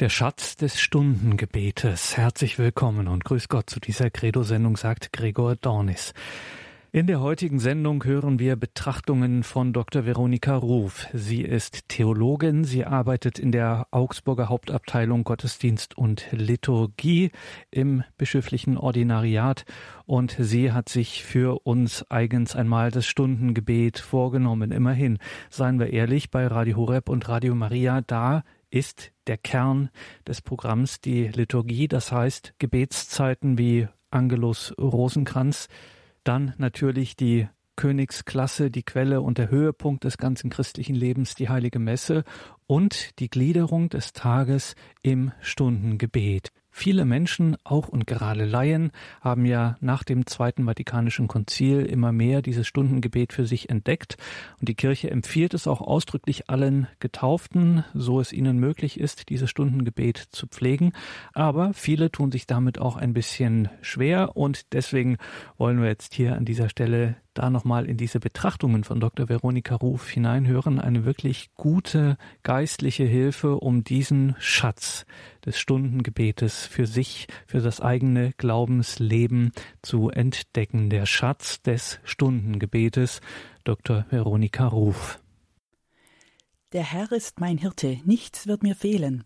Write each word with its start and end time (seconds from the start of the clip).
Der 0.00 0.08
Schatz 0.08 0.56
des 0.56 0.80
Stundengebetes. 0.80 2.16
Herzlich 2.16 2.58
willkommen 2.58 3.06
und 3.06 3.24
grüß 3.24 3.48
Gott 3.48 3.70
zu 3.70 3.78
dieser 3.78 4.10
Credo-Sendung, 4.10 4.76
sagt 4.76 5.12
Gregor 5.12 5.54
Dornis. 5.54 6.14
In 6.90 7.06
der 7.06 7.20
heutigen 7.20 7.60
Sendung 7.60 8.04
hören 8.04 8.40
wir 8.40 8.56
Betrachtungen 8.56 9.44
von 9.44 9.72
Dr. 9.72 10.04
Veronika 10.04 10.56
Ruf. 10.56 11.06
Sie 11.12 11.42
ist 11.42 11.88
Theologin, 11.88 12.64
sie 12.64 12.84
arbeitet 12.84 13.38
in 13.38 13.52
der 13.52 13.86
Augsburger 13.92 14.48
Hauptabteilung 14.48 15.22
Gottesdienst 15.22 15.96
und 15.96 16.26
Liturgie 16.32 17.30
im 17.70 18.02
bischöflichen 18.18 18.76
Ordinariat 18.76 19.64
und 20.06 20.34
sie 20.40 20.72
hat 20.72 20.88
sich 20.88 21.22
für 21.22 21.64
uns 21.64 22.04
eigens 22.10 22.56
einmal 22.56 22.90
das 22.90 23.06
Stundengebet 23.06 24.00
vorgenommen. 24.00 24.72
Immerhin, 24.72 25.18
seien 25.50 25.78
wir 25.78 25.92
ehrlich, 25.92 26.32
bei 26.32 26.48
Radio 26.48 26.78
Horeb 26.78 27.08
und 27.08 27.28
Radio 27.28 27.54
Maria, 27.54 28.00
da 28.00 28.42
ist 28.74 29.12
der 29.28 29.38
Kern 29.38 29.88
des 30.26 30.42
Programms 30.42 31.00
die 31.00 31.28
Liturgie, 31.28 31.86
das 31.86 32.10
heißt 32.10 32.54
Gebetszeiten 32.58 33.56
wie 33.56 33.86
Angelus 34.10 34.74
Rosenkranz, 34.78 35.68
dann 36.24 36.54
natürlich 36.58 37.14
die 37.14 37.48
Königsklasse, 37.76 38.70
die 38.70 38.82
Quelle 38.82 39.20
und 39.20 39.38
der 39.38 39.50
Höhepunkt 39.50 40.04
des 40.04 40.18
ganzen 40.18 40.50
christlichen 40.50 40.94
Lebens, 40.96 41.34
die 41.34 41.48
heilige 41.48 41.78
Messe 41.78 42.24
und 42.66 43.18
die 43.20 43.28
Gliederung 43.28 43.88
des 43.90 44.12
Tages 44.12 44.74
im 45.02 45.32
Stundengebet. 45.40 46.50
Viele 46.76 47.04
Menschen, 47.04 47.56
auch 47.62 47.86
und 47.86 48.04
gerade 48.04 48.44
Laien, 48.44 48.90
haben 49.20 49.46
ja 49.46 49.76
nach 49.80 50.02
dem 50.02 50.26
Zweiten 50.26 50.64
Vatikanischen 50.64 51.28
Konzil 51.28 51.86
immer 51.86 52.10
mehr 52.10 52.42
dieses 52.42 52.66
Stundengebet 52.66 53.32
für 53.32 53.46
sich 53.46 53.70
entdeckt 53.70 54.16
und 54.58 54.68
die 54.68 54.74
Kirche 54.74 55.08
empfiehlt 55.08 55.54
es 55.54 55.68
auch 55.68 55.80
ausdrücklich 55.80 56.50
allen 56.50 56.88
Getauften, 56.98 57.84
so 57.94 58.18
es 58.18 58.32
ihnen 58.32 58.58
möglich 58.58 58.98
ist, 58.98 59.28
dieses 59.28 59.50
Stundengebet 59.50 60.18
zu 60.18 60.48
pflegen. 60.48 60.94
Aber 61.32 61.72
viele 61.74 62.10
tun 62.10 62.32
sich 62.32 62.48
damit 62.48 62.80
auch 62.80 62.96
ein 62.96 63.14
bisschen 63.14 63.68
schwer 63.80 64.36
und 64.36 64.72
deswegen 64.72 65.18
wollen 65.56 65.80
wir 65.80 65.86
jetzt 65.86 66.12
hier 66.12 66.34
an 66.34 66.44
dieser 66.44 66.68
Stelle 66.68 67.14
da 67.34 67.50
nochmal 67.50 67.86
in 67.86 67.96
diese 67.96 68.20
Betrachtungen 68.20 68.84
von 68.84 69.00
Dr. 69.00 69.28
Veronika 69.28 69.74
Ruf 69.74 70.08
hineinhören. 70.08 70.80
Eine 70.80 71.04
wirklich 71.04 71.50
gute 71.54 72.16
geistliche 72.42 73.04
Hilfe, 73.04 73.56
um 73.56 73.84
diesen 73.84 74.36
Schatz 74.38 75.04
des 75.44 75.58
Stundengebetes 75.58 76.66
für 76.66 76.86
sich, 76.86 77.26
für 77.46 77.60
das 77.60 77.80
eigene 77.80 78.32
Glaubensleben 78.38 79.52
zu 79.82 80.10
entdecken. 80.10 80.90
Der 80.90 81.06
Schatz 81.06 81.60
des 81.62 82.00
Stundengebetes. 82.04 83.20
Dr. 83.64 84.04
Veronika 84.10 84.66
Ruf. 84.66 85.20
Der 86.72 86.82
Herr 86.82 87.12
ist 87.12 87.40
mein 87.40 87.56
Hirte, 87.56 88.00
nichts 88.04 88.46
wird 88.46 88.62
mir 88.62 88.74
fehlen. 88.74 89.24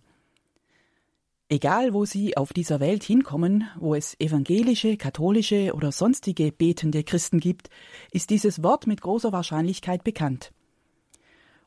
Egal, 1.50 1.94
wo 1.94 2.04
Sie 2.04 2.36
auf 2.36 2.52
dieser 2.52 2.78
Welt 2.78 3.02
hinkommen, 3.02 3.64
wo 3.78 3.94
es 3.94 4.20
evangelische, 4.20 4.98
katholische 4.98 5.72
oder 5.74 5.92
sonstige 5.92 6.52
betende 6.52 7.04
Christen 7.04 7.40
gibt, 7.40 7.70
ist 8.10 8.28
dieses 8.28 8.62
Wort 8.62 8.86
mit 8.86 9.00
großer 9.00 9.32
Wahrscheinlichkeit 9.32 10.04
bekannt. 10.04 10.52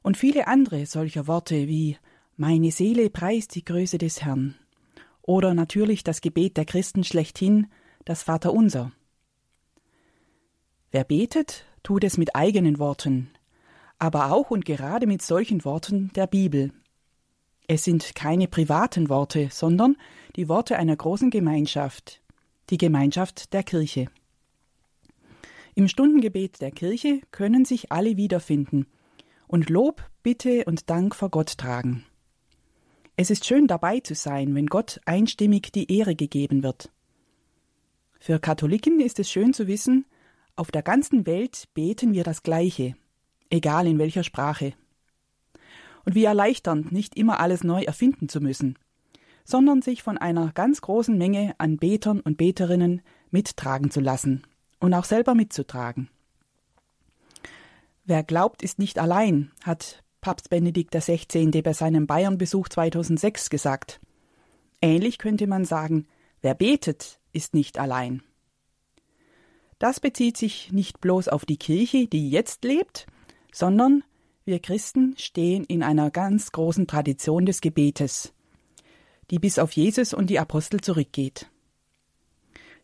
Und 0.04 0.18
viele 0.18 0.48
andere 0.48 0.86
solcher 0.86 1.26
Worte 1.26 1.68
wie 1.68 1.98
Meine 2.38 2.72
Seele 2.72 3.10
preist 3.10 3.56
die 3.56 3.66
Größe 3.66 3.98
des 3.98 4.22
Herrn 4.22 4.56
oder 5.24 5.56
natürlich 5.56 6.04
das 6.04 6.22
Gebet 6.22 6.58
der 6.58 6.66
Christen 6.66 7.04
schlechthin, 7.04 7.68
das 8.06 8.24
Vaterunser. 8.24 8.92
Wer 10.92 11.06
betet, 11.06 11.66
tut 11.82 12.04
es 12.04 12.18
mit 12.18 12.36
eigenen 12.36 12.78
Worten, 12.78 13.32
aber 13.98 14.32
auch 14.32 14.52
und 14.52 14.66
gerade 14.66 15.08
mit 15.08 15.24
solchen 15.24 15.66
Worten 15.66 16.12
der 16.16 16.28
Bibel. 16.28 16.72
Es 17.74 17.86
sind 17.86 18.16
keine 18.16 18.50
privaten 18.50 19.08
Worte, 19.08 19.48
sondern 19.50 19.96
die 20.36 20.50
Worte 20.50 20.78
einer 20.78 20.98
großen 20.98 21.30
Gemeinschaft, 21.30 22.20
die 22.70 22.78
Gemeinschaft 22.78 23.54
der 23.54 23.64
Kirche. 23.64 24.08
Im 25.74 25.88
Stundengebet 25.88 26.60
der 26.60 26.72
Kirche 26.72 27.22
können 27.32 27.64
sich 27.64 27.90
alle 27.90 28.18
wiederfinden 28.18 28.88
und 29.48 29.70
Lob, 29.70 30.04
Bitte 30.22 30.66
und 30.66 30.90
Dank 30.90 31.16
vor 31.16 31.30
Gott 31.30 31.58
tragen. 31.58 32.04
Es 33.16 33.30
ist 33.30 33.46
schön 33.46 33.68
dabei 33.68 34.02
zu 34.02 34.16
sein, 34.16 34.54
wenn 34.54 34.66
Gott 34.66 35.00
einstimmig 35.06 35.72
die 35.72 35.98
Ehre 35.98 36.18
gegeben 36.18 36.64
wird. 36.64 36.92
Für 38.20 38.40
Katholiken 38.40 39.00
ist 39.00 39.18
es 39.18 39.32
schön 39.32 39.54
zu 39.54 39.68
wissen, 39.68 40.04
auf 40.58 40.72
der 40.72 40.84
ganzen 40.84 41.26
Welt 41.26 41.70
beten 41.74 42.12
wir 42.12 42.26
das 42.26 42.44
Gleiche, 42.44 42.96
egal 43.50 43.88
in 43.88 43.98
welcher 43.98 44.26
Sprache 44.26 44.74
und 46.06 46.16
wie 46.16 46.26
erleichternd, 46.26 46.92
nicht 46.92 47.18
immer 47.18 47.40
alles 47.40 47.64
neu 47.64 47.84
erfinden 47.84 48.30
zu 48.30 48.42
müssen, 48.42 48.78
sondern 49.44 49.82
sich 49.82 50.04
von 50.04 50.18
einer 50.18 50.52
ganz 50.54 50.82
großen 50.82 51.18
Menge 51.18 51.56
an 51.58 51.78
Betern 51.78 52.20
und 52.20 52.38
Beterinnen 52.38 53.02
mittragen 53.30 53.92
zu 53.92 54.00
lassen 54.00 54.44
und 54.80 54.94
auch 54.94 55.06
selber 55.06 55.36
mitzutragen. 55.36 56.10
Wer 58.06 58.24
glaubt, 58.24 58.64
ist 58.64 58.80
nicht 58.80 59.00
allein, 59.00 59.52
hat 59.64 60.04
Papst 60.22 60.50
Benedikt 60.50 60.94
XVI. 60.94 61.62
bei 61.62 61.74
seinem 61.74 62.08
Bayernbesuch 62.08 62.70
2006 62.70 63.50
gesagt. 63.50 64.00
Ähnlich 64.82 65.18
könnte 65.18 65.48
man 65.48 65.66
sagen, 65.66 66.08
wer 66.42 66.56
betet, 66.56 67.20
ist 67.32 67.54
nicht 67.54 67.80
allein. 67.80 68.24
Das 69.80 70.00
bezieht 70.00 70.38
sich 70.38 70.72
nicht 70.72 71.02
bloß 71.02 71.28
auf 71.28 71.46
die 71.46 71.58
Kirche, 71.58 72.08
die 72.08 72.30
jetzt 72.30 72.64
lebt, 72.64 73.08
sondern 73.52 74.04
wir 74.44 74.60
Christen 74.60 75.16
stehen 75.18 75.64
in 75.64 75.84
einer 75.84 76.10
ganz 76.10 76.52
großen 76.52 76.88
Tradition 76.88 77.46
des 77.46 77.62
Gebetes, 77.62 78.34
die 79.30 79.40
bis 79.40 79.60
auf 79.60 79.72
Jesus 79.74 80.14
und 80.14 80.30
die 80.30 80.40
Apostel 80.40 80.82
zurückgeht. 80.82 81.48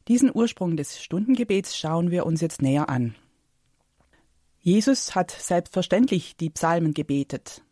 Diesen 0.07 0.33
Ursprung 0.33 0.77
des 0.77 1.01
Stundengebets 1.01 1.77
schauen 1.77 2.11
wir 2.11 2.25
uns 2.25 2.41
jetzt 2.41 2.61
näher 2.61 2.89
an. 2.89 3.15
Jesus 4.59 5.15
hat 5.15 5.31
selbstverständlich 5.31 6.37
die 6.37 6.49
Psalmen 6.49 6.93
gebetet. 6.93 7.63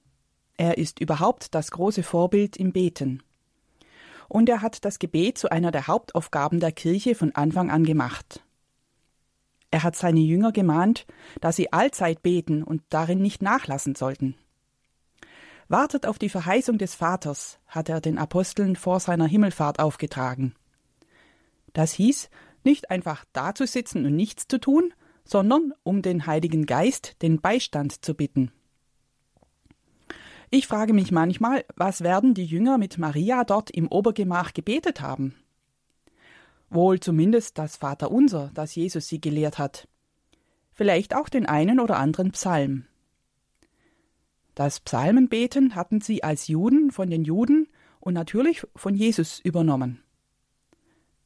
Er 0.57 0.77
ist 0.77 0.99
überhaupt 0.99 1.53
das 1.53 1.71
große 1.71 2.03
Vorbild 2.03 2.57
im 2.57 2.71
Beten. 2.71 3.21
Und 4.27 4.49
er 4.49 4.61
hat 4.61 4.83
das 4.85 4.99
Gebet 4.99 5.37
zu 5.37 5.51
einer 5.51 5.71
der 5.71 5.87
Hauptaufgaben 5.87 6.59
der 6.59 6.71
Kirche 6.71 7.13
von 7.13 7.35
Anfang 7.35 7.69
an 7.69 7.83
gemacht. 7.83 8.44
Er 9.75 9.83
hat 9.83 9.97
seine 9.97 10.21
Jünger 10.21 10.53
gemahnt, 10.53 11.05
dass 11.41 11.57
sie 11.57 11.73
allzeit 11.73 12.23
beten 12.23 12.63
und 12.63 12.81
darin 12.87 13.21
nicht 13.21 13.41
nachlassen 13.41 13.93
sollten. 13.93 14.35
Wartet 15.67 16.05
auf 16.05 16.17
die 16.17 16.29
Verheißung 16.29 16.77
des 16.77 16.95
Vaters, 16.95 17.59
hat 17.67 17.89
er 17.89 17.99
den 17.99 18.17
Aposteln 18.17 18.77
vor 18.77 19.01
seiner 19.01 19.27
Himmelfahrt 19.27 19.79
aufgetragen. 19.79 20.55
Das 21.73 21.91
hieß, 21.91 22.29
nicht 22.63 22.89
einfach 22.89 23.25
dazusitzen 23.33 24.05
und 24.05 24.15
nichts 24.15 24.47
zu 24.47 24.61
tun, 24.61 24.93
sondern 25.25 25.73
um 25.83 26.01
den 26.01 26.25
Heiligen 26.25 26.65
Geist 26.65 27.21
den 27.21 27.41
Beistand 27.41 28.05
zu 28.05 28.13
bitten. 28.13 28.53
Ich 30.51 30.67
frage 30.67 30.93
mich 30.93 31.11
manchmal, 31.11 31.65
was 31.75 31.99
werden 31.99 32.33
die 32.33 32.45
Jünger 32.45 32.77
mit 32.77 32.97
Maria 32.97 33.43
dort 33.43 33.71
im 33.71 33.89
Obergemach 33.89 34.53
gebetet 34.53 35.01
haben? 35.01 35.35
Wohl 36.75 36.99
zumindest 36.99 37.57
das 37.57 37.77
Vaterunser, 37.77 38.51
das 38.53 38.75
Jesus 38.75 39.07
sie 39.07 39.19
gelehrt 39.19 39.57
hat. 39.57 39.87
Vielleicht 40.71 41.15
auch 41.15 41.29
den 41.29 41.45
einen 41.45 41.79
oder 41.79 41.97
anderen 41.97 42.31
Psalm. 42.31 42.85
Das 44.53 44.79
Psalmenbeten 44.79 45.75
hatten 45.75 46.01
sie 46.01 46.23
als 46.23 46.47
Juden 46.47 46.91
von 46.91 47.09
den 47.09 47.23
Juden 47.23 47.67
und 47.99 48.13
natürlich 48.13 48.63
von 48.75 48.93
Jesus 48.93 49.39
übernommen. 49.39 50.03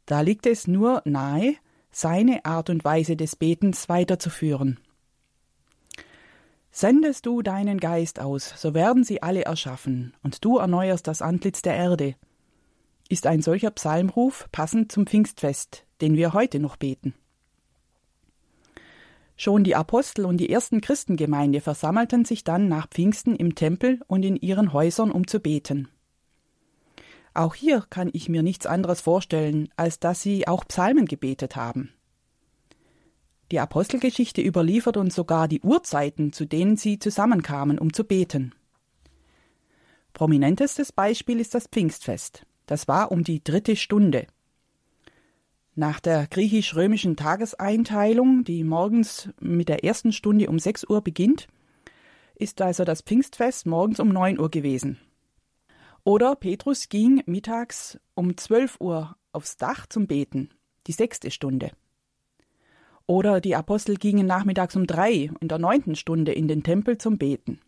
Da 0.06 0.22
liegt 0.22 0.46
es 0.46 0.68
nur 0.68 1.02
nahe, 1.06 1.56
seine 1.92 2.46
Art 2.46 2.70
und 2.70 2.84
Weise 2.84 3.16
des 3.16 3.36
Betens 3.36 3.90
weiterzuführen. 3.90 4.80
Sendest 6.72 7.26
du 7.26 7.42
deinen 7.42 7.80
Geist 7.80 8.20
aus, 8.20 8.54
so 8.56 8.74
werden 8.74 9.04
sie 9.04 9.22
alle 9.22 9.44
erschaffen, 9.44 10.14
und 10.24 10.46
du 10.46 10.58
erneuerst 10.58 11.08
das 11.08 11.22
Antlitz 11.22 11.62
der 11.62 11.76
Erde, 11.76 12.16
ist 13.10 13.26
ein 13.26 13.42
solcher 13.42 13.72
Psalmruf 13.72 14.48
passend 14.52 14.92
zum 14.92 15.06
Pfingstfest, 15.06 15.86
den 16.00 16.16
wir 16.16 16.34
heute 16.34 16.60
noch 16.60 16.78
beten. 16.78 17.16
Schon 19.36 19.64
die 19.64 19.76
Apostel 19.76 20.26
und 20.26 20.38
die 20.38 20.50
ersten 20.50 20.82
Christengemeinde 20.82 21.62
versammelten 21.62 22.26
sich 22.26 22.44
dann 22.44 22.68
nach 22.68 22.88
Pfingsten 22.90 23.36
im 23.36 23.56
Tempel 23.56 24.02
und 24.08 24.24
in 24.24 24.36
ihren 24.36 24.74
Häusern, 24.74 25.12
um 25.12 25.28
zu 25.28 25.40
beten. 25.40 25.88
Auch 27.34 27.56
hier 27.56 27.86
kann 27.90 28.10
ich 28.12 28.28
mir 28.28 28.44
nichts 28.44 28.66
anderes 28.66 29.02
vorstellen, 29.02 29.70
als 29.78 30.00
dass 30.00 30.22
sie 30.22 30.48
auch 30.48 30.66
Psalmen 30.66 31.06
gebetet 31.06 31.56
haben. 31.56 31.94
Die 33.52 33.60
Apostelgeschichte 33.60 34.42
überliefert 34.42 34.98
uns 34.98 35.16
sogar 35.16 35.48
die 35.48 35.62
Uhrzeiten, 35.62 36.34
zu 36.34 36.46
denen 36.46 36.76
sie 36.76 37.00
zusammenkamen, 37.00 37.80
um 37.80 37.94
zu 37.94 38.04
beten. 38.04 38.54
Prominentestes 40.14 40.92
Beispiel 40.92 41.40
ist 41.40 41.56
das 41.56 41.68
Pfingstfest. 41.68 42.46
Das 42.70 42.88
war 42.88 43.12
um 43.12 43.24
die 43.24 43.44
dritte 43.44 43.76
Stunde. 43.76 44.28
Nach 45.74 46.00
der 46.00 46.28
griechisch-römischen 46.28 47.16
Tageseinteilung, 47.16 48.44
die 48.44 48.64
morgens 48.64 49.28
mit 49.40 49.70
der 49.70 49.84
ersten 49.84 50.12
Stunde 50.12 50.48
um 50.50 50.60
6 50.60 50.88
Uhr 50.88 51.02
beginnt, 51.02 51.48
ist 52.36 52.62
also 52.62 52.84
das 52.84 53.02
Pfingstfest 53.02 53.66
morgens 53.66 54.00
um 54.00 54.10
9 54.10 54.40
Uhr 54.40 54.52
gewesen. 54.52 55.00
Oder 56.04 56.36
Petrus 56.36 56.90
ging 56.90 57.24
mittags 57.26 58.00
um 58.14 58.38
12 58.38 58.80
Uhr 58.80 59.16
aufs 59.32 59.58
Dach 59.58 59.88
zum 59.88 60.06
Beten, 60.06 60.52
die 60.86 60.92
sechste 60.92 61.32
Stunde. 61.32 61.72
Oder 63.08 63.42
die 63.42 63.56
Apostel 63.56 63.96
gingen 63.96 64.28
nachmittags 64.28 64.76
um 64.76 64.86
drei 64.86 65.32
in 65.40 65.48
der 65.48 65.58
neunten 65.58 65.96
Stunde 65.96 66.34
in 66.34 66.48
den 66.48 66.62
Tempel 66.62 67.00
zum 67.00 67.18
Beten. 67.18 67.62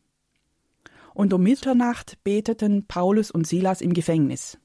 Und 1.16 1.34
um 1.34 1.42
Mitternacht 1.42 2.24
beteten 2.24 2.86
Paulus 2.86 3.32
und 3.32 3.48
Silas 3.48 3.82
im 3.82 3.96
Gefängnis. 3.96 4.61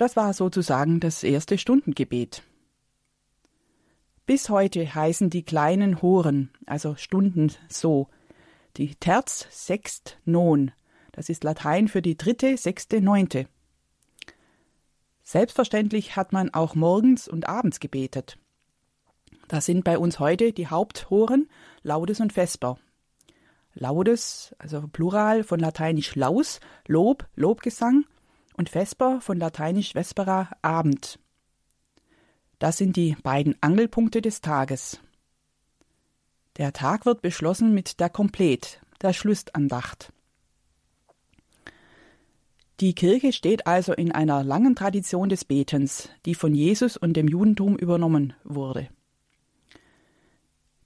Das 0.00 0.16
war 0.16 0.32
sozusagen 0.32 0.98
das 0.98 1.22
erste 1.22 1.58
Stundengebet. 1.58 2.42
Bis 4.24 4.48
heute 4.48 4.94
heißen 4.94 5.28
die 5.28 5.42
kleinen 5.42 6.00
Horen, 6.00 6.48
also 6.64 6.94
Stunden 6.96 7.52
so, 7.68 8.08
die 8.78 8.94
Terz, 8.94 9.46
Sext, 9.50 10.16
Non. 10.24 10.72
Das 11.12 11.28
ist 11.28 11.44
Latein 11.44 11.86
für 11.86 12.00
die 12.00 12.16
dritte, 12.16 12.56
sechste, 12.56 13.02
neunte. 13.02 13.46
Selbstverständlich 15.22 16.16
hat 16.16 16.32
man 16.32 16.48
auch 16.54 16.74
morgens 16.74 17.28
und 17.28 17.46
abends 17.46 17.78
gebetet. 17.78 18.38
Das 19.48 19.66
sind 19.66 19.84
bei 19.84 19.98
uns 19.98 20.18
heute 20.18 20.54
die 20.54 20.68
Haupthoren 20.68 21.46
Laudes 21.82 22.20
und 22.20 22.32
Vesper. 22.32 22.78
Laudes, 23.74 24.56
also 24.56 24.80
Plural 24.88 25.44
von 25.44 25.60
lateinisch 25.60 26.16
Laus, 26.16 26.58
Lob, 26.86 27.28
Lobgesang 27.34 28.06
und 28.60 28.68
Vesper 28.68 29.22
von 29.22 29.38
lateinisch 29.38 29.94
Vespera, 29.94 30.50
Abend. 30.60 31.18
Das 32.58 32.76
sind 32.76 32.94
die 32.94 33.16
beiden 33.22 33.56
Angelpunkte 33.62 34.20
des 34.20 34.42
Tages. 34.42 35.00
Der 36.58 36.74
Tag 36.74 37.06
wird 37.06 37.22
beschlossen 37.22 37.72
mit 37.72 38.00
der 38.00 38.10
Komplet, 38.10 38.82
der 39.00 39.14
Schlussandacht. 39.14 40.12
Die 42.80 42.94
Kirche 42.94 43.32
steht 43.32 43.66
also 43.66 43.94
in 43.94 44.12
einer 44.12 44.44
langen 44.44 44.76
Tradition 44.76 45.30
des 45.30 45.46
Betens, 45.46 46.10
die 46.26 46.34
von 46.34 46.52
Jesus 46.54 46.98
und 46.98 47.14
dem 47.14 47.28
Judentum 47.28 47.76
übernommen 47.76 48.34
wurde. 48.44 48.90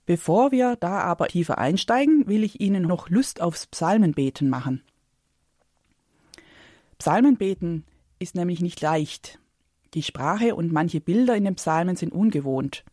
Bevor 0.05 0.53
wir 0.53 0.77
da 0.77 1.01
aber 1.01 1.27
tiefer 1.27 1.57
einsteigen, 1.57 2.25
will 2.25 2.45
ich 2.45 2.61
Ihnen 2.61 2.83
noch 2.83 3.09
Lust 3.09 3.41
aufs 3.41 3.67
Psalmenbeten 3.67 4.47
machen. 4.47 4.81
Psalmenbeten 7.05 7.85
ist 8.17 8.33
nämlich 8.33 8.61
nicht 8.61 8.81
leicht. 8.81 9.37
Die 9.93 10.01
Sprache 10.01 10.55
und 10.55 10.71
manche 10.71 10.99
Bilder 10.99 11.35
in 11.35 11.43
den 11.43 11.53
Psalmen 11.53 11.95
sind 11.95 12.11
ungewohnt. 12.11 12.83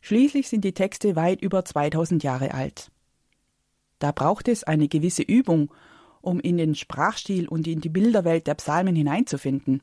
Schließlich 0.00 0.48
sind 0.48 0.64
die 0.64 0.72
Texte 0.72 1.16
weit 1.16 1.42
über 1.42 1.64
2000 1.64 2.22
Jahre 2.22 2.54
alt. 2.54 2.92
Da 3.98 4.12
braucht 4.12 4.46
es 4.46 4.62
eine 4.62 4.86
gewisse 4.86 5.24
Übung, 5.24 5.74
um 6.20 6.38
in 6.38 6.58
den 6.58 6.76
Sprachstil 6.76 7.48
und 7.48 7.66
in 7.66 7.80
die 7.80 7.88
Bilderwelt 7.88 8.46
der 8.46 8.54
Psalmen 8.54 8.94
hineinzufinden. 8.94 9.82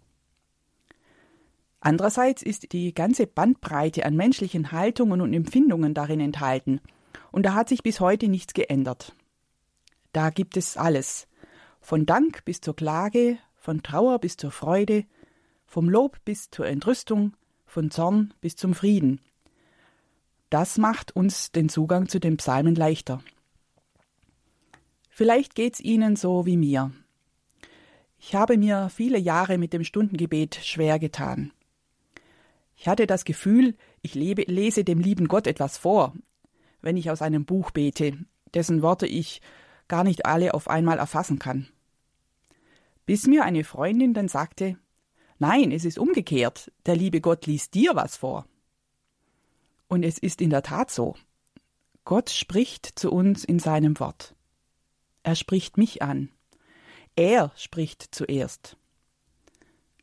Andererseits 1.81 2.41
ist 2.41 2.71
die 2.71 2.93
ganze 2.93 3.27
Bandbreite 3.27 4.05
an 4.05 4.15
menschlichen 4.15 4.71
Haltungen 4.71 5.19
und 5.19 5.33
Empfindungen 5.33 5.93
darin 5.93 6.21
enthalten, 6.21 6.79
und 7.33 7.45
da 7.45 7.53
hat 7.53 7.67
sich 7.67 7.83
bis 7.83 7.99
heute 7.99 8.29
nichts 8.29 8.53
geändert. 8.53 9.13
Da 10.13 10.29
gibt 10.29 10.55
es 10.55 10.77
alles, 10.77 11.27
von 11.85 12.07
Dank 12.07 12.43
bis 12.45 12.61
zur 12.61 12.75
Klage, 12.75 13.37
von 13.53 13.83
Trauer 13.83 14.17
bis 14.17 14.37
zur 14.37 14.49
Freude, 14.49 15.05
vom 15.67 15.87
Lob 15.87 16.17
bis 16.25 16.49
zur 16.49 16.65
Entrüstung, 16.65 17.37
von 17.67 17.91
Zorn 17.91 18.33
bis 18.41 18.55
zum 18.55 18.73
Frieden. 18.73 19.21
Das 20.49 20.79
macht 20.79 21.15
uns 21.15 21.51
den 21.51 21.69
Zugang 21.69 22.09
zu 22.09 22.19
den 22.19 22.37
Psalmen 22.37 22.73
leichter. 22.73 23.21
Vielleicht 25.11 25.53
geht's 25.53 25.79
Ihnen 25.79 26.15
so 26.15 26.47
wie 26.47 26.57
mir. 26.57 26.91
Ich 28.17 28.33
habe 28.33 28.57
mir 28.57 28.89
viele 28.89 29.19
Jahre 29.19 29.59
mit 29.59 29.71
dem 29.71 29.83
Stundengebet 29.83 30.55
schwer 30.55 30.97
getan. 30.97 31.51
Ich 32.75 32.87
hatte 32.87 33.05
das 33.05 33.25
Gefühl, 33.25 33.75
ich 34.01 34.15
lebe, 34.15 34.41
lese 34.47 34.83
dem 34.83 34.99
lieben 34.99 35.27
Gott 35.27 35.45
etwas 35.45 35.77
vor, 35.77 36.15
wenn 36.81 36.97
ich 36.97 37.11
aus 37.11 37.21
einem 37.21 37.45
Buch 37.45 37.69
bete, 37.69 38.17
dessen 38.55 38.81
Worte 38.81 39.05
ich 39.05 39.39
gar 39.87 40.03
nicht 40.03 40.25
alle 40.25 40.55
auf 40.55 40.67
einmal 40.67 40.97
erfassen 40.97 41.37
kann. 41.37 41.67
Bis 43.05 43.27
mir 43.27 43.43
eine 43.43 43.63
Freundin 43.63 44.13
dann 44.13 44.27
sagte, 44.27 44.77
Nein, 45.37 45.71
es 45.71 45.83
ist 45.85 45.99
umgekehrt, 45.99 46.71
der 46.85 46.95
liebe 46.95 47.21
Gott 47.21 47.45
liest 47.45 47.73
dir 47.73 47.95
was 47.95 48.15
vor. 48.15 48.45
Und 49.87 50.03
es 50.03 50.17
ist 50.17 50.41
in 50.41 50.49
der 50.49 50.63
Tat 50.63 50.89
so. 50.89 51.15
Gott 52.05 52.29
spricht 52.29 52.97
zu 52.97 53.11
uns 53.11 53.43
in 53.43 53.59
seinem 53.59 53.99
Wort. 53.99 54.35
Er 55.23 55.35
spricht 55.35 55.77
mich 55.77 56.01
an. 56.01 56.29
Er 57.15 57.51
spricht 57.55 58.13
zuerst. 58.13 58.77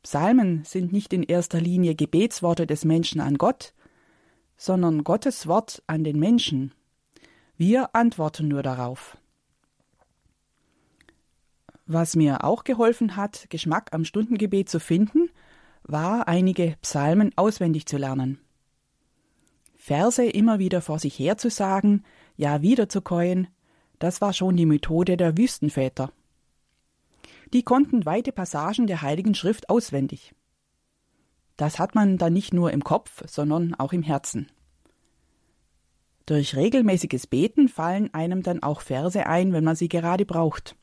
Psalmen 0.02 0.64
sind 0.64 0.92
nicht 0.92 1.12
in 1.12 1.22
erster 1.22 1.60
Linie 1.60 1.94
Gebetsworte 1.94 2.66
des 2.66 2.84
Menschen 2.84 3.20
an 3.20 3.38
Gott, 3.38 3.72
sondern 4.56 5.04
Gottes 5.04 5.46
Wort 5.46 5.82
an 5.86 6.04
den 6.04 6.18
Menschen. 6.18 6.74
Wir 7.56 7.94
antworten 7.94 8.48
nur 8.48 8.62
darauf. 8.62 9.16
Was 11.86 12.16
mir 12.16 12.44
auch 12.44 12.64
geholfen 12.64 13.16
hat, 13.16 13.46
Geschmack 13.50 13.90
am 13.92 14.04
Stundengebet 14.04 14.68
zu 14.68 14.78
finden, 14.78 15.30
war 15.82 16.28
einige 16.28 16.76
Psalmen 16.80 17.32
auswendig 17.36 17.86
zu 17.86 17.96
lernen. 17.96 18.38
Verse 19.76 20.24
immer 20.24 20.60
wieder 20.60 20.80
vor 20.80 21.00
sich 21.00 21.18
her 21.18 21.38
zu 21.38 21.50
sagen, 21.50 22.04
ja 22.36 22.62
wieder 22.62 22.88
zu 22.88 23.00
käuen, 23.00 23.48
das 23.98 24.20
war 24.20 24.32
schon 24.32 24.56
die 24.56 24.66
Methode 24.66 25.16
der 25.16 25.36
Wüstenväter. 25.36 26.12
Die 27.52 27.62
konnten 27.62 28.06
weite 28.06 28.32
Passagen 28.32 28.86
der 28.86 29.02
Heiligen 29.02 29.34
Schrift 29.34 29.68
auswendig. 29.68 30.34
Das 31.56 31.78
hat 31.78 31.94
man 31.94 32.16
dann 32.16 32.32
nicht 32.32 32.54
nur 32.54 32.72
im 32.72 32.82
Kopf, 32.82 33.24
sondern 33.26 33.74
auch 33.74 33.92
im 33.92 34.02
Herzen. 34.02 34.50
Durch 36.26 36.56
regelmäßiges 36.56 37.26
Beten 37.26 37.68
fallen 37.68 38.14
einem 38.14 38.42
dann 38.42 38.62
auch 38.62 38.80
Verse 38.80 39.26
ein, 39.26 39.52
wenn 39.52 39.64
man 39.64 39.76
sie 39.76 39.88
gerade 39.88 40.24
braucht. 40.24 40.76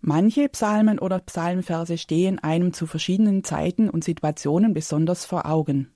Manche 0.00 0.48
Psalmen 0.48 0.98
oder 0.98 1.18
Psalmverse 1.18 1.98
stehen 1.98 2.38
einem 2.38 2.72
zu 2.72 2.86
verschiedenen 2.86 3.44
Zeiten 3.44 3.90
und 3.90 4.02
Situationen 4.04 4.72
besonders 4.72 5.26
vor 5.26 5.46
Augen. 5.46 5.92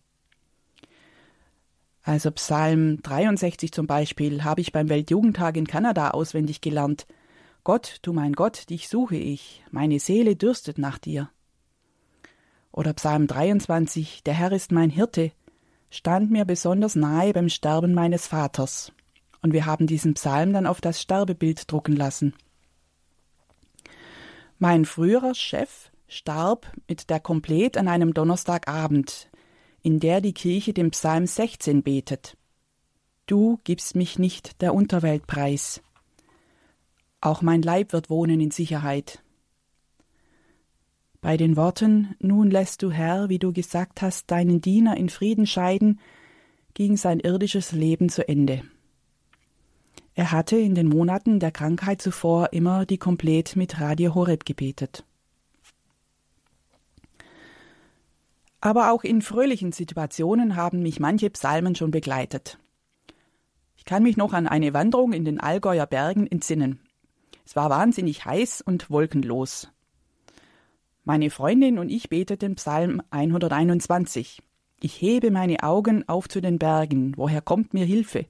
Also 2.03 2.31
Psalm 2.33 3.01
63 3.03 3.73
zum 3.73 3.87
Beispiel 3.87 4.45
habe 4.45 4.61
ich 4.61 4.73
beim 4.73 4.89
Weltjugendtag 4.89 5.57
in 5.57 5.67
Kanada 5.67 6.11
auswendig 6.11 6.61
gelernt– 6.61 7.07
Gott, 7.65 8.01
du 8.03 8.13
mein 8.13 8.35
Gott, 8.35 8.69
dich 8.69 8.91
suche 8.91 9.17
ich, 9.17 9.65
meine 9.71 9.99
Seele 9.99 10.37
dürstet 10.37 10.77
nach 10.77 10.99
dir. 10.99 11.31
Oder 12.73 12.93
Psalm 12.93 13.27
23, 13.27 14.23
der 14.23 14.35
Herr 14.35 14.53
ist 14.53 14.71
mein 14.71 14.91
Hirte, 14.91 15.33
stand 15.89 16.31
mir 16.31 16.45
besonders 16.45 16.95
nahe 16.95 17.33
beim 17.33 17.49
Sterben 17.49 17.95
meines 17.95 18.27
Vaters. 18.27 18.93
Und 19.41 19.55
wir 19.55 19.65
haben 19.65 19.87
diesen 19.87 20.13
Psalm 20.13 20.53
dann 20.53 20.67
auf 20.67 20.83
das 20.83 21.01
Sterbebild 21.01 21.73
drucken 21.73 21.97
lassen. 21.97 22.35
Mein 24.59 24.85
früherer 24.85 25.35
Chef 25.35 25.91
starb 26.07 26.71
mit 26.89 27.11
der 27.11 27.21
Komplet 27.21 27.77
an 27.77 27.89
einem 27.89 28.15
Donnerstagabend, 28.15 29.31
in 29.83 30.01
der 30.01 30.21
die 30.21 30.33
Kirche 30.33 30.73
den 30.73 30.91
Psalm 30.91 31.27
16 31.27 31.83
betet. 31.83 32.37
Du 33.27 33.59
gibst 33.65 33.97
mich 33.97 34.19
nicht 34.19 34.61
der 34.61 34.75
Unterwelt 34.75 35.27
preis. 35.27 35.83
Auch 37.21 37.43
mein 37.43 37.63
Leib 37.63 37.93
wird 37.93 38.11
wohnen 38.11 38.41
in 38.41 38.51
Sicherheit. 38.51 39.23
Bei 41.21 41.37
den 41.39 41.57
Worten 41.57 42.15
Nun 42.21 42.51
lässt 42.51 42.83
du 42.83 42.91
Herr, 42.91 43.31
wie 43.31 43.39
du 43.39 43.53
gesagt 43.53 44.03
hast, 44.03 44.31
deinen 44.31 44.61
Diener 44.61 44.97
in 44.97 45.09
Frieden 45.09 45.47
scheiden, 45.47 46.01
ging 46.75 46.97
sein 46.97 47.19
irdisches 47.19 47.73
Leben 47.73 48.11
zu 48.11 48.29
Ende. 48.29 48.63
Er 50.17 50.31
hatte 50.31 50.57
in 50.57 50.77
den 50.77 50.89
Monaten 50.89 51.41
der 51.41 51.51
Krankheit 51.51 52.01
zuvor 52.01 52.53
immer 52.53 52.87
die 52.87 52.99
Komplett 52.99 53.57
mit 53.57 53.81
Radio 53.81 54.15
Horeb 54.15 54.45
gebetet. 54.45 55.05
Aber 58.61 58.93
auch 58.93 59.03
in 59.03 59.23
fröhlichen 59.23 59.73
Situationen 59.73 60.55
haben 60.55 60.83
mich 60.83 61.01
manche 61.01 61.31
Psalmen 61.31 61.75
schon 61.75 61.91
begleitet. 61.91 62.59
Ich 63.77 63.85
kann 63.85 64.05
mich 64.05 64.17
noch 64.17 64.33
an 64.33 64.47
eine 64.47 64.73
Wanderung 64.73 65.13
in 65.13 65.25
den 65.25 65.41
Allgäuer 65.41 65.87
Bergen 65.87 66.27
entsinnen. 66.27 66.79
Es 67.45 67.57
war 67.57 67.69
wahnsinnig 67.69 68.25
heiß 68.25 68.63
und 68.63 68.89
wolkenlos. 68.91 69.69
Meine 71.03 71.29
Freundin 71.29 71.79
und 71.79 71.91
ich 71.91 72.09
beteten 72.09 72.55
Psalm 72.55 73.03
121. 73.11 74.41
Ich 74.81 75.03
hebe 75.03 75.31
meine 75.31 75.63
Augen 75.63 76.09
auf 76.09 76.29
zu 76.29 76.41
den 76.41 76.59
Bergen, 76.59 77.15
woher 77.17 77.43
kommt 77.43 77.75
mir 77.75 77.85
Hilfe? 77.85 78.27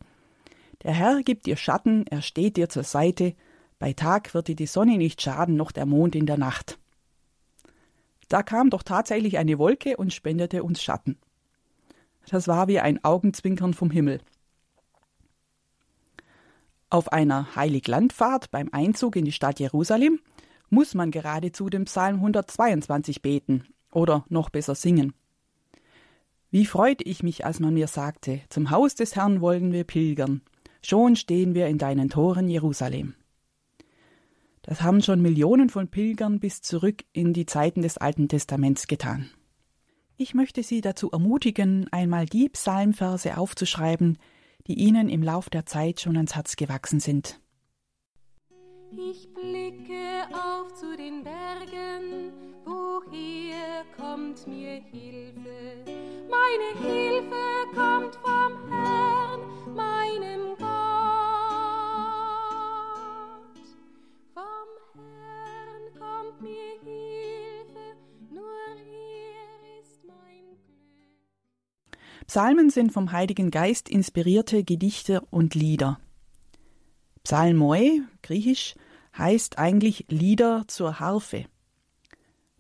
Der 0.85 0.93
Herr 0.93 1.23
gibt 1.23 1.47
dir 1.47 1.57
Schatten, 1.57 2.07
er 2.07 2.23
steht 2.23 2.57
dir 2.59 2.69
zur 2.69 2.85
Seite, 2.85 3.35
bei 3.79 3.95
Tag 3.95 4.35
wird 4.35 4.49
dir 4.49 4.57
die 4.57 4.67
Sonne 4.67 4.99
nicht 4.99 5.21
schaden, 5.21 5.57
noch 5.57 5.73
der 5.73 5.87
Mond 5.87 6.15
in 6.15 6.27
der 6.27 6.37
Nacht. 6.37 6.79
Da 8.29 8.43
kam 8.43 8.71
doch 8.71 8.83
tatsächlich 8.83 9.39
eine 9.39 9.59
Wolke 9.59 9.97
und 9.97 10.13
spendete 10.13 10.63
uns 10.63 10.83
Schatten. 10.83 11.19
Das 12.29 12.49
war 12.49 12.69
wie 12.69 12.81
ein 12.81 13.03
Augenzwinkern 13.03 13.75
vom 13.75 13.91
Himmel. 13.91 14.21
Auf 16.91 17.13
einer 17.13 17.57
Heiliglandfahrt 17.57 18.51
beim 18.51 18.69
Einzug 18.73 19.17
in 19.17 19.25
die 19.25 19.33
Stadt 19.33 19.61
Jerusalem 19.61 20.21
muss 20.71 20.95
man 20.95 21.11
geradezu 21.11 21.69
den 21.69 21.87
Psalm 21.87 22.17
122 22.17 23.23
beten 23.23 23.65
oder 23.91 24.25
noch 24.29 24.51
besser 24.51 24.75
singen. 24.75 25.13
Wie 26.51 26.67
freute 26.67 27.05
ich 27.05 27.23
mich, 27.23 27.45
als 27.45 27.59
man 27.59 27.75
mir 27.75 27.89
sagte, 27.89 28.43
zum 28.49 28.71
Haus 28.71 28.95
des 28.95 29.17
Herrn 29.17 29.41
wollen 29.41 29.73
wir 29.73 29.85
pilgern, 29.85 30.41
schon 30.87 31.17
stehen 31.17 31.55
wir 31.55 31.67
in 31.67 31.79
deinen 31.79 32.09
Toren 32.11 32.49
Jerusalem. 32.49 33.15
Das 34.63 34.81
haben 34.81 35.03
schon 35.03 35.21
Millionen 35.21 35.69
von 35.69 35.89
Pilgern 35.89 36.41
bis 36.41 36.63
zurück 36.63 37.05
in 37.13 37.35
die 37.35 37.45
Zeiten 37.45 37.83
des 37.83 37.99
Alten 37.99 38.29
Testaments 38.29 38.87
getan. 38.87 39.31
Ich 40.17 40.33
möchte 40.33 40.63
Sie 40.63 40.81
dazu 40.81 41.11
ermutigen, 41.11 41.87
einmal 41.93 42.27
die 42.27 42.49
Psalmverse 42.49 43.37
aufzuschreiben, 43.37 44.17
die 44.67 44.75
Ihnen 44.75 45.09
im 45.09 45.23
Lauf 45.23 45.51
der 45.51 45.67
Zeit 45.67 46.01
schon 46.01 46.17
ans 46.17 46.35
Herz 46.35 46.57
gewachsen 46.57 47.01
sind. 47.01 47.41
Ich 48.91 49.29
blicke 49.35 50.29
auf 50.33 50.73
zu 50.75 50.97
den 50.97 51.25
Bergen, 51.25 52.33
woher 52.65 53.85
kommt 53.97 54.47
mir 54.47 54.81
Hilfe? 54.93 55.85
Meine 56.31 56.89
Hilfe 56.89 57.54
Psalmen 72.35 72.69
sind 72.69 72.91
vom 72.91 73.13
Heiligen 73.13 73.53
Geist 73.53 73.89
inspirierte 73.89 74.65
Gedichte 74.65 75.21
und 75.31 75.55
Lieder. 75.55 76.01
Psalmoi, 77.23 78.01
griechisch, 78.23 78.75
heißt 79.17 79.57
eigentlich 79.59 80.07
Lieder 80.09 80.65
zur 80.67 80.99
Harfe. 80.99 81.45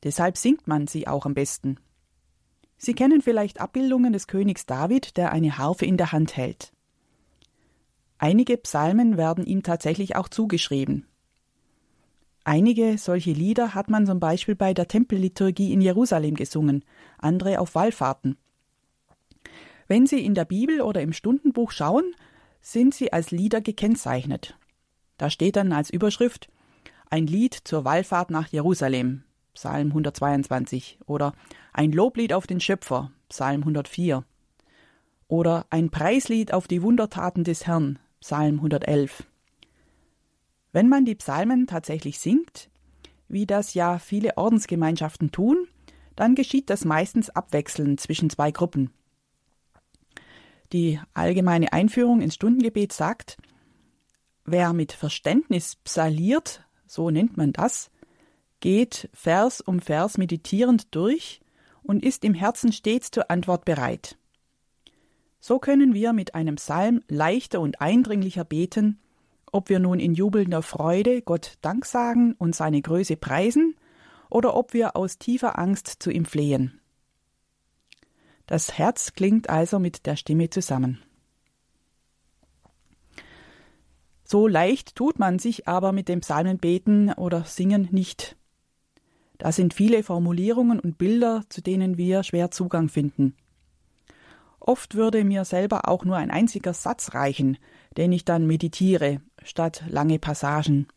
Deshalb 0.04 0.37
singt 0.37 0.69
man 0.69 0.87
sie 0.87 1.09
auch 1.09 1.26
am 1.26 1.35
besten. 1.35 1.81
Sie 2.76 2.95
kennen 2.95 3.21
vielleicht 3.21 3.61
Abbildungen 3.61 4.12
des 4.12 4.28
Königs 4.28 4.64
David, 4.64 5.16
der 5.16 5.33
eine 5.33 5.59
Harfe 5.59 5.87
in 5.87 5.97
der 5.97 6.12
Hand 6.12 6.37
hält. 6.37 6.73
Einige 8.19 8.57
Psalmen 8.59 9.16
werden 9.16 9.45
ihm 9.45 9.64
tatsächlich 9.64 10.14
auch 10.14 10.28
zugeschrieben. 10.28 11.09
Einige 12.45 12.97
solche 12.97 13.33
Lieder 13.33 13.75
hat 13.75 13.90
man 13.90 14.07
zum 14.07 14.21
Beispiel 14.21 14.54
bei 14.54 14.73
der 14.73 14.87
Tempelliturgie 14.87 15.73
in 15.73 15.81
Jerusalem 15.81 16.37
gesungen, 16.37 16.85
andere 17.19 17.59
auf 17.59 17.75
Wallfahrten. 17.75 18.38
Wenn 19.87 20.07
Sie 20.07 20.25
in 20.25 20.35
der 20.35 20.45
Bibel 20.45 20.81
oder 20.81 21.03
im 21.03 21.12
Stundenbuch 21.12 21.71
schauen, 21.71 22.14
sind 22.64 22.95
sie 22.95 23.12
als 23.12 23.31
Lieder 23.31 23.61
gekennzeichnet. 23.61 24.57
Da 25.19 25.31
steht 25.31 25.57
dann 25.57 25.73
als 25.73 25.91
Überschrift 25.91 26.49
ein 27.11 27.26
Lied 27.26 27.55
zur 27.55 27.85
Wallfahrt 27.85 28.31
nach 28.31 28.49
Jerusalem, 28.49 29.23
Psalm 29.53 29.88
122, 29.88 30.99
oder 31.07 31.35
ein 31.73 31.93
Loblied 31.93 32.33
auf 32.33 32.47
den 32.47 32.59
Schöpfer, 32.61 33.12
Psalm 33.29 33.61
104, 33.61 34.25
oder 35.29 35.67
ein 35.71 35.91
Preislied 35.91 36.53
auf 36.53 36.67
die 36.67 36.83
Wundertaten 36.83 37.45
des 37.45 37.67
Herrn, 37.67 37.99
Psalm 38.21 38.57
111. 38.57 39.25
Wenn 40.73 40.88
man 40.88 41.05
die 41.05 41.14
Psalmen 41.14 41.67
tatsächlich 41.67 42.19
singt, 42.19 42.69
wie 43.29 43.47
das 43.47 43.75
ja 43.75 43.99
viele 43.99 44.37
Ordensgemeinschaften 44.37 45.31
tun, 45.31 45.69
dann 46.17 46.35
geschieht 46.35 46.71
das 46.71 46.85
meistens 46.85 47.31
abwechselnd 47.31 48.00
zwischen 48.00 48.31
zwei 48.31 48.50
Gruppen. 48.50 48.91
Die 50.75 50.99
allgemeine 51.14 51.73
Einführung 51.73 52.21
ins 52.21 52.35
Stundengebet 52.35 52.93
sagt, 52.93 53.37
wer 54.45 54.73
mit 54.73 54.90
Verständnis 54.90 55.76
psaliert, 55.76 56.64
so 56.85 57.11
nennt 57.11 57.37
man 57.37 57.52
das, 57.52 57.93
geht 58.59 59.09
Vers 59.12 59.61
um 59.61 59.78
Vers 59.78 60.19
meditierend 60.19 60.93
durch 60.93 61.40
und 61.85 62.04
ist 62.04 62.25
im 62.25 62.35
Herzen 62.35 62.73
stets 62.73 63.12
zur 63.12 63.31
Antwort 63.31 63.64
bereit. 63.64 64.19
So 65.38 65.61
können 65.61 65.95
wir 65.95 66.12
mit 66.12 66.35
einem 66.35 66.57
Psalm 66.57 67.02
leichter 67.07 67.61
und 67.61 67.81
eindringlicher 67.81 68.43
beten, 68.43 68.99
ob 69.52 69.69
wir 69.69 69.78
nun 69.78 70.00
in 70.00 70.12
jubelnder 70.12 70.62
Freude 70.62 71.23
Gott 71.23 71.52
Dank 71.61 71.85
sagen 71.87 72.35
und 72.37 72.57
seine 72.57 72.83
Größe 72.83 73.16
preisen, 73.16 73.76
oder 74.28 74.57
ob 74.57 74.73
wir 74.73 74.97
aus 74.97 75.19
tiefer 75.19 75.57
Angst 75.57 75.99
zu 76.00 76.11
ihm 76.11 76.25
flehen. 76.25 76.81
Das 78.47 78.77
Herz 78.77 79.13
klingt 79.15 79.49
also 79.49 79.79
mit 79.79 80.07
der 80.07 80.17
Stimme 80.17 80.51
zusammen. 80.51 81.03
So 84.25 84.49
leicht 84.49 84.97
tut 84.97 85.19
man 85.19 85.39
sich 85.39 85.69
aber 85.69 85.93
mit 85.93 86.09
dem 86.09 86.21
Psalmenbeten 86.21 87.13
oder 87.13 87.45
Singen 87.45 87.89
nicht. 87.91 88.37
Da 89.39 89.53
sind 89.53 89.75
viele 89.75 90.03
Formulierungen 90.03 90.81
und 90.81 90.97
Bilder, 90.99 91.43
zu 91.49 91.61
denen 91.61 91.99
wir 91.99 92.23
schwer 92.23 92.51
Zugang 92.51 92.89
finden. 92.89 93.35
Oft 94.61 94.95
würde 94.95 95.25
mir 95.25 95.45
selber 95.45 95.89
auch 95.89 96.05
nur 96.05 96.17
ein 96.17 96.31
einziger 96.31 96.73
Satz 96.73 97.13
reichen, 97.13 97.59
den 97.97 98.13
ich 98.13 98.25
dann 98.25 98.47
meditiere, 98.47 99.21
statt 99.43 99.85
lange 99.89 100.19
Passagen. 100.19 100.89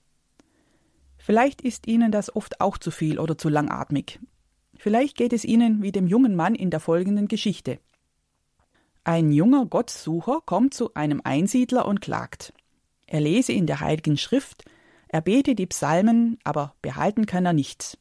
Vielleicht 1.17 1.61
ist 1.61 1.87
Ihnen 1.87 2.11
das 2.11 2.33
oft 2.33 2.61
auch 2.61 2.77
zu 2.77 2.91
viel 2.91 3.19
oder 3.19 3.37
zu 3.37 3.49
langatmig. 3.49 4.19
Vielleicht 4.77 5.17
geht 5.17 5.33
es 5.33 5.43
Ihnen 5.43 5.81
wie 5.81 5.91
dem 5.91 6.07
jungen 6.07 6.35
Mann 6.35 6.55
in 6.55 6.69
der 6.69 6.79
folgenden 6.79 7.27
Geschichte. 7.27 7.79
Ein 9.03 9.31
junger 9.31 9.65
Gottsucher 9.65 10.41
kommt 10.45 10.73
zu 10.73 10.93
einem 10.93 11.21
Einsiedler 11.23 11.85
und 11.85 12.01
klagt. 12.01 12.53
Er 13.05 13.21
lese 13.21 13.53
in 13.53 13.65
der 13.65 13.79
Heiligen 13.79 14.17
Schrift, 14.17 14.65
er 15.07 15.21
bete 15.21 15.55
die 15.55 15.67
Psalmen, 15.67 16.37
aber 16.43 16.75
behalten 16.81 17.25
kann 17.25 17.45
er 17.45 17.53
nichts. 17.53 17.97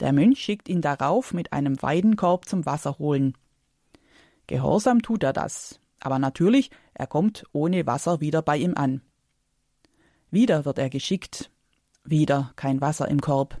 Der 0.00 0.12
Mönch 0.12 0.40
schickt 0.40 0.68
ihn 0.68 0.82
darauf 0.82 1.32
mit 1.32 1.52
einem 1.52 1.80
Weidenkorb 1.80 2.46
zum 2.46 2.66
Wasser 2.66 2.98
holen. 2.98 3.36
Gehorsam 4.46 5.00
tut 5.00 5.22
er 5.22 5.32
das, 5.32 5.80
aber 6.00 6.18
natürlich, 6.18 6.70
er 6.92 7.06
kommt 7.06 7.44
ohne 7.52 7.86
Wasser 7.86 8.20
wieder 8.20 8.42
bei 8.42 8.58
ihm 8.58 8.74
an. 8.74 9.00
Wieder 10.30 10.64
wird 10.66 10.78
er 10.78 10.90
geschickt, 10.90 11.50
wieder 12.04 12.52
kein 12.56 12.80
Wasser 12.82 13.08
im 13.08 13.20
Korb. 13.20 13.60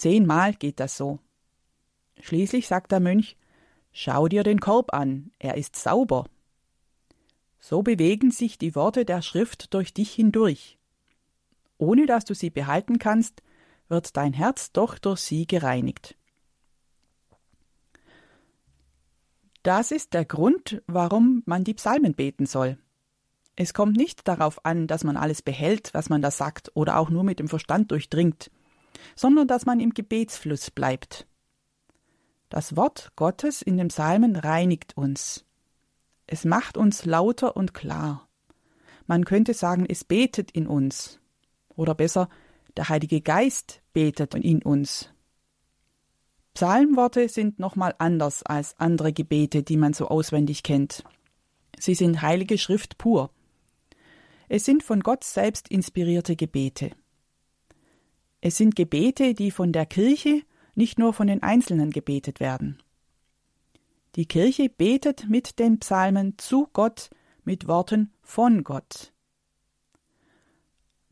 Zehnmal 0.00 0.54
geht 0.54 0.80
das 0.80 0.96
so. 0.96 1.18
Schließlich 2.20 2.66
sagt 2.66 2.90
der 2.90 3.00
Mönch 3.00 3.36
Schau 3.92 4.28
dir 4.28 4.44
den 4.44 4.58
Korb 4.58 4.94
an, 4.94 5.30
er 5.38 5.58
ist 5.58 5.76
sauber. 5.76 6.24
So 7.58 7.82
bewegen 7.82 8.30
sich 8.30 8.56
die 8.56 8.74
Worte 8.74 9.04
der 9.04 9.20
Schrift 9.20 9.74
durch 9.74 9.92
dich 9.92 10.14
hindurch. 10.14 10.78
Ohne 11.76 12.06
dass 12.06 12.24
du 12.24 12.32
sie 12.32 12.48
behalten 12.48 12.98
kannst, 12.98 13.42
wird 13.88 14.16
dein 14.16 14.32
Herz 14.32 14.72
doch 14.72 14.98
durch 14.98 15.20
sie 15.20 15.46
gereinigt. 15.46 16.16
Das 19.62 19.90
ist 19.90 20.14
der 20.14 20.24
Grund, 20.24 20.82
warum 20.86 21.42
man 21.44 21.62
die 21.62 21.74
Psalmen 21.74 22.14
beten 22.14 22.46
soll. 22.46 22.78
Es 23.54 23.74
kommt 23.74 23.98
nicht 23.98 24.26
darauf 24.26 24.64
an, 24.64 24.86
dass 24.86 25.04
man 25.04 25.18
alles 25.18 25.42
behält, 25.42 25.92
was 25.92 26.08
man 26.08 26.22
da 26.22 26.30
sagt, 26.30 26.70
oder 26.72 26.96
auch 26.96 27.10
nur 27.10 27.22
mit 27.22 27.38
dem 27.38 27.48
Verstand 27.48 27.90
durchdringt 27.90 28.50
sondern 29.14 29.48
dass 29.48 29.66
man 29.66 29.80
im 29.80 29.94
Gebetsfluss 29.94 30.70
bleibt. 30.70 31.26
Das 32.48 32.76
Wort 32.76 33.12
Gottes 33.16 33.62
in 33.62 33.76
dem 33.76 33.88
Psalmen 33.88 34.36
reinigt 34.36 34.96
uns. 34.96 35.44
Es 36.26 36.44
macht 36.44 36.76
uns 36.76 37.04
lauter 37.04 37.56
und 37.56 37.74
klar. 37.74 38.28
Man 39.06 39.24
könnte 39.24 39.54
sagen, 39.54 39.86
es 39.88 40.04
betet 40.04 40.50
in 40.50 40.66
uns. 40.66 41.20
Oder 41.76 41.94
besser, 41.94 42.28
der 42.76 42.88
Heilige 42.88 43.20
Geist 43.20 43.82
betet 43.92 44.34
in 44.34 44.62
uns. 44.62 45.10
Psalmworte 46.54 47.28
sind 47.28 47.58
nochmal 47.58 47.94
anders 47.98 48.42
als 48.42 48.78
andere 48.78 49.12
Gebete, 49.12 49.62
die 49.62 49.76
man 49.76 49.92
so 49.92 50.08
auswendig 50.08 50.62
kennt. 50.62 51.04
Sie 51.78 51.94
sind 51.94 52.22
heilige 52.22 52.58
Schrift 52.58 52.98
pur. 52.98 53.30
Es 54.48 54.64
sind 54.64 54.82
von 54.82 55.00
Gott 55.00 55.24
selbst 55.24 55.68
inspirierte 55.68 56.36
Gebete. 56.36 56.90
Es 58.40 58.56
sind 58.56 58.74
Gebete, 58.76 59.34
die 59.34 59.50
von 59.50 59.72
der 59.72 59.86
Kirche, 59.86 60.42
nicht 60.74 60.98
nur 60.98 61.12
von 61.12 61.26
den 61.26 61.42
Einzelnen 61.42 61.90
gebetet 61.90 62.40
werden. 62.40 62.82
Die 64.16 64.26
Kirche 64.26 64.68
betet 64.68 65.28
mit 65.28 65.58
den 65.58 65.78
Psalmen 65.78 66.38
zu 66.38 66.68
Gott 66.72 67.10
mit 67.44 67.68
Worten 67.68 68.12
von 68.22 68.64
Gott. 68.64 69.12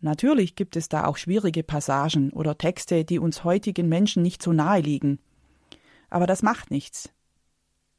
Natürlich 0.00 0.54
gibt 0.54 0.76
es 0.76 0.88
da 0.88 1.04
auch 1.04 1.16
schwierige 1.16 1.62
Passagen 1.62 2.32
oder 2.32 2.56
Texte, 2.56 3.04
die 3.04 3.18
uns 3.18 3.44
heutigen 3.44 3.88
Menschen 3.88 4.23
nicht 4.23 4.42
so 4.42 4.52
nahe 4.52 4.80
liegen. 4.80 5.18
Aber 6.08 6.26
das 6.26 6.42
macht 6.42 6.70
nichts. 6.70 7.11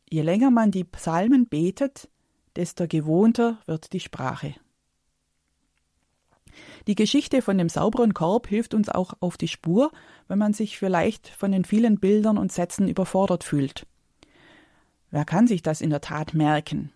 Je 0.10 0.22
länger 0.22 0.50
man 0.50 0.72
die 0.72 0.86
Psalmen 0.86 1.48
betet, 1.48 2.10
desto 2.56 2.88
gewohnter 2.88 3.60
wird 3.66 3.94
die 3.94 4.00
Sprache. 4.00 4.56
Die 6.88 6.96
Geschichte 6.96 7.42
von 7.42 7.58
dem 7.58 7.70
sauberen 7.70 8.14
Korb 8.14 8.48
hilft 8.48 8.74
uns 8.74 8.90
auch 8.90 9.14
auf 9.20 9.38
die 9.38 9.48
Spur, 9.48 9.92
wenn 10.28 10.40
man 10.40 10.54
sich 10.54 10.78
vielleicht 10.78 11.28
von 11.28 11.52
den 11.52 11.66
vielen 11.66 12.00
Bildern 12.00 12.38
und 12.38 12.52
Sätzen 12.52 12.88
überfordert 12.88 13.44
fühlt. 13.44 13.86
Wer 15.12 15.26
kann 15.26 15.48
sich 15.48 15.62
das 15.62 15.82
in 15.82 15.90
der 15.90 16.02
Tat 16.02 16.34
merken? 16.34 16.92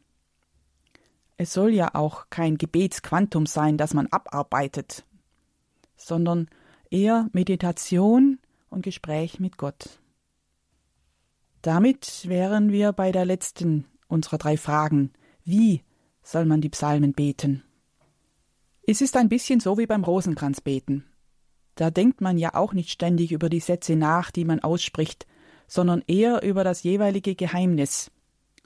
Es 1.37 1.53
soll 1.53 1.73
ja 1.73 1.95
auch 1.95 2.27
kein 2.29 2.57
Gebetsquantum 2.57 3.45
sein, 3.45 3.77
das 3.77 3.93
man 3.93 4.07
abarbeitet, 4.07 5.03
sondern 5.95 6.47
eher 6.89 7.27
Meditation 7.33 8.39
und 8.69 8.83
Gespräch 8.83 9.39
mit 9.39 9.57
Gott. 9.57 9.99
Damit 11.63 12.27
wären 12.27 12.71
wir 12.71 12.91
bei 12.91 13.11
der 13.11 13.25
letzten 13.25 13.85
unserer 14.07 14.37
drei 14.37 14.57
Fragen. 14.57 15.11
Wie 15.43 15.81
soll 16.21 16.45
man 16.45 16.61
die 16.61 16.69
Psalmen 16.69 17.13
beten? 17.13 17.63
Es 18.85 18.99
ist 18.99 19.15
ein 19.15 19.29
bisschen 19.29 19.61
so 19.61 19.77
wie 19.77 19.85
beim 19.85 20.03
Rosenkranzbeten. 20.03 21.05
Da 21.75 21.89
denkt 21.89 22.19
man 22.19 22.37
ja 22.37 22.53
auch 22.53 22.73
nicht 22.73 22.89
ständig 22.89 23.31
über 23.31 23.49
die 23.49 23.61
Sätze 23.61 23.95
nach, 23.95 24.29
die 24.29 24.43
man 24.43 24.59
ausspricht, 24.59 25.25
sondern 25.67 26.03
eher 26.05 26.43
über 26.43 26.65
das 26.65 26.83
jeweilige 26.83 27.33
Geheimnis. 27.35 28.11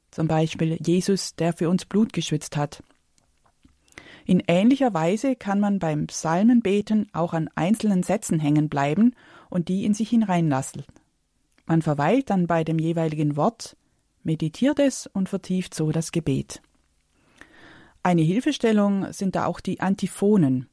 Zum 0.10 0.28
Beispiel 0.28 0.78
Jesus, 0.84 1.36
der 1.36 1.54
für 1.54 1.70
uns 1.70 1.86
Blut 1.86 2.14
geschwitzt 2.14 2.58
hat. 2.58 2.82
In 4.26 4.42
ähnlicher 4.48 4.94
Weise 4.94 5.36
kann 5.36 5.60
man 5.60 5.80
beim 5.80 6.08
Psalmenbeten 6.08 7.08
auch 7.14 7.34
an 7.34 7.50
einzelnen 7.56 8.02
Sätzen 8.02 8.40
hängen 8.40 8.70
bleiben 8.70 9.16
und 9.50 9.70
die 9.70 9.86
in 9.86 9.94
sich 9.94 10.10
hineinlassen. 10.10 10.84
Man 11.68 11.82
verweilt 11.82 12.30
dann 12.32 12.48
bei 12.48 12.64
dem 12.64 12.80
jeweiligen 12.80 13.38
Wort, 13.38 13.78
meditiert 14.24 14.80
es 14.80 15.06
und 15.08 15.30
vertieft 15.30 15.76
so 15.76 15.92
das 15.92 16.12
Gebet. 16.12 16.62
Eine 18.08 18.22
Hilfestellung 18.22 19.12
sind 19.12 19.36
da 19.36 19.48
auch 19.48 19.60
die 19.60 19.82
Antiphonen, 19.82 20.70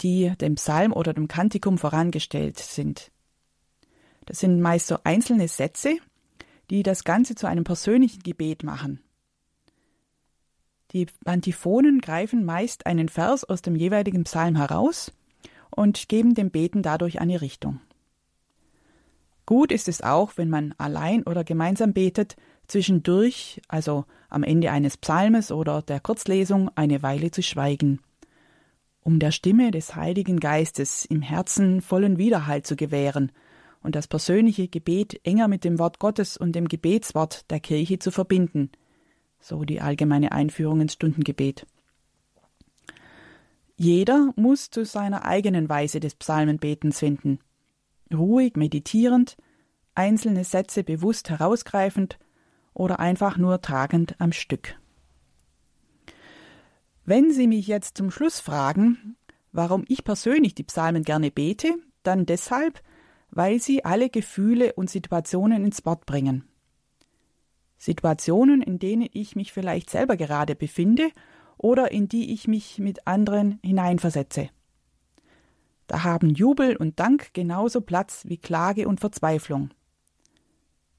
die 0.00 0.32
dem 0.40 0.56
Psalm 0.56 0.92
oder 0.92 1.12
dem 1.14 1.28
Kantikum 1.28 1.78
vorangestellt 1.78 2.58
sind. 2.58 3.12
Das 4.26 4.40
sind 4.40 4.60
meist 4.60 4.88
so 4.88 4.98
einzelne 5.04 5.46
Sätze, 5.46 5.98
die 6.68 6.82
das 6.82 7.04
Ganze 7.04 7.36
zu 7.36 7.46
einem 7.46 7.62
persönlichen 7.62 8.24
Gebet 8.24 8.64
machen. 8.64 9.00
Die 10.90 11.06
Antiphonen 11.24 12.00
greifen 12.00 12.44
meist 12.44 12.84
einen 12.84 13.08
Vers 13.08 13.44
aus 13.44 13.62
dem 13.62 13.76
jeweiligen 13.76 14.24
Psalm 14.24 14.56
heraus 14.56 15.12
und 15.70 16.08
geben 16.08 16.34
dem 16.34 16.50
Beten 16.50 16.82
dadurch 16.82 17.20
eine 17.20 17.42
Richtung. 17.42 17.80
Gut 19.50 19.72
ist 19.72 19.88
es 19.88 20.00
auch, 20.00 20.34
wenn 20.36 20.48
man 20.48 20.76
allein 20.78 21.24
oder 21.24 21.42
gemeinsam 21.42 21.92
betet, 21.92 22.36
zwischendurch, 22.68 23.60
also 23.66 24.04
am 24.28 24.44
Ende 24.44 24.70
eines 24.70 24.96
Psalmes 24.96 25.50
oder 25.50 25.82
der 25.82 25.98
Kurzlesung, 25.98 26.70
eine 26.76 27.02
Weile 27.02 27.32
zu 27.32 27.42
schweigen, 27.42 27.98
um 29.02 29.18
der 29.18 29.32
Stimme 29.32 29.72
des 29.72 29.96
Heiligen 29.96 30.38
Geistes 30.38 31.04
im 31.04 31.20
Herzen 31.20 31.80
vollen 31.80 32.16
Widerhall 32.16 32.62
zu 32.62 32.76
gewähren 32.76 33.32
und 33.82 33.96
das 33.96 34.06
persönliche 34.06 34.68
Gebet 34.68 35.20
enger 35.24 35.48
mit 35.48 35.64
dem 35.64 35.80
Wort 35.80 35.98
Gottes 35.98 36.36
und 36.36 36.52
dem 36.52 36.68
Gebetswort 36.68 37.50
der 37.50 37.58
Kirche 37.58 37.98
zu 37.98 38.12
verbinden, 38.12 38.70
so 39.40 39.64
die 39.64 39.80
allgemeine 39.80 40.30
Einführung 40.30 40.80
ins 40.80 40.92
Stundengebet. 40.92 41.66
Jeder 43.74 44.32
muss 44.36 44.70
zu 44.70 44.84
seiner 44.84 45.24
eigenen 45.24 45.68
Weise 45.68 45.98
des 45.98 46.14
Psalmenbetens 46.14 47.00
finden, 47.00 47.40
ruhig 48.12 48.56
meditierend, 48.56 49.36
einzelne 49.94 50.44
Sätze 50.44 50.84
bewusst 50.84 51.30
herausgreifend 51.30 52.18
oder 52.74 53.00
einfach 53.00 53.36
nur 53.36 53.60
tragend 53.60 54.14
am 54.18 54.32
Stück. 54.32 54.78
Wenn 57.04 57.32
Sie 57.32 57.46
mich 57.46 57.66
jetzt 57.66 57.96
zum 57.96 58.10
Schluss 58.10 58.40
fragen, 58.40 59.16
warum 59.52 59.84
ich 59.88 60.04
persönlich 60.04 60.54
die 60.54 60.62
Psalmen 60.62 61.02
gerne 61.02 61.30
bete, 61.30 61.74
dann 62.02 62.26
deshalb, 62.26 62.82
weil 63.30 63.60
sie 63.60 63.84
alle 63.84 64.10
Gefühle 64.10 64.72
und 64.74 64.90
Situationen 64.90 65.64
ins 65.64 65.84
Wort 65.86 66.06
bringen. 66.06 66.44
Situationen, 67.78 68.60
in 68.62 68.78
denen 68.78 69.08
ich 69.12 69.36
mich 69.36 69.52
vielleicht 69.52 69.90
selber 69.90 70.16
gerade 70.16 70.54
befinde 70.54 71.10
oder 71.56 71.90
in 71.90 72.08
die 72.08 72.32
ich 72.32 72.46
mich 72.46 72.78
mit 72.78 73.06
anderen 73.06 73.58
hineinversetze. 73.64 74.50
Da 75.90 76.04
haben 76.04 76.30
Jubel 76.30 76.76
und 76.76 77.00
Dank 77.00 77.34
genauso 77.34 77.80
Platz 77.80 78.22
wie 78.24 78.36
Klage 78.36 78.86
und 78.86 79.00
Verzweiflung. 79.00 79.70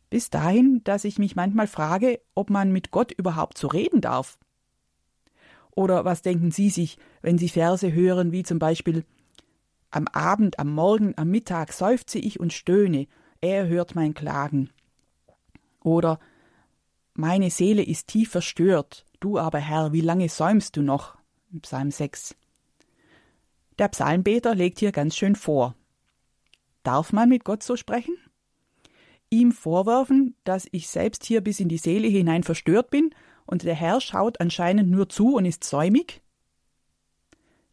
Bis 0.10 0.30
dahin, 0.30 0.82
dass 0.84 1.06
ich 1.06 1.18
mich 1.18 1.38
manchmal 1.38 1.68
frage, 1.68 2.20
ob 2.36 2.50
man 2.50 2.74
mit 2.74 2.92
Gott 2.92 3.14
überhaupt 3.14 3.58
so 3.58 3.68
reden 3.68 4.02
darf. 4.02 4.38
Oder 5.74 6.04
was 6.04 6.24
denken 6.24 6.52
Sie 6.52 6.70
sich, 6.70 6.98
wenn 7.22 7.38
Sie 7.38 7.48
Verse 7.48 7.94
hören, 7.94 8.34
wie 8.34 8.44
zum 8.44 8.60
Beispiel 8.60 9.06
Am 9.92 10.10
Abend, 10.10 10.60
am 10.60 10.74
Morgen, 10.74 11.14
am 11.16 11.30
Mittag 11.30 11.72
seufze 11.72 12.20
ich 12.20 12.42
und 12.42 12.52
stöhne, 12.52 13.08
er 13.40 13.68
hört 13.68 13.96
mein 13.96 14.14
Klagen. 14.14 14.72
Oder 15.82 16.20
Meine 17.14 17.50
Seele 17.50 17.82
ist 17.82 18.08
tief 18.08 18.30
verstört, 18.30 19.06
du 19.22 19.40
aber 19.40 19.60
Herr, 19.60 19.94
wie 19.94 20.02
lange 20.02 20.28
säumst 20.28 20.76
du 20.76 20.82
noch? 20.82 21.18
Psalm 21.62 21.92
6. 21.92 22.36
Der 23.82 23.88
Psalmbeter 23.88 24.54
legt 24.54 24.78
hier 24.78 24.92
ganz 24.92 25.16
schön 25.16 25.36
vor. 25.36 25.76
Darf 26.84 27.14
man 27.14 27.30
mit 27.30 27.44
Gott 27.44 27.64
so 27.64 27.76
sprechen? 27.76 28.16
Ihm 29.32 29.52
vorwerfen, 29.52 30.36
dass 30.44 30.68
ich 30.72 30.88
selbst 30.88 31.26
hier 31.26 31.42
bis 31.42 31.60
in 31.60 31.68
die 31.68 31.80
Seele 31.80 32.08
hinein 32.08 32.44
verstört 32.44 32.92
bin 32.92 33.10
und 33.48 33.64
der 33.64 33.74
Herr 33.74 34.00
schaut 34.00 34.40
anscheinend 34.40 34.92
nur 34.92 35.10
zu 35.10 35.34
und 35.34 35.46
ist 35.46 35.64
säumig? 35.64 36.22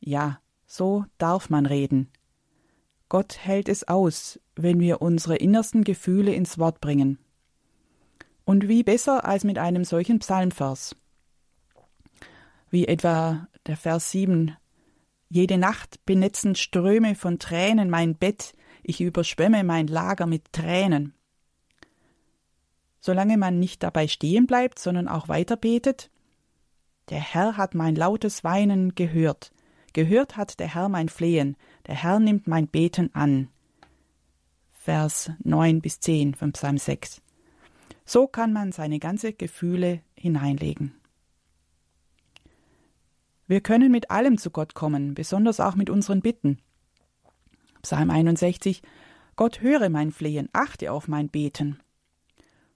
Ja, 0.01 0.41
so 0.67 1.05
darf 1.19 1.51
man 1.51 1.67
reden. 1.67 2.11
Gott 3.11 3.37
hält 3.37 3.69
es 3.69 3.87
aus, 3.87 4.41
wenn 4.57 4.81
wir 4.81 5.03
unsere 5.03 5.37
innersten 5.37 5.85
Gefühle 5.85 6.33
ins 6.33 6.57
Wort 6.57 6.81
bringen. 6.81 7.19
Und 8.47 8.67
wie 8.67 8.83
besser 8.83 9.27
als 9.27 9.45
mit 9.45 9.59
einem 9.59 9.85
solchen 9.85 10.21
Psalmvers? 10.21 10.97
Wie 12.71 12.89
etwa 12.89 13.47
der 13.67 13.77
Vers 13.77 14.11
7 14.11 14.57
Jede 15.29 15.59
Nacht 15.59 16.05
benetzen 16.07 16.55
Ströme 16.55 17.15
von 17.15 17.39
Tränen 17.39 17.91
mein 17.91 18.15
Bett, 18.17 18.55
ich 18.83 19.01
überschwemme 19.01 19.63
mein 19.63 19.87
Lager 19.87 20.27
mit 20.27 20.53
Tränen. 20.53 21.15
Solange 23.01 23.37
man 23.37 23.59
nicht 23.59 23.83
dabei 23.83 24.09
stehen 24.09 24.47
bleibt, 24.47 24.79
sondern 24.79 25.09
auch 25.09 25.29
weiter 25.29 25.57
betet, 25.57 26.11
der 27.11 27.21
Herr 27.21 27.57
hat 27.57 27.75
mein 27.75 27.95
lautes 27.95 28.45
Weinen 28.45 28.95
gehört, 28.95 29.53
gehört 29.93 30.37
hat 30.37 30.61
der 30.61 30.75
Herr 30.75 30.89
mein 30.89 31.09
Flehen, 31.09 31.57
der 31.87 31.95
Herr 31.95 32.21
nimmt 32.21 32.47
mein 32.47 32.67
Beten 32.67 33.15
an. 33.15 33.49
Vers 34.73 35.31
9 35.45 35.81
bis 35.81 36.01
10 36.01 36.35
von 36.35 36.53
Psalm 36.53 36.79
6. 36.79 37.21
So 38.05 38.27
kann 38.27 38.55
man 38.55 38.73
seine 38.73 38.99
ganze 38.99 39.35
Gefühle 39.35 40.01
hineinlegen. 40.15 40.98
Wir 43.49 43.63
können 43.63 43.91
mit 43.91 44.11
allem 44.11 44.37
zu 44.37 44.51
Gott 44.51 44.75
kommen, 44.75 45.15
besonders 45.15 45.59
auch 45.59 45.75
mit 45.75 45.89
unseren 45.89 46.21
Bitten. 46.21 46.59
Psalm 47.83 48.11
61 48.11 48.83
Gott 49.37 49.63
höre 49.63 49.89
mein 49.89 50.13
Flehen, 50.13 50.49
achte 50.53 50.93
auf 50.93 51.09
mein 51.09 51.29
Beten. 51.29 51.81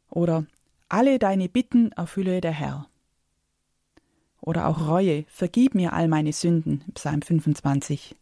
Oder 0.08 0.46
alle 0.88 1.18
deine 1.18 1.48
Bitten 1.48 1.92
erfülle 1.92 2.40
der 2.40 2.52
Herr. 2.52 2.88
Oder 4.40 4.66
auch 4.66 4.88
Reue, 4.88 5.24
vergib 5.28 5.74
mir 5.74 5.92
all 5.92 6.08
meine 6.08 6.32
Sünden, 6.32 6.84
Psalm 6.94 7.20
25. 7.20 8.16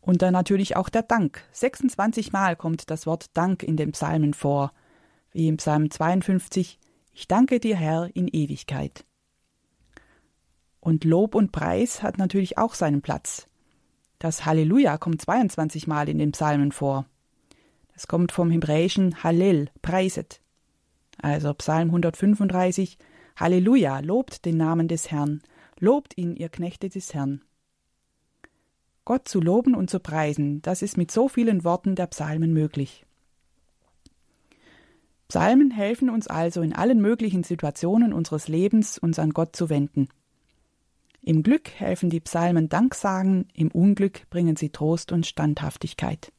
Und 0.00 0.20
dann 0.20 0.32
natürlich 0.32 0.76
auch 0.76 0.90
der 0.90 1.02
Dank. 1.04 1.42
26 1.52 2.32
Mal 2.32 2.54
kommt 2.54 2.90
das 2.90 3.06
Wort 3.06 3.30
Dank 3.34 3.62
in 3.62 3.76
den 3.76 3.92
Psalmen 3.92 4.34
vor, 4.34 4.72
wie 5.32 5.48
im 5.48 5.56
Psalm 5.56 5.90
52, 5.90 6.78
Ich 7.14 7.28
danke 7.28 7.60
dir, 7.60 7.76
Herr, 7.76 8.10
in 8.14 8.28
Ewigkeit. 8.28 9.06
Und 10.84 11.04
Lob 11.04 11.34
und 11.34 11.50
Preis 11.50 12.02
hat 12.02 12.18
natürlich 12.18 12.58
auch 12.58 12.74
seinen 12.74 13.00
Platz. 13.00 13.48
Das 14.18 14.44
Halleluja 14.44 14.98
kommt 14.98 15.22
22 15.22 15.86
Mal 15.86 16.10
in 16.10 16.18
den 16.18 16.32
Psalmen 16.32 16.72
vor. 16.72 17.06
Das 17.94 18.06
kommt 18.06 18.32
vom 18.32 18.50
hebräischen 18.50 19.24
Hallel, 19.24 19.70
preiset. 19.80 20.42
Also 21.16 21.54
Psalm 21.54 21.88
135, 21.88 22.98
Halleluja, 23.34 24.00
lobt 24.00 24.44
den 24.44 24.58
Namen 24.58 24.86
des 24.86 25.10
Herrn, 25.10 25.40
lobt 25.80 26.18
ihn, 26.18 26.36
ihr 26.36 26.50
Knechte 26.50 26.90
des 26.90 27.14
Herrn. 27.14 27.40
Gott 29.06 29.26
zu 29.26 29.40
loben 29.40 29.74
und 29.74 29.88
zu 29.88 30.00
preisen, 30.00 30.60
das 30.60 30.82
ist 30.82 30.98
mit 30.98 31.10
so 31.10 31.28
vielen 31.28 31.64
Worten 31.64 31.94
der 31.94 32.08
Psalmen 32.08 32.52
möglich. 32.52 33.06
Psalmen 35.28 35.70
helfen 35.70 36.10
uns 36.10 36.26
also 36.26 36.60
in 36.60 36.74
allen 36.74 37.00
möglichen 37.00 37.42
Situationen 37.42 38.12
unseres 38.12 38.48
Lebens, 38.48 38.98
uns 38.98 39.18
an 39.18 39.30
Gott 39.30 39.56
zu 39.56 39.70
wenden. 39.70 40.08
Im 41.26 41.42
Glück 41.42 41.70
helfen 41.70 42.10
die 42.10 42.20
Psalmen 42.20 42.68
Danksagen, 42.68 43.48
im 43.54 43.70
Unglück 43.70 44.28
bringen 44.28 44.56
sie 44.56 44.68
Trost 44.68 45.10
und 45.10 45.24
Standhaftigkeit. 45.24 46.30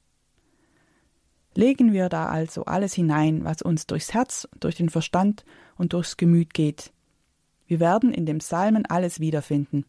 Legen 1.55 1.91
wir 1.91 2.07
da 2.07 2.27
also 2.27 2.65
alles 2.65 2.93
hinein, 2.93 3.43
was 3.43 3.63
uns 3.63 3.87
durchs 3.87 4.13
Herz, 4.13 4.47
durch 4.59 4.75
den 4.75 4.89
Verstand 4.89 5.43
und 5.75 5.93
durchs 5.93 6.17
Gemüt 6.17 6.53
geht. 6.53 6.93
Wir 7.65 7.79
werden 7.79 8.13
in 8.13 8.27
dem 8.27 8.37
Psalmen 8.37 8.85
alles 8.85 9.19
wiederfinden. 9.19 9.85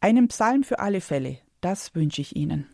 Einen 0.00 0.28
Psalm 0.28 0.64
für 0.64 0.78
alle 0.78 1.02
Fälle, 1.02 1.38
das 1.60 1.94
wünsche 1.94 2.22
ich 2.22 2.36
Ihnen. 2.36 2.73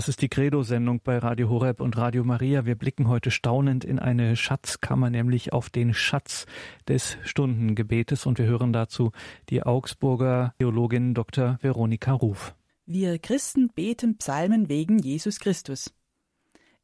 Das 0.00 0.08
ist 0.08 0.22
die 0.22 0.30
Credo-Sendung 0.30 1.02
bei 1.04 1.18
Radio 1.18 1.50
Horeb 1.50 1.78
und 1.78 1.98
Radio 1.98 2.24
Maria. 2.24 2.64
Wir 2.64 2.74
blicken 2.74 3.06
heute 3.08 3.30
staunend 3.30 3.84
in 3.84 3.98
eine 3.98 4.34
Schatzkammer, 4.34 5.10
nämlich 5.10 5.52
auf 5.52 5.68
den 5.68 5.92
Schatz 5.92 6.46
des 6.88 7.18
Stundengebetes 7.22 8.24
und 8.24 8.38
wir 8.38 8.46
hören 8.46 8.72
dazu 8.72 9.12
die 9.50 9.62
Augsburger 9.62 10.54
Theologin 10.58 11.12
Dr. 11.12 11.58
Veronika 11.60 12.12
Ruf. 12.12 12.54
Wir 12.86 13.18
Christen 13.18 13.68
beten 13.74 14.16
Psalmen 14.16 14.70
wegen 14.70 14.98
Jesus 15.00 15.38
Christus. 15.38 15.92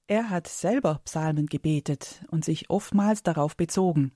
Er 0.07 0.29
hat 0.29 0.47
selber 0.47 1.01
Psalmen 1.07 1.47
gebetet 1.47 2.23
und 2.31 2.45
sich 2.45 2.69
oftmals 2.69 3.23
darauf 3.23 3.57
bezogen. 3.57 4.13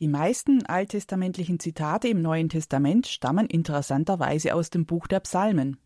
Die 0.00 0.08
meisten 0.08 0.66
alttestamentlichen 0.66 1.58
Zitate 1.58 2.08
im 2.08 2.20
Neuen 2.20 2.50
Testament 2.50 3.06
stammen 3.06 3.46
interessanterweise 3.46 4.54
aus 4.54 4.68
dem 4.68 4.84
Buch 4.84 5.06
der 5.06 5.20
Psalmen. 5.20 5.78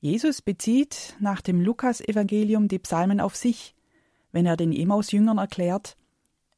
Jesus 0.00 0.42
bezieht 0.42 1.16
nach 1.18 1.40
dem 1.40 1.60
Lukasevangelium 1.60 2.68
die 2.68 2.78
Psalmen 2.78 3.20
auf 3.20 3.34
sich, 3.34 3.74
wenn 4.30 4.46
er 4.46 4.56
den 4.56 4.72
Emmaus-Jüngern 4.72 5.38
erklärt, 5.38 5.96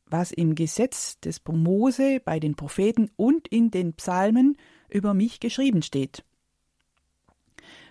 was 0.06 0.30
im 0.32 0.54
Gesetz 0.54 1.18
des 1.20 1.40
Mose, 1.46 2.20
bei 2.20 2.38
den 2.38 2.54
Propheten 2.54 3.10
und 3.16 3.48
in 3.48 3.70
den 3.70 3.94
Psalmen 3.94 4.58
über 4.88 5.14
mich 5.14 5.40
geschrieben 5.40 5.82
steht. 5.82 6.24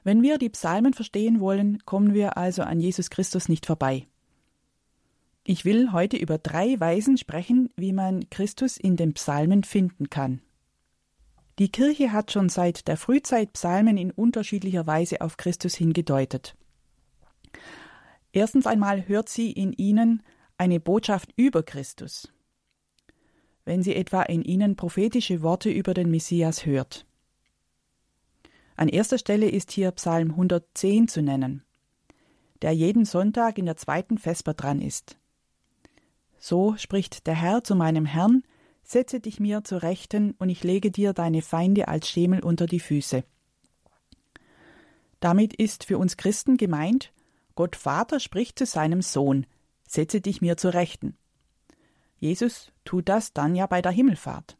Wenn 0.03 0.21
wir 0.21 0.37
die 0.37 0.49
Psalmen 0.49 0.93
verstehen 0.93 1.39
wollen, 1.39 1.83
kommen 1.85 2.13
wir 2.13 2.37
also 2.37 2.61
an 2.61 2.79
Jesus 2.79 3.09
Christus 3.09 3.49
nicht 3.49 3.65
vorbei. 3.65 4.05
Ich 5.45 5.65
will 5.65 5.91
heute 5.91 6.17
über 6.17 6.37
drei 6.37 6.79
Weisen 6.79 7.17
sprechen, 7.17 7.69
wie 7.75 7.93
man 7.93 8.29
Christus 8.29 8.77
in 8.77 8.97
den 8.97 9.13
Psalmen 9.13 9.63
finden 9.63 10.09
kann. 10.09 10.41
Die 11.59 11.69
Kirche 11.69 12.13
hat 12.13 12.31
schon 12.31 12.47
seit 12.47 12.87
der 12.87 12.95
Frühzeit 12.95 13.51
Psalmen 13.51 13.97
in 13.97 14.11
unterschiedlicher 14.11 14.87
Weise 14.87 15.19
auf 15.19 15.35
Christus 15.35 15.75
hingedeutet. 15.75 16.55
Erstens 18.31 18.65
einmal 18.65 19.09
hört 19.09 19.27
sie 19.27 19.51
in 19.51 19.73
ihnen 19.73 20.23
eine 20.57 20.79
Botschaft 20.79 21.33
über 21.35 21.61
Christus. 21.61 22.31
Wenn 23.65 23.83
sie 23.83 23.93
etwa 23.93 24.21
in 24.23 24.41
ihnen 24.41 24.77
prophetische 24.77 25.41
Worte 25.41 25.69
über 25.69 25.93
den 25.93 26.09
Messias 26.09 26.65
hört. 26.65 27.05
An 28.77 28.87
erster 28.87 29.17
Stelle 29.17 29.49
ist 29.49 29.71
hier 29.71 29.91
Psalm 29.91 30.31
110 30.31 31.09
zu 31.09 31.21
nennen, 31.21 31.65
der 32.61 32.71
jeden 32.71 33.03
Sonntag 33.03 33.57
in 33.57 33.65
der 33.65 33.75
zweiten 33.75 34.17
Vesper 34.17 34.53
dran 34.53 34.81
ist. 34.81 35.17
So 36.37 36.77
spricht 36.77 37.27
der 37.27 37.35
Herr 37.35 37.65
zu 37.65 37.75
meinem 37.75 38.05
Herrn, 38.05 38.43
Setze 38.83 39.19
dich 39.19 39.39
mir 39.39 39.63
zur 39.63 39.83
Rechten, 39.83 40.31
und 40.39 40.49
ich 40.49 40.63
lege 40.63 40.91
dir 40.91 41.13
deine 41.13 41.41
Feinde 41.41 41.87
als 41.87 42.09
Schemel 42.09 42.43
unter 42.43 42.65
die 42.65 42.79
Füße. 42.79 43.23
Damit 45.19 45.53
ist 45.53 45.83
für 45.83 45.97
uns 45.97 46.17
Christen 46.17 46.57
gemeint, 46.57 47.11
Gott 47.55 47.75
Vater 47.75 48.19
spricht 48.19 48.57
zu 48.57 48.65
seinem 48.65 49.01
Sohn, 49.01 49.45
Setze 49.87 50.21
dich 50.21 50.39
mir 50.39 50.55
zur 50.55 50.75
Rechten. 50.75 51.17
Jesus 52.19 52.71
tut 52.85 53.09
das 53.09 53.33
dann 53.33 53.55
ja 53.55 53.65
bei 53.65 53.81
der 53.81 53.91
Himmelfahrt. 53.91 54.55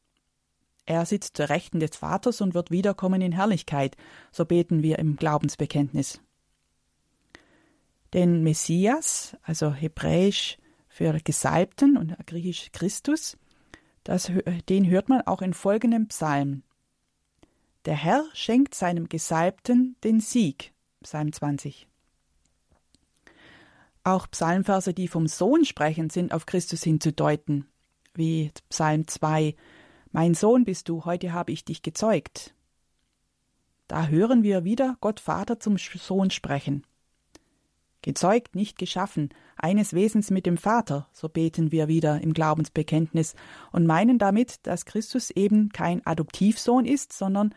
Er 0.87 1.05
sitzt 1.05 1.37
zur 1.37 1.49
Rechten 1.49 1.79
des 1.79 1.95
Vaters 1.95 2.41
und 2.41 2.55
wird 2.55 2.71
wiederkommen 2.71 3.21
in 3.21 3.31
Herrlichkeit, 3.31 3.95
so 4.31 4.43
beten 4.43 4.81
wir 4.81 4.97
im 4.97 5.17
Glaubensbekenntnis. 5.17 6.19
Den 8.15 8.41
Messias, 8.41 9.37
also 9.43 9.71
hebräisch 9.71 10.57
für 10.87 11.13
Gesalbten 11.23 11.95
und 11.95 12.15
griechisch 12.25 12.71
Christus, 12.71 13.37
das, 14.03 14.31
den 14.69 14.89
hört 14.89 15.09
man 15.09 15.21
auch 15.21 15.41
in 15.41 15.53
folgendem 15.53 16.07
Psalm. 16.07 16.63
Der 17.85 17.95
Herr 17.95 18.25
schenkt 18.33 18.75
seinem 18.75 19.09
Gesalbten 19.09 19.95
den 20.03 20.19
Sieg. 20.19 20.73
Psalm 21.01 21.31
20. 21.31 21.87
Auch 24.03 24.27
Psalmverse, 24.29 24.93
die 24.93 25.07
vom 25.07 25.27
Sohn 25.27 25.65
sprechen, 25.65 26.09
sind 26.09 26.33
auf 26.33 26.45
Christus 26.45 26.83
hinzudeuten, 26.83 27.67
wie 28.13 28.51
Psalm 28.69 29.07
2. 29.07 29.55
Mein 30.11 30.33
Sohn 30.33 30.65
bist 30.65 30.89
du, 30.89 31.05
heute 31.05 31.33
habe 31.33 31.51
ich 31.51 31.63
dich 31.63 31.81
gezeugt. 31.81 32.53
Da 33.87 34.07
hören 34.07 34.43
wir 34.43 34.63
wieder 34.63 34.97
Gott 35.01 35.19
Vater 35.19 35.59
zum 35.59 35.77
Sohn 35.77 36.31
sprechen. 36.31 36.83
Gezeugt, 38.01 38.55
nicht 38.55 38.77
geschaffen, 38.77 39.29
eines 39.57 39.93
Wesens 39.93 40.31
mit 40.31 40.45
dem 40.45 40.57
Vater, 40.57 41.09
so 41.11 41.27
beten 41.27 41.71
wir 41.71 41.89
wieder 41.89 42.21
im 42.21 42.33
Glaubensbekenntnis 42.33 43.35
und 43.71 43.85
meinen 43.85 44.17
damit, 44.17 44.65
dass 44.65 44.85
Christus 44.85 45.31
eben 45.31 45.69
kein 45.69 46.05
Adoptivsohn 46.05 46.85
ist, 46.85 47.11
sondern 47.11 47.53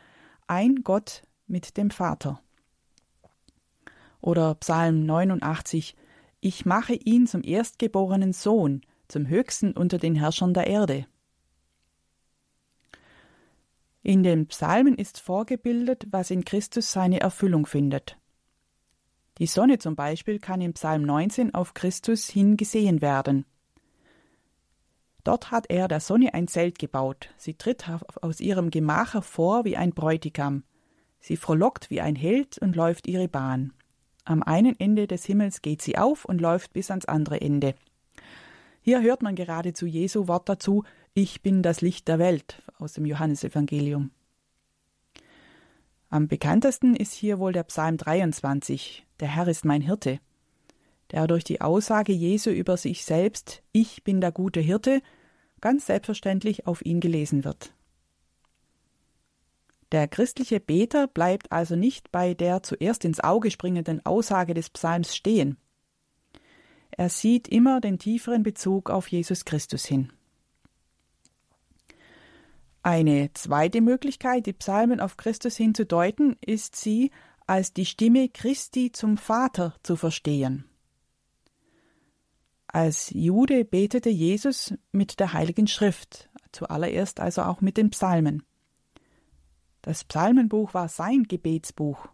ein 0.49 0.83
Gott 0.83 1.23
mit 1.47 1.77
dem 1.77 1.91
Vater. 1.91 2.41
Oder 4.21 4.55
Psalm 4.57 5.07
89, 5.07 5.97
ich 6.41 6.67
mache 6.67 6.95
ihn 6.95 7.27
zum 7.29 7.45
erstgeborenen 7.45 8.33
Sohn, 8.33 8.83
zum 9.07 9.29
höchsten 9.29 9.73
unter 9.73 9.99
den 9.99 10.17
Herrschern 10.17 10.55
der 10.55 10.67
Erde. 10.67 11.07
In 14.03 14.25
den 14.25 14.49
Psalmen 14.49 14.97
ist 14.97 15.21
vorgebildet, 15.21 16.07
was 16.11 16.33
in 16.33 16.45
Christus 16.45 16.91
seine 16.91 17.21
Erfüllung 17.21 17.67
findet. 17.67 18.17
Die 19.39 19.47
Sonne 19.47 19.79
zum 19.79 19.97
Beispiel 19.97 20.39
kann 20.39 20.61
im 20.61 20.75
Psalm 20.75 21.03
19 21.03 21.55
auf 21.55 21.75
Christus 21.75 22.29
hin 22.29 22.57
gesehen 22.57 23.01
werden. 23.01 23.47
Dort 25.25 25.51
hat 25.51 25.71
er 25.71 25.89
der 25.89 26.01
Sonne 26.01 26.35
ein 26.35 26.49
Zelt 26.49 26.79
gebaut. 26.79 27.31
Sie 27.37 27.55
tritt 27.55 27.87
aus 28.21 28.41
ihrem 28.41 28.71
Gemach 28.71 29.15
hervor 29.15 29.65
wie 29.65 29.77
ein 29.77 29.93
Bräutigam. 29.93 30.65
Sie 31.21 31.37
frohlockt 31.37 31.91
wie 31.91 32.01
ein 32.01 32.17
Held 32.17 32.59
und 32.59 32.75
läuft 32.75 33.07
ihre 33.07 33.29
Bahn. 33.29 33.73
Am 34.25 34.43
einen 34.43 34.79
Ende 34.79 35.07
des 35.07 35.25
Himmels 35.25 35.63
geht 35.63 35.83
sie 35.83 35.97
auf 35.97 36.25
und 36.25 36.41
läuft 36.41 36.73
bis 36.73 36.91
ans 36.91 37.07
andere 37.07 37.41
Ende. 37.41 37.75
Hier 38.81 39.01
hört 39.01 39.23
man 39.23 39.37
geradezu 39.37 39.87
Jesu 39.87 40.27
Wort 40.27 40.49
dazu, 40.49 40.85
ich 41.15 41.43
bin 41.43 41.63
das 41.63 41.81
Licht 41.81 42.09
der 42.09 42.19
Welt 42.19 42.63
aus 42.79 42.95
dem 42.95 43.07
Johannesevangelium. 43.07 44.11
Am 46.11 46.27
bekanntesten 46.29 46.95
ist 46.97 47.13
hier 47.13 47.39
wohl 47.39 47.53
der 47.53 47.63
Psalm 47.65 47.97
23, 47.97 49.07
der 49.23 49.37
Herr 49.37 49.47
ist 49.47 49.65
mein 49.65 49.81
Hirte, 49.81 50.19
der 51.13 51.29
durch 51.29 51.45
die 51.45 51.61
Aussage 51.61 52.13
Jesu 52.13 52.51
über 52.51 52.77
sich 52.77 53.05
selbst, 53.05 53.63
ich 53.71 54.03
bin 54.03 54.21
der 54.21 54.33
gute 54.33 54.59
Hirte, 54.59 55.01
ganz 55.61 55.87
selbstverständlich 55.87 56.67
auf 56.67 56.85
ihn 56.85 56.99
gelesen 56.99 57.45
wird. 57.45 57.73
Der 59.93 60.09
christliche 60.09 60.59
Beter 60.59 61.07
bleibt 61.07 61.53
also 61.53 61.77
nicht 61.77 62.11
bei 62.11 62.35
der 62.35 62.65
zuerst 62.65 63.05
ins 63.05 63.21
Auge 63.21 63.53
springenden 63.53 64.05
Aussage 64.05 64.55
des 64.55 64.71
Psalms 64.71 65.15
stehen. 65.15 65.57
Er 66.91 67.09
sieht 67.09 67.47
immer 67.47 67.81
den 67.81 68.01
tieferen 68.01 68.43
Bezug 68.43 68.91
auf 68.91 69.07
Jesus 69.07 69.45
Christus 69.45 69.85
hin. 69.85 70.13
Eine 72.83 73.33
zweite 73.35 73.83
Möglichkeit, 73.83 74.47
die 74.47 74.53
Psalmen 74.53 74.99
auf 74.99 75.17
Christus 75.17 75.57
hinzudeuten, 75.57 76.37
ist 76.41 76.75
sie 76.75 77.13
als 77.47 77.73
die 77.73 77.87
Stimme 77.87 78.29
Christi 78.29 78.93
zum 78.93 79.17
Vater 79.17 79.75
zu 79.83 79.97
verstehen. 79.97 80.65
Als 82.67 83.11
Jude 83.11 83.65
betete 83.65 84.09
Jesus 84.09 84.75
mit 84.93 85.21
der 85.21 85.33
Heiligen 85.33 85.67
Schrift, 85.67 86.31
zuallererst 86.53 87.21
also 87.21 87.43
auch 87.43 87.61
mit 87.61 87.77
den 87.77 87.91
Psalmen. 87.91 88.43
Das 89.83 90.05
Psalmenbuch 90.05 90.73
war 90.75 90.89
sein 90.89 91.25
Gebetsbuch. 91.25 92.09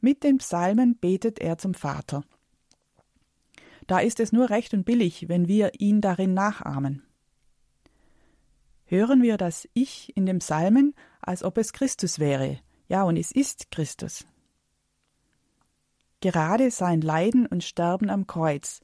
Mit 0.00 0.24
den 0.24 0.38
Psalmen 0.38 0.96
betet 0.98 1.38
er 1.38 1.58
zum 1.58 1.74
Vater. 1.74 2.22
Da 3.86 3.98
ist 4.00 4.20
es 4.20 4.32
nur 4.32 4.50
recht 4.50 4.74
und 4.74 4.84
billig, 4.84 5.28
wenn 5.28 5.48
wir 5.48 5.80
ihn 5.80 6.00
darin 6.00 6.34
nachahmen 6.34 7.02
hören 8.90 9.22
wir 9.22 9.36
das 9.36 9.68
Ich 9.72 10.14
in 10.16 10.26
dem 10.26 10.40
Psalmen, 10.40 10.94
als 11.20 11.44
ob 11.44 11.58
es 11.58 11.72
Christus 11.72 12.18
wäre. 12.18 12.58
Ja, 12.90 13.04
und 13.04 13.16
es 13.16 13.30
ist 13.30 13.70
Christus. 13.70 14.26
Gerade 16.18 16.72
sein 16.72 17.00
Leiden 17.00 17.46
und 17.46 17.62
Sterben 17.62 18.10
am 18.10 18.26
Kreuz 18.26 18.80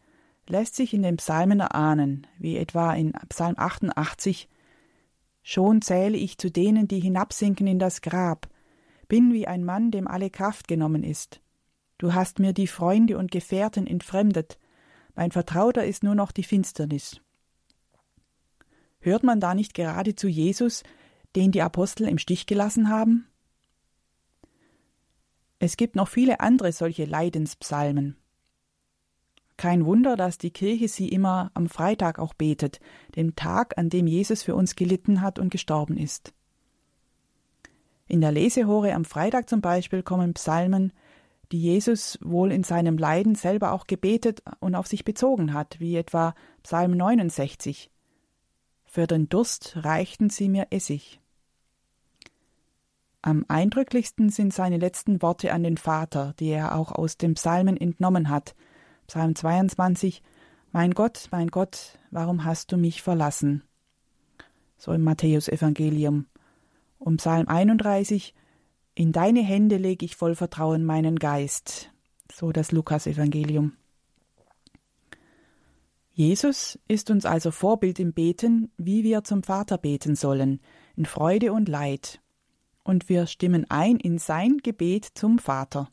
lässt 0.46 0.76
sich 0.76 0.94
in 0.94 1.02
den 1.02 1.16
Psalmen 1.16 1.58
erahnen, 1.58 2.24
wie 2.38 2.56
etwa 2.56 2.94
in 2.94 3.14
Psalm 3.28 3.54
88 3.58 4.48
Schon 5.42 5.82
zähle 5.82 6.16
ich 6.16 6.38
zu 6.38 6.52
denen, 6.52 6.86
die 6.86 7.00
hinabsinken 7.00 7.66
in 7.66 7.80
das 7.80 8.00
Grab, 8.00 8.48
bin 9.08 9.32
wie 9.32 9.48
ein 9.48 9.64
Mann, 9.64 9.90
dem 9.90 10.06
alle 10.06 10.30
Kraft 10.30 10.68
genommen 10.68 11.02
ist. 11.02 11.40
Du 11.98 12.14
hast 12.14 12.38
mir 12.38 12.52
die 12.52 12.68
Freunde 12.68 13.18
und 13.18 13.32
Gefährten 13.32 13.88
entfremdet, 13.88 14.56
mein 15.16 15.32
Vertrauter 15.32 15.84
ist 15.84 16.04
nur 16.04 16.14
noch 16.14 16.30
die 16.30 16.44
Finsternis. 16.44 17.20
Hört 19.00 19.24
man 19.24 19.40
da 19.40 19.52
nicht 19.52 19.74
gerade 19.74 20.14
zu 20.14 20.28
Jesus, 20.28 20.84
den 21.34 21.50
die 21.50 21.62
Apostel 21.62 22.06
im 22.06 22.18
Stich 22.18 22.46
gelassen 22.46 22.88
haben? 22.88 23.26
Es 25.58 25.76
gibt 25.76 25.96
noch 25.96 26.08
viele 26.08 26.40
andere 26.40 26.72
solche 26.72 27.04
Leidenspsalmen. 27.04 28.16
Kein 29.56 29.86
Wunder, 29.86 30.16
dass 30.16 30.36
die 30.36 30.50
Kirche 30.50 30.88
sie 30.88 31.08
immer 31.08 31.50
am 31.54 31.68
Freitag 31.68 32.18
auch 32.18 32.34
betet, 32.34 32.80
dem 33.16 33.36
Tag, 33.36 33.78
an 33.78 33.88
dem 33.88 34.06
Jesus 34.06 34.42
für 34.42 34.54
uns 34.54 34.76
gelitten 34.76 35.22
hat 35.22 35.38
und 35.38 35.50
gestorben 35.50 35.96
ist. 35.96 36.34
In 38.06 38.20
der 38.20 38.32
Lesehore 38.32 38.92
am 38.92 39.04
Freitag 39.04 39.48
zum 39.48 39.62
Beispiel 39.62 40.02
kommen 40.02 40.34
Psalmen 40.34 40.92
die 41.52 41.60
Jesus 41.60 42.18
wohl 42.22 42.50
in 42.50 42.64
seinem 42.64 42.98
Leiden 42.98 43.34
selber 43.34 43.72
auch 43.72 43.86
gebetet 43.86 44.42
und 44.60 44.74
auf 44.74 44.86
sich 44.86 45.04
bezogen 45.04 45.52
hat, 45.52 45.78
wie 45.78 45.96
etwa 45.96 46.34
Psalm 46.62 46.96
69. 46.96 47.90
Für 48.84 49.06
den 49.06 49.28
Durst 49.28 49.76
reichten 49.76 50.30
sie 50.30 50.48
mir 50.48 50.68
Essig. 50.70 51.20
Am 53.26 53.44
eindrücklichsten 53.48 54.30
sind 54.30 54.54
seine 54.54 54.76
letzten 54.76 55.20
Worte 55.20 55.52
an 55.52 55.64
den 55.64 55.78
Vater, 55.78 56.32
die 56.38 56.46
er 56.46 56.76
auch 56.76 56.92
aus 56.92 57.16
dem 57.16 57.34
Psalmen 57.34 57.76
entnommen 57.76 58.30
hat. 58.30 58.54
Psalm 59.08 59.34
22 59.34 60.22
Mein 60.70 60.92
Gott, 60.92 61.26
mein 61.32 61.48
Gott, 61.48 61.98
warum 62.12 62.44
hast 62.44 62.70
du 62.70 62.76
mich 62.76 63.02
verlassen? 63.02 63.64
So 64.78 64.92
im 64.92 65.02
Matthäusevangelium. 65.02 66.26
Um 67.00 67.16
Psalm 67.16 67.48
31 67.48 68.32
In 68.94 69.10
deine 69.10 69.42
Hände 69.42 69.76
lege 69.76 70.04
ich 70.04 70.14
voll 70.14 70.36
Vertrauen 70.36 70.84
meinen 70.84 71.18
Geist. 71.18 71.90
So 72.32 72.52
das 72.52 72.70
Lukasevangelium. 72.70 73.72
Jesus 76.12 76.78
ist 76.86 77.10
uns 77.10 77.26
also 77.26 77.50
Vorbild 77.50 77.98
im 77.98 78.12
Beten, 78.12 78.70
wie 78.76 79.02
wir 79.02 79.24
zum 79.24 79.42
Vater 79.42 79.78
beten 79.78 80.14
sollen, 80.14 80.60
in 80.94 81.06
Freude 81.06 81.52
und 81.52 81.68
Leid 81.68 82.20
und 82.86 83.08
wir 83.08 83.26
stimmen 83.26 83.66
ein 83.68 83.96
in 83.96 84.18
sein 84.18 84.58
Gebet 84.58 85.04
zum 85.14 85.38
Vater. 85.38 85.90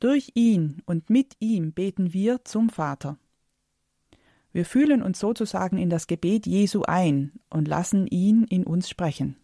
Durch 0.00 0.32
ihn 0.34 0.82
und 0.86 1.08
mit 1.08 1.36
ihm 1.38 1.72
beten 1.72 2.12
wir 2.12 2.44
zum 2.44 2.68
Vater. 2.68 3.16
Wir 4.52 4.64
fühlen 4.64 5.02
uns 5.02 5.18
sozusagen 5.18 5.78
in 5.78 5.90
das 5.90 6.06
Gebet 6.06 6.46
Jesu 6.46 6.82
ein 6.82 7.32
und 7.50 7.68
lassen 7.68 8.06
ihn 8.06 8.44
in 8.44 8.64
uns 8.64 8.88
sprechen. 8.88 9.36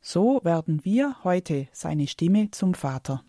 So 0.00 0.40
werden 0.44 0.84
wir 0.84 1.22
heute 1.24 1.68
seine 1.72 2.06
Stimme 2.06 2.50
zum 2.50 2.74
Vater. 2.74 3.24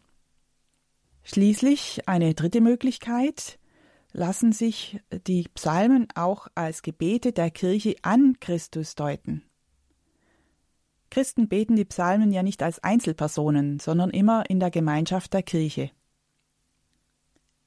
Schließlich 1.24 2.08
eine 2.08 2.34
dritte 2.34 2.62
Möglichkeit, 2.62 3.60
lassen 4.12 4.52
sich 4.52 5.00
die 5.28 5.48
Psalmen 5.54 6.08
auch 6.16 6.48
als 6.56 6.82
Gebete 6.82 7.32
der 7.32 7.52
Kirche 7.52 7.96
an 8.02 8.38
Christus 8.40 8.96
deuten. 8.96 9.44
Christen 11.12 11.50
beten 11.50 11.76
die 11.76 11.86
Psalmen 11.86 12.32
ja 12.32 12.42
nicht 12.42 12.64
als 12.64 12.84
Einzelpersonen, 12.84 13.80
sondern 13.80 14.10
immer 14.10 14.50
in 14.50 14.60
der 14.60 14.72
Gemeinschaft 14.72 15.34
der 15.34 15.44
Kirche. 15.44 15.92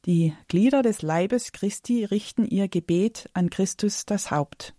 Die 0.07 0.35
Glieder 0.49 0.83
des 0.83 1.03
Leibes 1.03 1.53
Christi 1.53 2.05
richten 2.05 2.47
ihr 2.47 2.69
Gebet 2.69 3.29
an 3.35 3.51
Christus 3.51 4.07
das 4.07 4.31
Haupt. 4.31 4.75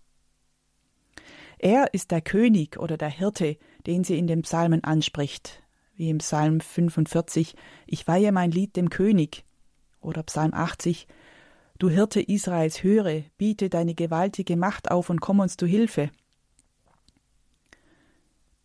Er 1.60 1.94
ist 1.94 2.12
der 2.12 2.22
König 2.22 2.78
oder 2.78 2.98
der 2.98 3.10
Hirte, 3.10 3.58
den 3.86 4.04
sie 4.04 4.18
in 4.18 4.28
den 4.28 4.42
Psalmen 4.42 4.84
anspricht, 4.84 5.64
wie 5.96 6.10
im 6.10 6.18
Psalm 6.18 6.60
45 6.60 7.56
Ich 7.86 8.08
weihe 8.08 8.32
mein 8.32 8.52
Lied 8.52 8.76
dem 8.76 8.90
König 8.90 9.46
oder 10.02 10.24
Psalm 10.24 10.54
80 10.54 11.08
Du 11.78 11.90
Hirte 11.90 12.22
Israels 12.22 12.84
höre, 12.84 13.24
biete 13.38 13.70
deine 13.70 13.96
gewaltige 13.96 14.58
Macht 14.58 14.90
auf 14.90 15.10
und 15.10 15.20
komm 15.20 15.40
uns 15.40 15.58
zu 15.58 15.66
Hilfe. 15.66 16.10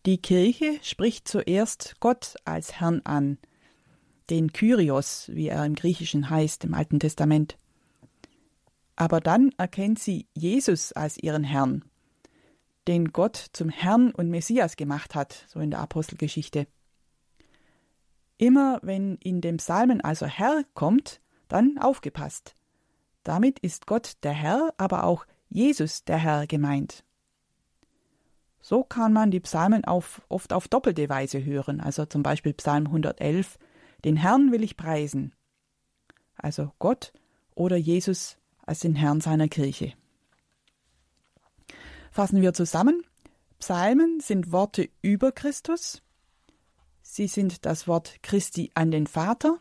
Die 0.07 0.17
Kirche 0.17 0.79
spricht 0.81 1.27
zuerst 1.27 1.99
Gott 1.99 2.35
als 2.43 2.79
Herrn 2.79 3.01
an, 3.03 3.37
den 4.31 4.51
Kyrios, 4.51 5.29
wie 5.31 5.49
er 5.49 5.63
im 5.63 5.75
Griechischen 5.75 6.31
heißt 6.31 6.63
im 6.63 6.73
Alten 6.73 6.99
Testament. 6.99 7.55
Aber 8.95 9.19
dann 9.19 9.51
erkennt 9.57 9.99
sie 9.99 10.27
Jesus 10.33 10.91
als 10.91 11.17
ihren 11.19 11.43
Herrn, 11.43 11.85
den 12.87 13.11
Gott 13.11 13.49
zum 13.53 13.69
Herrn 13.69 14.11
und 14.11 14.31
Messias 14.31 14.75
gemacht 14.75 15.13
hat, 15.13 15.45
so 15.47 15.59
in 15.59 15.69
der 15.69 15.81
Apostelgeschichte. 15.81 16.65
Immer 18.39 18.79
wenn 18.81 19.17
in 19.17 19.39
dem 19.39 19.57
Psalmen 19.57 20.01
also 20.01 20.25
Herr 20.25 20.63
kommt, 20.73 21.21
dann 21.47 21.77
aufgepasst. 21.77 22.55
Damit 23.23 23.59
ist 23.59 23.85
Gott 23.85 24.13
der 24.23 24.33
Herr, 24.33 24.73
aber 24.77 25.03
auch 25.03 25.27
Jesus 25.49 26.05
der 26.05 26.17
Herr 26.17 26.47
gemeint. 26.47 27.03
So 28.61 28.83
kann 28.83 29.11
man 29.11 29.31
die 29.31 29.39
Psalmen 29.39 29.85
auf, 29.85 30.21
oft 30.29 30.53
auf 30.53 30.67
doppelte 30.67 31.09
Weise 31.09 31.43
hören, 31.43 31.81
also 31.81 32.05
zum 32.05 32.23
Beispiel 32.23 32.53
Psalm 32.53 32.85
111, 32.85 33.57
den 34.05 34.15
Herrn 34.15 34.51
will 34.51 34.63
ich 34.63 34.77
preisen, 34.77 35.33
also 36.35 36.71
Gott 36.79 37.11
oder 37.55 37.75
Jesus 37.75 38.37
als 38.65 38.79
den 38.79 38.95
Herrn 38.95 39.19
seiner 39.21 39.47
Kirche. 39.47 39.93
Fassen 42.11 42.41
wir 42.41 42.53
zusammen, 42.53 43.03
Psalmen 43.59 44.19
sind 44.19 44.51
Worte 44.51 44.89
über 45.01 45.31
Christus, 45.31 46.01
sie 47.01 47.27
sind 47.27 47.65
das 47.65 47.87
Wort 47.87 48.21
Christi 48.21 48.71
an 48.75 48.91
den 48.91 49.07
Vater. 49.07 49.57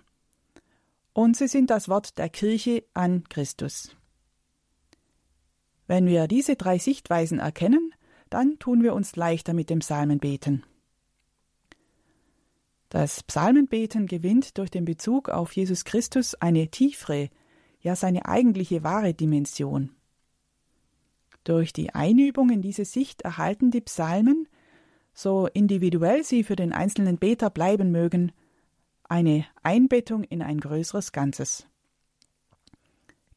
Und 1.13 1.37
sie 1.37 1.49
sind 1.49 1.71
das 1.71 1.89
Wort 1.89 2.19
der 2.19 2.29
Kirche 2.29 2.85
an 2.95 3.25
Christus. 3.29 3.97
Wenn 5.87 6.07
wir 6.07 6.29
diese 6.29 6.55
drei 6.55 6.79
Sichtweisen 6.79 7.41
erkennen, 7.41 7.93
dann 8.31 8.59
tun 8.59 8.83
wir 8.83 8.95
uns 8.95 9.16
leichter 9.16 9.53
mit 9.53 9.71
dem 9.71 9.81
Psalmenbeten. 9.81 10.64
Das 12.88 13.23
Psalmenbeten 13.23 14.07
gewinnt 14.07 14.59
durch 14.59 14.71
den 14.71 14.85
Bezug 14.85 15.29
auf 15.29 15.53
Jesus 15.53 15.85
Christus 15.85 16.35
eine 16.35 16.69
tiefere, 16.69 17.31
ja 17.81 17.95
seine 17.95 18.27
eigentliche 18.27 18.83
wahre 18.83 19.14
Dimension. 19.14 19.90
Durch 21.45 21.73
die 21.73 21.95
Einübung 21.95 22.51
in 22.51 22.62
diese 22.62 22.85
Sicht 22.85 23.23
erhalten 23.23 23.71
die 23.71 23.81
Psalmen, 23.81 24.49
so 25.14 25.47
individuell 25.47 26.25
sie 26.25 26.45
für 26.45 26.57
den 26.57 26.73
einzelnen 26.73 27.19
Beter 27.19 27.51
bleiben 27.51 27.90
mögen, 27.90 28.33
eine 29.05 29.45
Einbettung 29.62 30.25
in 30.25 30.43
ein 30.43 30.61
größeres 30.61 31.12
Ganzes. 31.12 31.66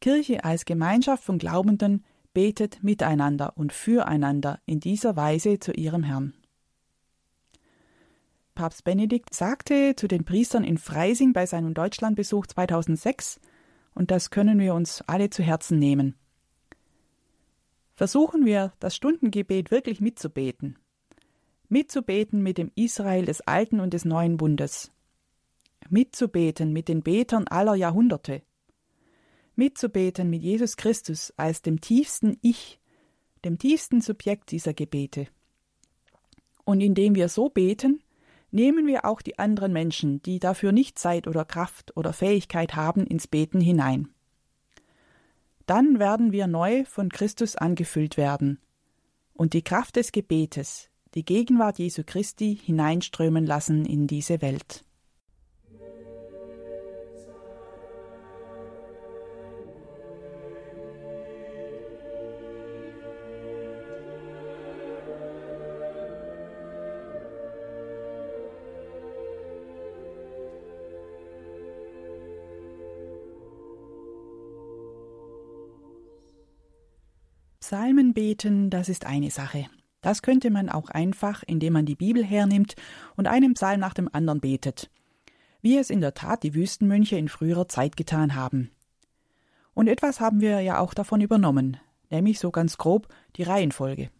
Kirche 0.01 0.43
als 0.43 0.65
Gemeinschaft 0.65 1.23
von 1.23 1.37
Glaubenden 1.37 2.03
betet 2.33 2.83
miteinander 2.83 3.57
und 3.57 3.73
füreinander 3.73 4.59
in 4.65 4.79
dieser 4.79 5.15
Weise 5.15 5.59
zu 5.59 5.71
ihrem 5.71 6.03
Herrn. 6.03 6.33
Papst 8.55 8.83
Benedikt 8.83 9.33
sagte 9.33 9.95
zu 9.95 10.07
den 10.07 10.25
Priestern 10.25 10.63
in 10.63 10.77
Freising 10.77 11.33
bei 11.33 11.45
seinem 11.45 11.73
Deutschlandbesuch 11.73 12.47
2006, 12.47 13.39
und 13.95 14.11
das 14.11 14.29
können 14.29 14.59
wir 14.59 14.73
uns 14.73 15.01
alle 15.07 15.29
zu 15.29 15.43
Herzen 15.43 15.79
nehmen. 15.79 16.15
Versuchen 17.95 18.45
wir, 18.45 18.73
das 18.79 18.95
Stundengebet 18.95 19.71
wirklich 19.71 20.01
mitzubeten. 20.01 20.77
Mitzubeten 21.69 22.41
mit 22.41 22.57
dem 22.57 22.71
Israel 22.75 23.25
des 23.25 23.41
Alten 23.41 23.79
und 23.79 23.93
des 23.93 24.05
Neuen 24.05 24.37
Bundes. 24.37 24.91
Mitzubeten 25.89 26.73
mit 26.73 26.87
den 26.87 27.03
Betern 27.03 27.47
aller 27.47 27.75
Jahrhunderte 27.75 28.43
mitzubeten 29.55 30.29
mit 30.29 30.41
Jesus 30.41 30.77
Christus 30.77 31.33
als 31.37 31.61
dem 31.61 31.81
tiefsten 31.81 32.37
Ich, 32.41 32.79
dem 33.45 33.57
tiefsten 33.57 34.01
Subjekt 34.01 34.51
dieser 34.51 34.73
Gebete. 34.73 35.27
Und 36.65 36.81
indem 36.81 37.15
wir 37.15 37.29
so 37.29 37.49
beten, 37.49 38.01
nehmen 38.51 38.87
wir 38.87 39.05
auch 39.05 39.21
die 39.21 39.39
anderen 39.39 39.73
Menschen, 39.73 40.21
die 40.21 40.39
dafür 40.39 40.71
nicht 40.71 40.97
Zeit 40.97 41.27
oder 41.27 41.43
Kraft 41.43 41.95
oder 41.97 42.13
Fähigkeit 42.13 42.75
haben, 42.75 43.05
ins 43.05 43.27
Beten 43.27 43.59
hinein. 43.59 44.09
Dann 45.65 45.99
werden 45.99 46.31
wir 46.31 46.47
neu 46.47 46.85
von 46.85 47.09
Christus 47.09 47.55
angefüllt 47.55 48.17
werden 48.17 48.59
und 49.33 49.53
die 49.53 49.63
Kraft 49.63 49.95
des 49.95 50.11
Gebetes, 50.11 50.89
die 51.15 51.25
Gegenwart 51.25 51.79
Jesu 51.79 52.03
Christi 52.05 52.57
hineinströmen 52.61 53.45
lassen 53.45 53.85
in 53.85 54.07
diese 54.07 54.41
Welt. 54.41 54.83
Psalmen 77.73 78.13
beten, 78.13 78.69
das 78.69 78.87
ist 78.87 79.07
eine 79.07 79.31
Sache. 79.31 79.65
Das 80.01 80.21
könnte 80.21 80.51
man 80.51 80.69
auch 80.69 80.89
einfach, 80.89 81.41
indem 81.41 81.73
man 81.73 81.87
die 81.87 81.95
Bibel 81.95 82.23
hernimmt 82.23 82.75
und 83.15 83.25
einen 83.25 83.55
Psalm 83.55 83.79
nach 83.79 83.95
dem 83.95 84.07
anderen 84.13 84.41
betet, 84.41 84.91
wie 85.63 85.79
es 85.79 85.89
in 85.89 85.99
der 85.99 86.13
Tat 86.13 86.43
die 86.43 86.53
Wüstenmönche 86.53 87.15
in 87.15 87.29
früherer 87.29 87.67
Zeit 87.67 87.97
getan 87.97 88.35
haben. 88.35 88.69
Und 89.73 89.87
etwas 89.87 90.19
haben 90.19 90.39
wir 90.39 90.61
ja 90.61 90.77
auch 90.77 90.93
davon 90.93 91.19
übernommen, 91.19 91.77
nämlich 92.11 92.37
so 92.37 92.51
ganz 92.51 92.77
grob 92.77 93.07
die 93.37 93.41
Reihenfolge. 93.41 94.11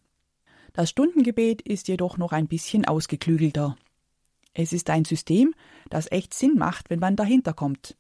Das 0.74 0.90
Stundengebet 0.90 1.62
ist 1.62 1.88
jedoch 1.88 2.18
noch 2.18 2.32
ein 2.32 2.48
bisschen 2.48 2.86
ausgeklügelter. 2.86 3.76
Es 4.56 4.74
ist 4.74 4.90
ein 4.90 5.06
System, 5.06 5.54
das 5.92 6.12
echt 6.12 6.34
Sinn 6.34 6.56
macht, 6.56 6.90
wenn 6.90 7.00
man 7.00 7.16
dahinter 7.16 7.54
kommt. 7.54 7.98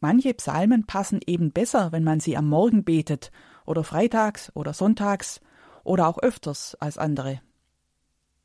Manche 0.00 0.32
Psalmen 0.32 0.86
passen 0.86 1.20
eben 1.26 1.52
besser, 1.52 1.92
wenn 1.92 2.02
man 2.02 2.20
sie 2.20 2.38
am 2.38 2.48
Morgen 2.48 2.82
betet 2.82 3.30
oder 3.68 3.84
freitags 3.84 4.50
oder 4.54 4.72
sonntags 4.72 5.40
oder 5.84 6.08
auch 6.08 6.18
öfters 6.18 6.74
als 6.80 6.98
andere. 6.98 7.40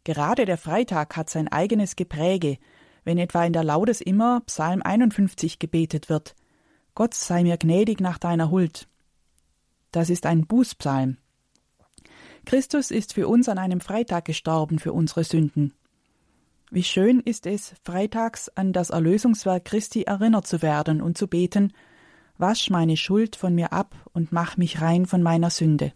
Gerade 0.04 0.46
der 0.46 0.58
Freitag 0.58 1.16
hat 1.16 1.30
sein 1.30 1.48
eigenes 1.48 1.96
Gepräge, 1.96 2.58
wenn 3.06 3.18
etwa 3.18 3.46
in 3.46 3.54
der 3.54 3.64
Laudes 3.64 4.02
immer 4.02 4.42
Psalm 4.42 4.82
51 4.84 5.60
gebetet 5.60 6.10
wird. 6.10 6.36
Gott 6.94 7.14
sei 7.14 7.44
mir 7.44 7.58
gnädig 7.58 8.02
nach 8.02 8.18
deiner 8.18 8.52
Huld. 8.52 8.88
Das 9.92 10.10
ist 10.10 10.26
ein 10.26 10.46
Bußpsalm. 10.46 11.18
Christus 12.46 12.92
ist 12.92 13.14
für 13.14 13.28
uns 13.28 13.48
an 13.48 13.58
einem 13.58 13.80
Freitag 13.80 14.26
gestorben 14.26 14.78
für 14.80 14.92
unsere 14.92 15.24
Sünden. 15.24 15.74
Wie 16.70 16.84
schön 16.84 17.20
ist 17.22 17.46
es, 17.46 17.74
freitags 17.84 18.50
an 18.50 18.74
das 18.74 18.90
Erlösungswerk 18.90 19.64
Christi 19.64 20.04
erinnert 20.04 20.48
zu 20.48 20.62
werden 20.62 21.02
und 21.02 21.18
zu 21.18 21.28
beten, 21.28 21.72
Wasch 22.44 22.70
meine 22.70 22.98
Schuld 22.98 23.38
von 23.38 23.56
mir 23.56 23.72
ab 23.72 23.96
und 24.12 24.34
mach 24.34 24.58
mich 24.58 24.82
rein 24.82 25.06
von 25.06 25.24
meiner 25.24 25.50
Sünde. 25.50 25.94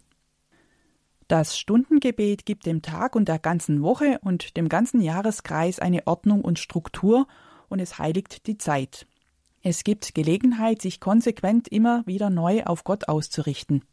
Das 1.27 1.59
Stundengebet 1.59 2.45
gibt 2.45 2.65
dem 2.65 2.81
Tag 2.81 3.17
und 3.17 3.27
der 3.27 3.37
ganzen 3.37 3.81
Woche 3.81 4.17
und 4.23 4.55
dem 4.55 4.69
ganzen 4.69 5.01
Jahreskreis 5.01 5.79
eine 5.79 6.07
Ordnung 6.07 6.39
und 6.39 6.57
Struktur 6.57 7.27
und 7.67 7.81
es 7.81 7.99
heiligt 7.99 8.47
die 8.47 8.57
Zeit. 8.57 9.07
Es 9.61 9.83
gibt 9.83 10.15
Gelegenheit, 10.15 10.81
sich 10.81 11.01
konsequent 11.01 11.67
immer 11.67 12.03
wieder 12.07 12.29
neu 12.29 12.63
auf 12.63 12.85
Gott 12.85 13.09
auszurichten. 13.09 13.83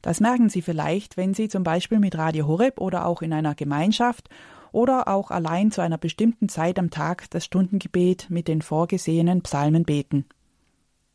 Das 0.00 0.20
merken 0.20 0.48
Sie 0.48 0.62
vielleicht, 0.62 1.18
wenn 1.18 1.34
Sie 1.34 1.50
zum 1.50 1.64
Beispiel 1.64 1.98
mit 1.98 2.16
Radio 2.16 2.46
Horeb 2.46 2.80
oder 2.80 3.04
auch 3.04 3.20
in 3.20 3.34
einer 3.34 3.54
Gemeinschaft 3.54 4.30
oder 4.72 5.06
auch 5.06 5.30
allein 5.30 5.70
zu 5.70 5.82
einer 5.82 5.98
bestimmten 5.98 6.48
Zeit 6.48 6.78
am 6.78 6.88
Tag 6.88 7.28
das 7.28 7.44
Stundengebet 7.44 8.30
mit 8.30 8.48
den 8.48 8.62
vorgesehenen 8.62 9.42
Psalmen 9.42 9.84
beten. 9.84 10.24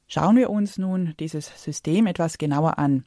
Schauen 0.08 0.38
wir 0.38 0.50
uns 0.50 0.78
nun 0.78 1.16
dieses 1.20 1.64
System 1.64 2.06
etwas 2.06 2.38
genauer 2.38 2.78
an. 2.78 3.06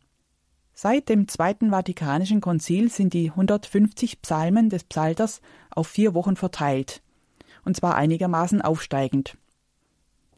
Seit 0.75 1.09
dem 1.09 1.29
Zweiten 1.29 1.71
Vatikanischen 1.71 2.41
Konzil 2.41 2.91
sind 2.91 3.13
die 3.13 3.31
150 3.31 4.23
Psalmen 4.23 4.69
des 4.69 4.85
Psalters 4.85 5.41
auf 5.71 5.89
vier 5.89 6.15
Wochen 6.15 6.37
verteilt, 6.37 7.03
und 7.65 7.77
zwar 7.77 7.97
einigermaßen 7.97 8.63
aufsteigend. 8.63 9.37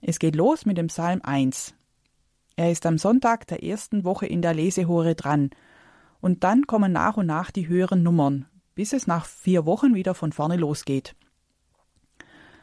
Es 0.01 0.19
geht 0.19 0.35
los 0.35 0.65
mit 0.65 0.79
dem 0.79 0.87
Psalm 0.87 1.21
1. 1.23 1.75
Er 2.57 2.71
ist 2.71 2.87
am 2.87 2.99
Sonntag 2.99 3.47
der 3.49 3.63
ersten 3.63 4.05
Woche 4.05 4.27
in 4.27 4.41
der 4.43 4.55
Lesehore 4.55 5.15
dran, 5.15 5.51
und 6.21 6.45
dann 6.45 6.67
kommen 6.67 6.93
nach 6.93 7.17
und 7.17 7.27
nach 7.27 7.51
die 7.51 7.69
höheren 7.69 8.03
Nummern, 8.03 8.47
bis 8.75 8.93
es 8.93 9.07
nach 9.07 9.25
vier 9.27 9.67
Wochen 9.67 9.95
wieder 9.95 10.15
von 10.15 10.33
vorne 10.33 10.57
losgeht. 10.57 11.17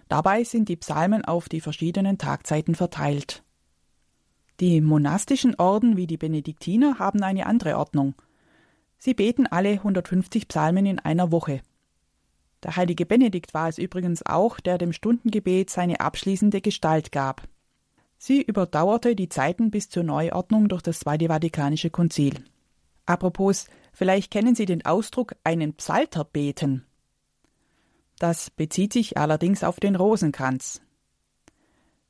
Dabei 0.07 0.43
sind 0.43 0.69
die 0.69 0.77
Psalmen 0.77 1.25
auf 1.25 1.49
die 1.49 1.61
verschiedenen 1.61 2.17
Tagzeiten 2.17 2.75
verteilt. 2.75 3.43
Die 4.59 4.81
monastischen 4.81 5.55
Orden 5.55 5.97
wie 5.97 6.07
die 6.07 6.17
Benediktiner 6.17 6.97
haben 6.97 7.21
eine 7.21 7.45
andere 7.45 7.77
Ordnung. 7.77 8.15
Sie 8.97 9.13
beten 9.13 9.45
alle 9.45 9.73
150 9.73 10.47
Psalmen 10.47 10.87
in 10.87 10.99
einer 10.99 11.31
Woche. 11.31 11.61
Der 12.63 12.75
heilige 12.75 13.05
Benedikt 13.05 13.53
war 13.53 13.69
es 13.69 13.77
übrigens 13.77 14.25
auch, 14.25 14.59
der 14.59 14.79
dem 14.79 14.93
Stundengebet 14.93 15.69
seine 15.69 15.99
abschließende 15.99 16.61
Gestalt 16.61 17.11
gab. 17.11 17.47
Sie 18.17 18.41
überdauerte 18.41 19.15
die 19.15 19.29
Zeiten 19.29 19.69
bis 19.69 19.89
zur 19.89 20.01
Neuordnung 20.03 20.69
durch 20.69 20.81
das 20.81 20.99
Zweite 20.99 21.27
Vatikanische 21.27 21.91
Konzil. 21.91 22.43
Apropos, 23.05 23.67
vielleicht 23.93 24.31
kennen 24.31 24.55
Sie 24.55 24.65
den 24.65 24.83
Ausdruck 24.85 25.35
einen 25.43 25.73
Psalter 25.75 26.25
beten. 26.25 26.83
Das 28.17 28.49
bezieht 28.49 28.93
sich 28.93 29.17
allerdings 29.17 29.63
auf 29.63 29.79
den 29.79 29.95
Rosenkranz. 29.95 30.81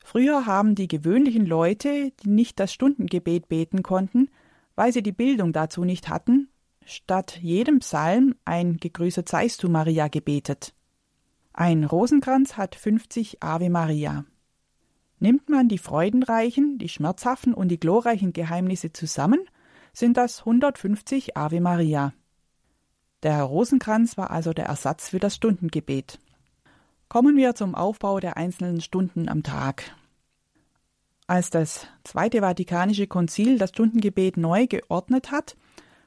Früher 0.08 0.46
haben 0.46 0.74
die 0.74 0.88
gewöhnlichen 0.88 1.46
Leute, 1.46 2.14
die 2.24 2.30
nicht 2.30 2.62
das 2.62 2.72
Stundengebet 2.72 3.50
beten 3.50 3.84
konnten, 3.84 4.30
weil 4.74 4.94
sie 4.94 5.04
die 5.04 5.12
Bildung 5.12 5.52
dazu 5.52 5.84
nicht 5.84 6.08
hatten, 6.08 6.48
statt 6.86 7.40
jedem 7.42 7.80
Psalm 7.80 8.34
ein 8.46 8.78
Gegrüßet 8.78 9.28
seist 9.28 9.64
du 9.64 9.68
Maria 9.68 10.08
gebetet. 10.08 10.74
Ein 11.52 11.84
Rosenkranz 11.84 12.56
hat 12.56 12.76
50 12.76 13.44
Ave 13.44 13.70
Maria. 13.70 14.24
Nimmt 15.20 15.50
man 15.50 15.68
die 15.68 15.78
freudenreichen, 15.78 16.78
die 16.78 16.88
schmerzhaften 16.88 17.54
und 17.54 17.68
die 17.68 17.78
glorreichen 17.78 18.32
Geheimnisse 18.32 18.94
zusammen, 18.94 19.42
sind 19.92 20.16
das 20.16 20.40
150 20.40 21.36
Ave 21.36 21.60
Maria. 21.60 22.14
Der 23.24 23.44
Rosenkranz 23.44 24.16
war 24.16 24.32
also 24.32 24.54
der 24.54 24.68
Ersatz 24.68 25.10
für 25.10 25.20
das 25.20 25.36
Stundengebet. 25.36 26.18
Kommen 27.10 27.38
wir 27.38 27.56
zum 27.56 27.74
Aufbau 27.74 28.20
der 28.20 28.36
einzelnen 28.36 28.82
Stunden 28.82 29.30
am 29.30 29.42
Tag. 29.42 29.96
Als 31.26 31.50
das 31.50 31.88
Zweite 32.04 32.42
Vatikanische 32.42 33.08
Konzil 33.08 33.58
das 33.58 33.70
Stundengebet 33.70 34.36
neu 34.36 34.68
geordnet 34.68 35.32
hat, 35.32 35.56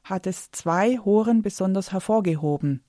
hat 0.04 0.26
es 0.26 0.50
zwei 0.50 0.98
Horen 0.98 1.40
besonders 1.40 1.92
hervorgehoben. 1.92 2.82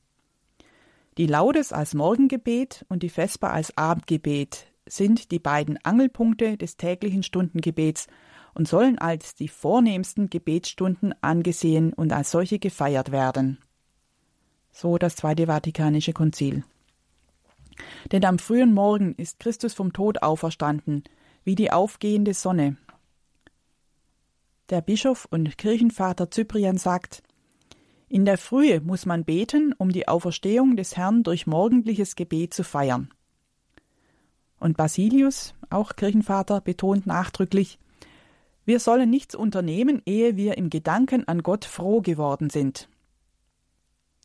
Die 1.17 1.27
Laudes 1.27 1.71
als 1.71 1.93
Morgengebet 1.93 2.85
und 2.89 3.03
die 3.03 3.09
Vesper 3.09 3.51
als 3.51 3.77
Abendgebet 3.77 4.67
sind 4.85 5.31
die 5.31 5.39
beiden 5.39 5.77
Angelpunkte 5.83 6.57
des 6.57 6.75
täglichen 6.75 7.23
Stundengebets 7.23 8.07
und 8.53 8.67
sollen 8.67 8.97
als 8.97 9.35
die 9.35 9.47
vornehmsten 9.47 10.29
Gebetsstunden 10.29 11.13
angesehen 11.21 11.93
und 11.93 12.11
als 12.11 12.31
solche 12.31 12.59
gefeiert 12.59 13.11
werden. 13.11 13.59
So 14.71 14.97
das 14.97 15.15
Zweite 15.15 15.47
Vatikanische 15.47 16.11
Konzil. 16.11 16.63
Denn 18.11 18.25
am 18.25 18.39
frühen 18.39 18.73
Morgen 18.73 19.15
ist 19.15 19.39
Christus 19.39 19.73
vom 19.73 19.93
Tod 19.93 20.23
auferstanden, 20.23 21.03
wie 21.43 21.55
die 21.55 21.71
aufgehende 21.71 22.33
Sonne. 22.33 22.77
Der 24.69 24.81
Bischof 24.81 25.27
und 25.29 25.57
Kirchenvater 25.57 26.29
Cyprian 26.31 26.77
sagt, 26.77 27.23
in 28.07 28.25
der 28.25 28.37
Frühe 28.37 28.81
muss 28.81 29.05
man 29.05 29.23
beten, 29.23 29.73
um 29.77 29.91
die 29.91 30.07
Auferstehung 30.07 30.75
des 30.75 30.97
Herrn 30.97 31.23
durch 31.23 31.47
morgendliches 31.47 32.15
Gebet 32.15 32.53
zu 32.53 32.63
feiern. 32.63 33.09
Und 34.59 34.75
Basilius, 34.75 35.53
auch 35.69 35.95
Kirchenvater, 35.95 36.59
betont 36.59 37.07
nachdrücklich, 37.07 37.79
wir 38.65 38.79
sollen 38.79 39.09
nichts 39.09 39.33
unternehmen, 39.33 40.01
ehe 40.05 40.35
wir 40.35 40.57
im 40.57 40.69
Gedanken 40.69 41.27
an 41.27 41.41
Gott 41.41 41.65
froh 41.65 42.01
geworden 42.01 42.49
sind. 42.49 42.89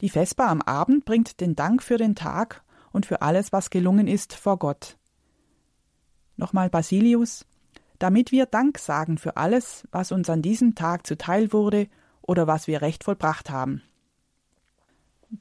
Die 0.00 0.10
Vesper 0.10 0.48
am 0.48 0.62
Abend 0.62 1.04
bringt 1.04 1.40
den 1.40 1.56
Dank 1.56 1.82
für 1.82 1.96
den 1.96 2.14
Tag 2.14 2.62
und 2.96 3.06
für 3.06 3.20
alles, 3.20 3.52
was 3.52 3.68
gelungen 3.68 4.08
ist, 4.08 4.32
vor 4.34 4.58
Gott. 4.58 4.96
Nochmal 6.36 6.70
Basilius, 6.70 7.44
damit 7.98 8.32
wir 8.32 8.46
Dank 8.46 8.78
sagen 8.78 9.18
für 9.18 9.36
alles, 9.36 9.86
was 9.92 10.12
uns 10.12 10.30
an 10.30 10.40
diesem 10.40 10.74
Tag 10.74 11.06
zuteil 11.06 11.52
wurde 11.52 11.88
oder 12.22 12.46
was 12.46 12.66
wir 12.66 12.80
recht 12.80 13.04
vollbracht 13.04 13.50
haben. 13.50 13.82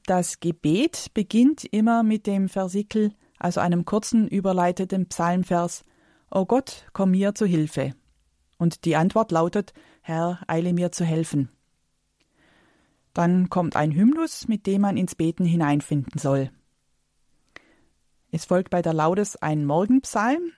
Das 0.04 0.40
Gebet 0.40 1.08
beginnt 1.14 1.64
immer 1.64 2.02
mit 2.02 2.26
dem 2.26 2.50
Versikel, 2.50 3.12
also 3.38 3.60
einem 3.60 3.86
kurzen 3.86 4.28
überleiteten 4.28 5.06
Psalmvers 5.08 5.82
O 6.30 6.44
Gott, 6.44 6.86
komm 6.92 7.12
mir 7.12 7.34
zu 7.34 7.46
Hilfe. 7.46 7.94
Und 8.58 8.84
die 8.84 8.96
Antwort 8.96 9.32
lautet 9.32 9.72
Herr, 10.02 10.40
eile 10.46 10.74
mir 10.74 10.92
zu 10.92 11.04
helfen. 11.04 11.48
Dann 13.14 13.48
kommt 13.48 13.76
ein 13.76 13.92
Hymnus, 13.92 14.46
mit 14.46 14.66
dem 14.66 14.82
man 14.82 14.98
ins 14.98 15.14
Beten 15.14 15.46
hineinfinden 15.46 16.18
soll. 16.18 16.50
Es 18.36 18.44
folgt 18.44 18.68
bei 18.68 18.82
der 18.82 18.92
Laudes 18.92 19.36
ein 19.36 19.64
Morgenpsalm, 19.64 20.52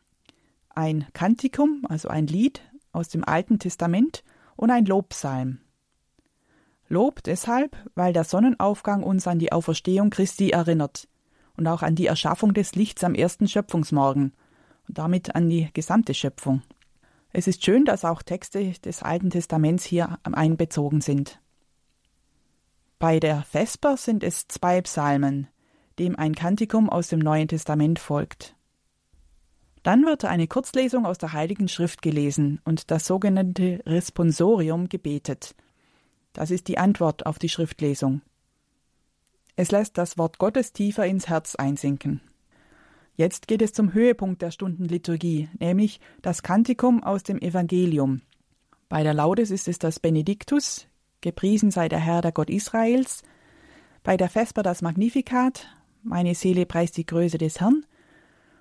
ein 0.71 1.07
Kantikum, 1.13 1.87
also 1.89 2.09
ein 2.09 2.27
Lied 2.27 2.61
aus 2.91 3.07
dem 3.07 3.23
Alten 3.23 3.61
Testament 3.61 4.25
und 4.57 4.73
ein 4.73 4.85
Lobpsalm. 4.85 5.61
Lob 6.89 7.23
deshalb, 7.23 7.77
weil 7.95 8.13
der 8.13 8.25
Sonnenaufgang 8.25 9.05
uns 9.05 9.29
an 9.29 9.39
die 9.39 9.53
Auferstehung 9.53 10.11
Christi 10.11 10.51
erinnert 10.51 11.07
und 11.57 11.69
auch 11.69 11.83
an 11.83 11.95
die 11.95 12.07
Erschaffung 12.07 12.53
des 12.53 12.75
Lichts 12.75 13.05
am 13.05 13.15
ersten 13.15 13.47
Schöpfungsmorgen 13.47 14.33
und 14.89 14.99
damit 14.99 15.37
an 15.37 15.49
die 15.49 15.69
gesamte 15.73 16.15
Schöpfung. 16.15 16.63
Es 17.31 17.47
ist 17.47 17.65
schön, 17.65 17.85
dass 17.85 18.05
auch 18.05 18.23
Texte 18.23 18.73
des 18.73 19.05
Alten 19.05 19.31
Testaments 19.31 19.85
hier 19.85 20.19
einbezogen 20.25 21.01
sind. 21.01 21.41
Bei 22.99 23.21
der 23.21 23.43
Vesper 23.43 23.97
sind 23.97 24.25
es 24.25 24.49
zwei 24.49 24.83
Psalmen, 24.83 25.47
dem 25.99 26.17
ein 26.17 26.35
Kantikum 26.35 26.89
aus 26.89 27.09
dem 27.09 27.19
Neuen 27.19 27.49
Testament 27.49 27.99
folgt. 27.99 28.55
Dann 29.83 30.05
wird 30.05 30.25
eine 30.25 30.49
Kurzlesung 30.49 31.07
aus 31.07 31.19
der 31.19 31.33
Heiligen 31.33 31.69
Schrift 31.69 32.03
gelesen 32.03 32.61
und 32.65 32.91
das 32.91 33.07
sogenannte 33.07 33.81
Responsorium 33.87 34.89
gebetet. 34.89 35.55
Das 36.33 36.51
ist 36.51 36.69
die 36.69 36.79
Antwort 36.79 37.27
auf 37.27 37.39
die 37.39 37.49
Schriftlesung. 37.49 38.23
Es 39.57 39.71
lässt 39.71 39.99
das 39.99 40.19
Wort 40.19 40.39
Gottes 40.39 40.73
tiefer 40.73 41.07
ins 41.07 41.29
Herz 41.29 41.55
einsinken. 41.55 42.21
Jetzt 43.17 43.49
geht 43.49 43.63
es 43.63 43.73
zum 43.73 43.93
Höhepunkt 43.93 44.43
der 44.43 44.53
Stundenliturgie, 44.53 45.49
nämlich 45.59 46.01
das 46.23 46.45
Kantikum 46.45 47.03
aus 47.03 47.25
dem 47.25 47.41
Evangelium. 47.41 48.23
Bei 48.89 49.03
der 49.03 49.15
Laudes 49.15 49.51
ist 49.51 49.67
es 49.67 49.79
das 49.79 49.99
Benediktus, 49.99 50.87
gepriesen 51.21 51.73
sei 51.73 51.89
der 51.89 51.99
Herr, 51.99 52.21
der 52.21 52.31
Gott 52.31 52.51
Israels, 52.51 53.23
bei 54.05 54.17
der 54.17 54.29
Vesper 54.29 54.63
das 54.63 54.83
Magnificat, 54.83 55.67
meine 56.09 56.35
Seele 56.35 56.67
preist 56.67 56.97
die 56.97 57.07
Größe 57.07 57.39
des 57.39 57.61
Herrn, 57.61 57.85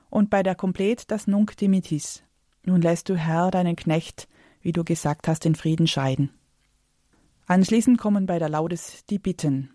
und 0.09 0.29
bei 0.29 0.43
der 0.43 0.55
Komplet 0.55 1.09
das 1.11 1.27
Nunc 1.27 1.57
Dimittis. 1.57 2.23
Nun 2.63 2.81
lässt 2.81 3.09
du, 3.09 3.15
Herr, 3.15 3.51
deinen 3.51 3.75
Knecht, 3.75 4.27
wie 4.61 4.71
du 4.71 4.83
gesagt 4.83 5.27
hast, 5.27 5.45
in 5.45 5.55
Frieden 5.55 5.87
scheiden. 5.87 6.31
Anschließend 7.45 7.97
kommen 7.97 8.25
bei 8.25 8.39
der 8.39 8.49
Laudes 8.49 9.05
die 9.05 9.19
Bitten. 9.19 9.69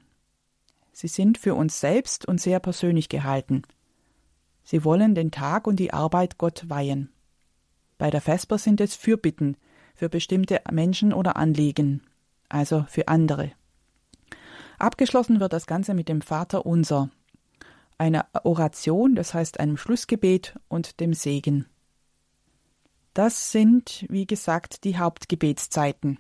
Sie 0.93 1.09
sind 1.09 1.39
für 1.39 1.55
uns 1.55 1.81
selbst 1.81 2.27
und 2.27 2.41
sehr 2.41 2.61
persönlich 2.61 3.09
gehalten. 3.09 3.63
Sie 4.63 4.85
wollen 4.85 5.15
den 5.15 5.31
Tag 5.31 5.67
und 5.67 5.77
die 5.77 5.93
Arbeit 5.93 6.39
Gott 6.39 6.69
weihen. 6.69 7.11
Bei 7.99 8.11
der 8.11 8.21
Vesper 8.21 8.59
sind 8.59 8.81
es 8.81 8.95
Fürbitten 8.95 9.57
für 9.95 10.09
bestimmte 10.09 10.61
Menschen 10.71 11.13
oder 11.13 11.37
Anliegen, 11.37 12.03
also 12.49 12.85
für 12.89 13.09
andere. 13.09 13.53
Abgeschlossen 14.79 15.41
wird 15.41 15.53
das 15.53 15.67
Ganze 15.67 15.95
mit 15.95 16.09
dem 16.09 16.21
Vater 16.21 16.67
unser, 16.67 17.11
einer 18.03 18.27
Oration, 18.43 19.15
das 19.15 19.33
heißt 19.33 19.61
einem 19.61 19.77
Schlussgebet 19.77 20.59
und 20.67 20.99
dem 20.99 21.15
Segen. 21.15 21.67
Das 23.15 23.53
sind, 23.53 24.07
wie 24.09 24.27
gesagt, 24.27 24.83
die 24.83 24.99
Hauptgebetszeiten. 24.99 26.19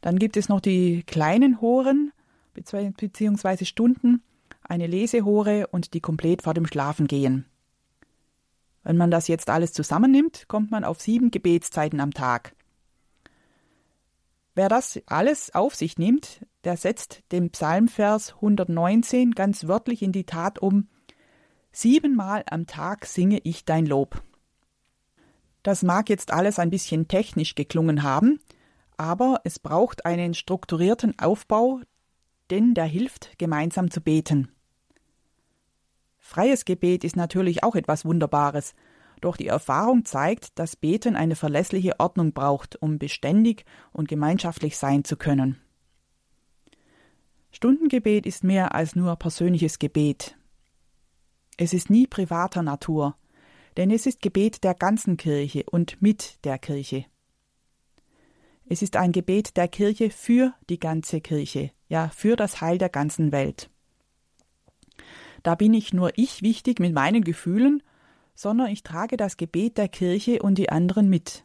Dann 0.00 0.18
gibt 0.18 0.38
es 0.38 0.48
noch 0.48 0.62
die 0.62 1.02
kleinen 1.02 1.60
Horen 1.60 2.12
bzw. 2.54 3.66
Stunden, 3.66 4.22
eine 4.62 4.86
Lesehore 4.86 5.66
und 5.66 5.92
die 5.92 6.00
komplett 6.00 6.40
vor 6.40 6.54
dem 6.54 6.66
Schlafengehen. 6.66 7.44
Wenn 8.84 8.96
man 8.96 9.10
das 9.10 9.28
jetzt 9.28 9.50
alles 9.50 9.74
zusammennimmt, 9.74 10.48
kommt 10.48 10.70
man 10.70 10.84
auf 10.84 11.02
sieben 11.02 11.30
Gebetszeiten 11.30 12.00
am 12.00 12.14
Tag. 12.14 12.54
Wer 14.54 14.70
das 14.70 14.98
alles 15.04 15.54
auf 15.54 15.74
sich 15.74 15.98
nimmt, 15.98 16.46
der 16.68 16.76
setzt 16.76 17.22
den 17.32 17.48
Psalmvers 17.48 18.34
119 18.34 19.30
ganz 19.30 19.68
wörtlich 19.68 20.02
in 20.02 20.12
die 20.12 20.26
Tat 20.26 20.58
um. 20.58 20.86
Siebenmal 21.72 22.44
am 22.50 22.66
Tag 22.66 23.06
singe 23.06 23.40
ich 23.42 23.64
dein 23.64 23.86
Lob. 23.86 24.22
Das 25.62 25.82
mag 25.82 26.10
jetzt 26.10 26.30
alles 26.30 26.58
ein 26.58 26.68
bisschen 26.68 27.08
technisch 27.08 27.54
geklungen 27.54 28.02
haben, 28.02 28.38
aber 28.98 29.40
es 29.44 29.58
braucht 29.58 30.04
einen 30.04 30.34
strukturierten 30.34 31.18
Aufbau, 31.18 31.80
denn 32.50 32.74
der 32.74 32.84
hilft, 32.84 33.38
gemeinsam 33.38 33.90
zu 33.90 34.02
beten. 34.02 34.52
Freies 36.18 36.66
Gebet 36.66 37.02
ist 37.02 37.16
natürlich 37.16 37.64
auch 37.64 37.76
etwas 37.76 38.04
Wunderbares, 38.04 38.74
doch 39.22 39.38
die 39.38 39.46
Erfahrung 39.46 40.04
zeigt, 40.04 40.58
dass 40.58 40.76
Beten 40.76 41.16
eine 41.16 41.34
verlässliche 41.34 41.98
Ordnung 41.98 42.34
braucht, 42.34 42.76
um 42.82 42.98
beständig 42.98 43.64
und 43.90 44.06
gemeinschaftlich 44.06 44.76
sein 44.76 45.02
zu 45.02 45.16
können. 45.16 45.58
Stundengebet 47.50 48.26
ist 48.26 48.44
mehr 48.44 48.74
als 48.74 48.94
nur 48.94 49.16
persönliches 49.16 49.78
Gebet. 49.78 50.36
Es 51.56 51.72
ist 51.72 51.90
nie 51.90 52.06
privater 52.06 52.62
Natur, 52.62 53.16
denn 53.76 53.90
es 53.90 54.06
ist 54.06 54.22
Gebet 54.22 54.64
der 54.64 54.74
ganzen 54.74 55.16
Kirche 55.16 55.64
und 55.64 56.00
mit 56.00 56.44
der 56.44 56.58
Kirche. 56.58 57.06
Es 58.68 58.82
ist 58.82 58.96
ein 58.96 59.12
Gebet 59.12 59.56
der 59.56 59.68
Kirche 59.68 60.10
für 60.10 60.52
die 60.68 60.78
ganze 60.78 61.20
Kirche, 61.20 61.70
ja 61.88 62.10
für 62.10 62.36
das 62.36 62.60
Heil 62.60 62.78
der 62.78 62.90
ganzen 62.90 63.32
Welt. 63.32 63.70
Da 65.42 65.54
bin 65.54 65.70
nicht 65.70 65.94
nur 65.94 66.12
ich 66.16 66.42
wichtig 66.42 66.78
mit 66.78 66.92
meinen 66.92 67.24
Gefühlen, 67.24 67.82
sondern 68.34 68.68
ich 68.68 68.82
trage 68.82 69.16
das 69.16 69.36
Gebet 69.36 69.78
der 69.78 69.88
Kirche 69.88 70.42
und 70.42 70.58
die 70.58 70.68
anderen 70.70 71.08
mit. 71.08 71.44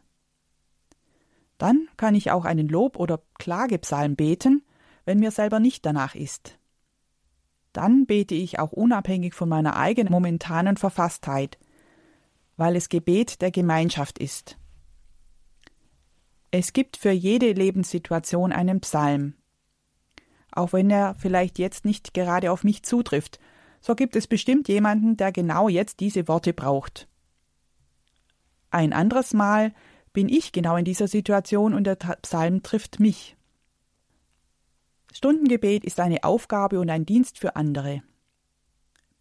Dann 1.57 1.87
kann 1.97 2.13
ich 2.13 2.29
auch 2.29 2.45
einen 2.45 2.67
Lob- 2.67 2.97
oder 2.97 3.21
Klagepsalm 3.39 4.15
beten, 4.15 4.63
wenn 5.05 5.19
mir 5.19 5.31
selber 5.31 5.59
nicht 5.59 5.85
danach 5.85 6.15
ist. 6.15 6.59
Dann 7.73 8.05
bete 8.05 8.35
ich 8.35 8.59
auch 8.59 8.71
unabhängig 8.71 9.33
von 9.33 9.49
meiner 9.49 9.75
eigenen 9.75 10.11
momentanen 10.11 10.77
Verfasstheit, 10.77 11.57
weil 12.55 12.75
es 12.75 12.89
Gebet 12.89 13.41
der 13.41 13.51
Gemeinschaft 13.51 14.19
ist. 14.19 14.57
Es 16.51 16.71
gibt 16.71 16.97
für 16.97 17.11
jede 17.11 17.51
Lebenssituation 17.51 18.51
einen 18.51 18.79
Psalm. 18.81 19.33
Auch 20.51 20.71
wenn 20.71 20.91
er 20.91 21.15
vielleicht 21.15 21.57
jetzt 21.57 21.83
nicht 21.83 22.13
gerade 22.13 22.51
auf 22.51 22.63
mich 22.63 22.83
zutrifft, 22.83 23.39
so 23.81 23.95
gibt 23.95 24.15
es 24.15 24.27
bestimmt 24.27 24.67
jemanden, 24.67 25.17
der 25.17 25.31
genau 25.31 25.67
jetzt 25.67 25.99
diese 25.99 26.27
Worte 26.27 26.53
braucht. 26.53 27.07
Ein 28.69 28.93
anderes 28.93 29.33
Mal 29.33 29.73
bin 30.13 30.29
ich 30.29 30.51
genau 30.51 30.77
in 30.77 30.85
dieser 30.85 31.07
Situation 31.07 31.73
und 31.73 31.85
der 31.85 31.95
Psalm 31.95 32.61
trifft 32.61 32.99
mich. 32.99 33.35
Stundengebet 35.15 35.85
ist 35.85 35.99
eine 35.99 36.23
Aufgabe 36.23 36.79
und 36.79 36.89
ein 36.89 37.05
Dienst 37.05 37.37
für 37.37 37.55
andere. 37.55 38.01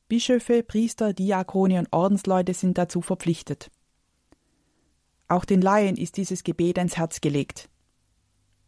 Bischöfe, 0.08 0.62
Priester, 0.62 1.12
Diakone 1.12 1.78
und 1.78 1.92
Ordensleute 1.92 2.54
sind 2.54 2.78
dazu 2.78 3.02
verpflichtet. 3.02 3.70
Auch 5.28 5.44
den 5.44 5.60
Laien 5.60 5.96
ist 5.96 6.16
dieses 6.16 6.44
Gebet 6.44 6.78
ans 6.78 6.96
Herz 6.96 7.20
gelegt. 7.20 7.68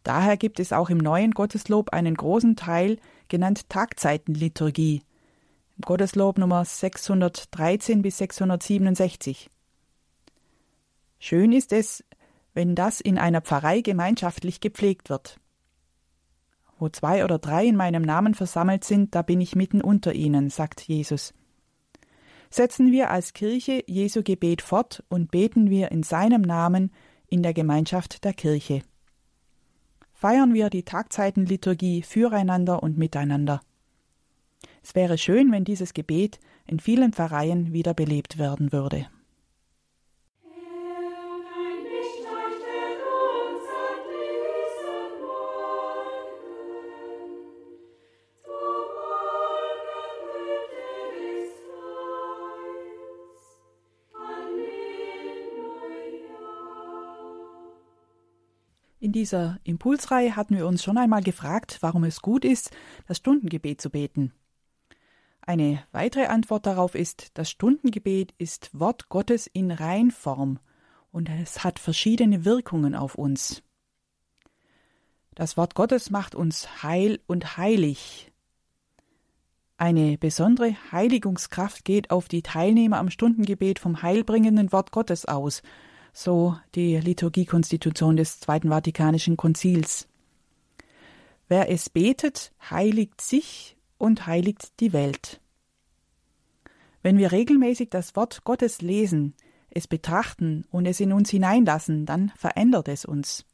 Daher 0.03 0.37
gibt 0.37 0.61
es 0.61 0.75
auch 0.75 0.91
im 0.91 0.99
neuen 0.99 1.31
Gotteslob 1.31 1.95
einen 1.95 2.15
großen 2.15 2.57
Teil, 2.57 2.99
genannt 3.29 3.71
Tagzeitenliturgie, 3.71 5.01
im 5.77 5.81
Gotteslob 5.81 6.37
Nummer 6.37 6.67
613 6.67 8.03
bis 8.03 8.19
667. 8.19 9.49
Schön 11.19 11.53
ist 11.53 11.73
es, 11.73 12.05
wenn 12.53 12.75
das 12.75 13.01
in 13.01 13.17
einer 13.17 13.41
Pfarrei 13.41 13.81
gemeinschaftlich 13.81 14.61
gepflegt 14.61 15.09
wird. 15.09 15.41
Wo 16.79 16.89
zwei 16.89 17.25
oder 17.25 17.39
drei 17.39 17.67
in 17.67 17.77
meinem 17.77 18.03
Namen 18.03 18.35
versammelt 18.35 18.85
sind, 18.85 19.15
da 19.15 19.23
bin 19.23 19.41
ich 19.41 19.55
mitten 19.55 19.81
unter 19.81 20.13
ihnen, 20.13 20.51
sagt 20.51 20.81
Jesus 20.81 21.35
setzen 22.55 22.93
wir 22.93 23.11
als 23.11 23.33
Kirche 23.33 23.83
Jesu 23.89 24.23
Gebet 24.23 24.63
fort 24.63 25.03
und 25.09 25.33
beten 25.33 25.71
wir 25.71 25.91
in 25.91 26.05
seinem 26.05 26.41
Namen 26.41 26.93
in 27.27 27.43
der 27.43 27.53
Gemeinschaft 27.53 28.23
der 28.23 28.33
Kirche. 28.33 28.83
Feiern 30.13 30.55
wir 30.55 30.71
die 30.71 30.85
Tagzeitenliturgie 30.85 32.03
füreinander 32.03 32.81
und 32.81 32.97
miteinander. 32.97 33.61
Es 34.85 34.95
wäre 34.95 35.19
schön, 35.19 35.51
wenn 35.51 35.65
dieses 35.65 35.95
Gebet 35.95 36.39
in 36.65 36.79
vielen 36.79 37.13
Pfarreien 37.13 37.73
wiederbelebt 37.73 38.39
werden 38.39 38.71
würde. 38.73 39.09
Dieser 59.15 59.59
Impulsreihe 59.65 60.37
hatten 60.37 60.57
wir 60.57 60.67
uns 60.67 60.83
schon 60.83 60.99
einmal 60.99 61.23
gefragt, 61.23 61.79
warum 61.81 62.05
es 62.05 62.21
gut 62.21 62.45
ist, 62.45 62.71
das 63.07 63.19
Stundengebet 63.19 63.81
zu 63.81 63.91
beten. 63.91 64.33
Eine 65.41 65.83
weitere 65.93 66.27
Antwort 66.27 66.67
darauf 66.67 66.95
ist, 66.95 67.31
das 67.35 67.51
Stundengebet 67.51 68.35
ist 68.39 68.71
Wort 68.79 69.09
Gottes 69.09 69.47
in 69.47 69.71
Reinform 69.71 70.59
und 71.11 71.29
es 71.29 71.63
hat 71.65 71.79
verschiedene 71.79 72.45
Wirkungen 72.45 72.95
auf 72.95 73.15
uns. 73.15 73.63
Das 75.35 75.57
Wort 75.57 75.75
Gottes 75.75 76.11
macht 76.11 76.35
uns 76.35 76.83
heil 76.83 77.21
und 77.27 77.57
heilig. 77.57 78.33
Eine 79.77 80.17
besondere 80.17 80.77
Heiligungskraft 80.93 81.85
geht 81.85 82.11
auf 82.11 82.29
die 82.29 82.43
Teilnehmer 82.43 82.99
am 82.99 83.11
Stundengebet 83.11 83.79
vom 83.79 84.03
heilbringenden 84.03 84.73
Wort 84.73 84.93
Gottes 84.93 85.27
aus 85.27 85.63
so 86.15 86.57
die 86.77 86.97
Liturgiekonstitution 86.97 88.17
des 88.17 88.39
Zweiten 88.39 88.71
Vatikanischen 88.71 89.37
Konzils. 89.37 90.09
Wer 91.49 91.69
es 91.71 91.91
betet, 91.91 92.53
heiligt 92.71 93.21
sich 93.21 93.77
und 93.99 94.27
heiligt 94.27 94.81
die 94.81 94.93
Welt. 94.93 95.41
Wenn 97.03 97.19
wir 97.19 97.33
regelmäßig 97.33 97.91
das 97.91 98.17
Wort 98.17 98.45
Gottes 98.45 98.81
lesen, 98.81 99.35
es 99.71 99.89
betrachten 99.89 100.65
und 100.71 100.87
es 100.87 101.01
in 101.01 101.13
uns 101.13 101.31
hineinlassen, 101.31 102.07
dann 102.07 102.33
verändert 102.37 102.89
es 102.89 103.05
uns. 103.05 103.45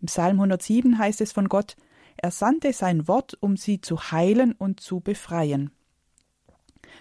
Im 0.00 0.06
Psalm 0.06 0.36
107 0.36 0.98
heißt 0.98 1.20
es 1.20 1.32
von 1.32 1.48
Gott, 1.48 1.76
er 2.16 2.32
sandte 2.32 2.72
sein 2.72 3.06
Wort, 3.06 3.38
um 3.40 3.56
sie 3.56 3.80
zu 3.80 4.10
heilen 4.10 4.52
und 4.52 4.80
zu 4.80 5.00
befreien. 5.00 5.70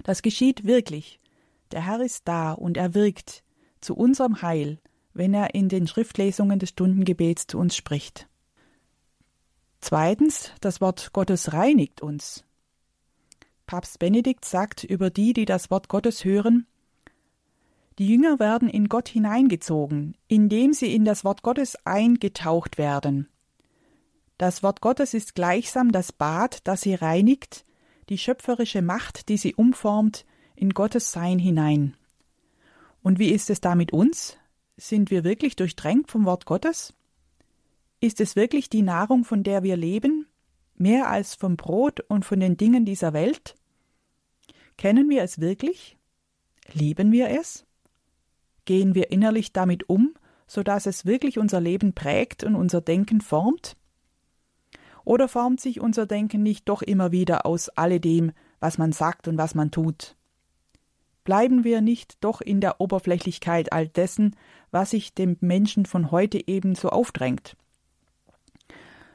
Das 0.04 0.22
geschieht 0.22 0.66
wirklich. 0.66 1.20
Der 1.72 1.86
Herr 1.86 2.00
ist 2.02 2.28
da 2.28 2.52
und 2.52 2.78
er 2.78 2.94
wirkt 2.94 3.45
zu 3.86 3.96
unserem 3.96 4.42
Heil, 4.42 4.80
wenn 5.14 5.34
er 5.34 5.56
in 5.56 5.70
den 5.70 5.88
Schriftlesungen 5.88 6.60
des 6.60 6.70
Stundengebets 6.70 7.48
zu 7.48 7.58
uns 7.58 7.76
spricht. 7.76 8.28
Zweitens, 9.80 10.52
das 10.62 10.82
Wort 10.82 11.14
Gottes 11.14 11.54
reinigt 11.54 12.02
uns. 12.02 12.44
Papst 13.68 14.00
Benedikt 14.00 14.46
sagt 14.46 14.84
über 14.84 15.10
die, 15.10 15.34
die 15.34 15.46
das 15.46 15.72
Wort 15.72 15.90
Gottes 15.90 16.26
hören, 16.26 16.68
die 17.98 18.10
Jünger 18.10 18.40
werden 18.40 18.68
in 18.68 18.90
Gott 18.90 19.08
hineingezogen, 19.08 20.18
indem 20.28 20.74
sie 20.74 20.94
in 20.94 21.06
das 21.06 21.24
Wort 21.24 21.44
Gottes 21.44 21.78
eingetaucht 21.86 22.78
werden. 22.78 23.30
Das 24.38 24.64
Wort 24.64 24.82
Gottes 24.82 25.14
ist 25.14 25.34
gleichsam 25.34 25.94
das 25.94 26.12
Bad, 26.12 26.68
das 26.68 26.82
sie 26.82 26.94
reinigt, 26.94 27.64
die 28.10 28.18
schöpferische 28.18 28.82
Macht, 28.82 29.30
die 29.30 29.38
sie 29.38 29.56
umformt 29.56 30.26
in 30.56 30.72
Gottes 30.72 31.14
Sein 31.14 31.40
hinein. 31.40 31.96
Und 33.06 33.20
wie 33.20 33.30
ist 33.30 33.52
es 33.52 33.62
da 33.62 33.76
mit 33.76 33.94
uns? 33.94 34.36
Sind 34.78 35.12
wir 35.12 35.24
wirklich 35.24 35.56
durchdrängt 35.56 36.10
vom 36.10 36.26
Wort 36.26 36.48
Gottes? 36.48 36.96
Ist 38.00 38.20
es 38.20 38.36
wirklich 38.36 38.68
die 38.68 38.82
Nahrung, 38.82 39.26
von 39.26 39.44
der 39.44 39.62
wir 39.62 39.78
leben, 39.78 40.26
mehr 40.74 41.08
als 41.08 41.36
vom 41.36 41.56
Brot 41.56 42.00
und 42.00 42.26
von 42.26 42.40
den 42.40 42.58
Dingen 42.58 42.84
dieser 42.84 43.14
Welt? 43.14 43.54
Kennen 44.80 45.08
wir 45.08 45.22
es 45.22 45.40
wirklich? 45.40 46.00
Lieben 46.74 47.12
wir 47.12 47.30
es? 47.30 47.68
Gehen 48.66 48.96
wir 48.96 49.12
innerlich 49.12 49.54
damit 49.54 49.88
um, 49.88 50.16
so 50.48 50.64
dass 50.64 50.88
es 50.88 51.06
wirklich 51.06 51.38
unser 51.38 51.62
Leben 51.62 51.94
prägt 51.94 52.44
und 52.44 52.56
unser 52.56 52.82
Denken 52.82 53.22
formt? 53.22 53.78
Oder 55.04 55.28
formt 55.28 55.62
sich 55.62 55.80
unser 55.80 56.08
Denken 56.08 56.42
nicht 56.42 56.68
doch 56.68 56.82
immer 56.82 57.12
wieder 57.12 57.46
aus 57.46 57.70
alledem, 57.70 58.32
was 58.60 58.80
man 58.80 58.94
sagt 58.94 59.28
und 59.28 59.38
was 59.38 59.54
man 59.54 59.70
tut? 59.70 60.16
Bleiben 61.26 61.64
wir 61.64 61.82
nicht 61.82 62.24
doch 62.24 62.40
in 62.40 62.62
der 62.62 62.80
Oberflächlichkeit 62.80 63.74
all 63.74 63.88
dessen, 63.88 64.36
was 64.70 64.92
sich 64.92 65.16
dem 65.16 65.38
Menschen 65.42 65.88
von 65.88 66.12
heute 66.12 66.48
ebenso 66.48 66.90
aufdrängt? 66.90 67.58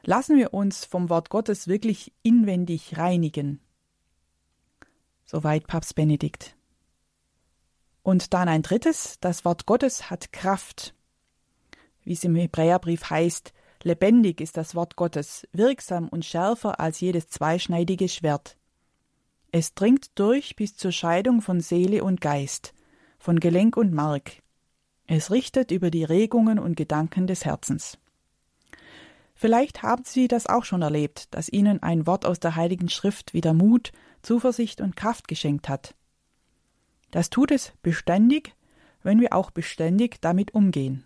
Lassen 0.03 0.37
wir 0.37 0.53
uns 0.53 0.83
vom 0.83 1.09
Wort 1.09 1.29
Gottes 1.29 1.69
wirklich 1.69 2.11
inwendig 2.21 2.97
reinigen. 2.97 3.61
Soweit 5.25 5.67
Papst 5.67 5.95
Benedikt. 5.95 6.57
Und 8.03 8.33
dann 8.33 8.49
ein 8.49 8.61
drittes, 8.61 9.17
das 9.21 9.45
Wort 9.45 9.65
Gottes 9.65 10.09
hat 10.09 10.33
Kraft. 10.33 10.93
Wie 12.03 12.13
es 12.13 12.25
im 12.25 12.35
Hebräerbrief 12.35 13.09
heißt, 13.09 13.53
lebendig 13.83 14.41
ist 14.41 14.57
das 14.57 14.75
Wort 14.75 14.97
Gottes, 14.97 15.47
wirksam 15.53 16.09
und 16.09 16.25
schärfer 16.25 16.81
als 16.81 16.99
jedes 16.99 17.29
zweischneidige 17.29 18.09
Schwert. 18.09 18.57
Es 19.53 19.73
dringt 19.73 20.17
durch 20.17 20.55
bis 20.55 20.77
zur 20.77 20.93
Scheidung 20.93 21.41
von 21.41 21.59
Seele 21.59 22.03
und 22.03 22.21
Geist, 22.21 22.73
von 23.19 23.39
Gelenk 23.39 23.75
und 23.75 23.93
Mark. 23.93 24.41
Es 25.07 25.29
richtet 25.29 25.71
über 25.71 25.91
die 25.91 26.05
Regungen 26.05 26.57
und 26.57 26.77
Gedanken 26.77 27.27
des 27.27 27.43
Herzens. 27.43 27.97
Vielleicht 29.35 29.83
haben 29.83 30.03
Sie 30.05 30.29
das 30.29 30.47
auch 30.47 30.63
schon 30.63 30.83
erlebt, 30.83 31.33
dass 31.33 31.49
Ihnen 31.49 31.83
ein 31.83 32.07
Wort 32.07 32.25
aus 32.25 32.39
der 32.39 32.55
Heiligen 32.55 32.87
Schrift 32.87 33.33
wieder 33.33 33.53
Mut, 33.53 33.91
Zuversicht 34.21 34.79
und 34.79 34.95
Kraft 34.95 35.27
geschenkt 35.27 35.67
hat. 35.67 35.95
Das 37.09 37.29
tut 37.29 37.51
es 37.51 37.73
beständig, 37.81 38.55
wenn 39.03 39.19
wir 39.19 39.33
auch 39.33 39.51
beständig 39.51 40.21
damit 40.21 40.53
umgehen. 40.53 41.03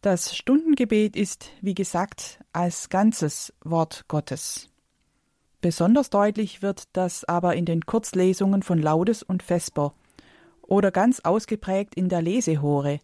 Das 0.00 0.36
Stundengebet 0.36 1.14
ist, 1.14 1.50
wie 1.60 1.74
gesagt, 1.74 2.40
als 2.52 2.88
ganzes 2.88 3.54
Wort 3.62 4.06
Gottes. 4.08 4.73
Besonders 5.64 6.10
deutlich 6.10 6.60
wird 6.60 6.88
das 6.92 7.24
aber 7.24 7.56
in 7.56 7.64
den 7.64 7.86
Kurzlesungen 7.86 8.62
von 8.62 8.78
Laudes 8.78 9.22
und 9.22 9.42
Vesper 9.42 9.94
oder 10.60 10.90
ganz 10.90 11.20
ausgeprägt 11.20 11.94
in 11.94 12.10
der 12.10 12.20
Lesehore, 12.20 13.00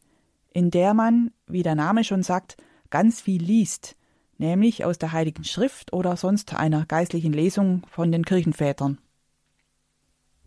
in 0.52 0.70
der 0.70 0.92
man, 0.92 1.30
wie 1.46 1.62
der 1.62 1.74
Name 1.74 2.04
schon 2.04 2.22
sagt, 2.22 2.58
ganz 2.90 3.22
viel 3.22 3.42
liest, 3.42 3.96
nämlich 4.36 4.84
aus 4.84 4.98
der 4.98 5.12
Heiligen 5.12 5.42
Schrift 5.44 5.94
oder 5.94 6.18
sonst 6.18 6.52
einer 6.52 6.84
geistlichen 6.84 7.32
Lesung 7.32 7.86
von 7.90 8.12
den 8.12 8.26
Kirchenvätern. 8.26 8.98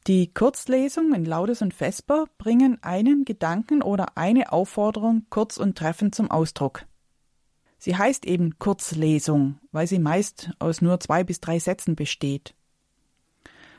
Die 0.05 0.31
Kurzlesung 0.31 1.15
in 1.15 1.25
Laudes 1.25 1.63
und 1.63 1.73
Vesper 1.73 2.25
bringen 2.37 2.77
einen 2.83 3.25
Gedanken 3.25 3.81
oder 3.81 4.19
eine 4.19 4.51
Aufforderung 4.51 5.25
kurz 5.31 5.57
und 5.57 5.79
treffend 5.79 6.13
zum 6.13 6.29
Ausdruck. 6.29 6.85
Sie 7.83 7.97
heißt 7.97 8.23
eben 8.23 8.59
Kurzlesung, 8.59 9.59
weil 9.73 9.87
sie 9.87 9.99
meist 9.99 10.51
aus 10.57 10.81
nur 10.81 11.01
zwei 11.01 11.25
bis 11.25 11.41
drei 11.41 11.59
Sätzen 11.59 11.97
besteht. 11.97 12.55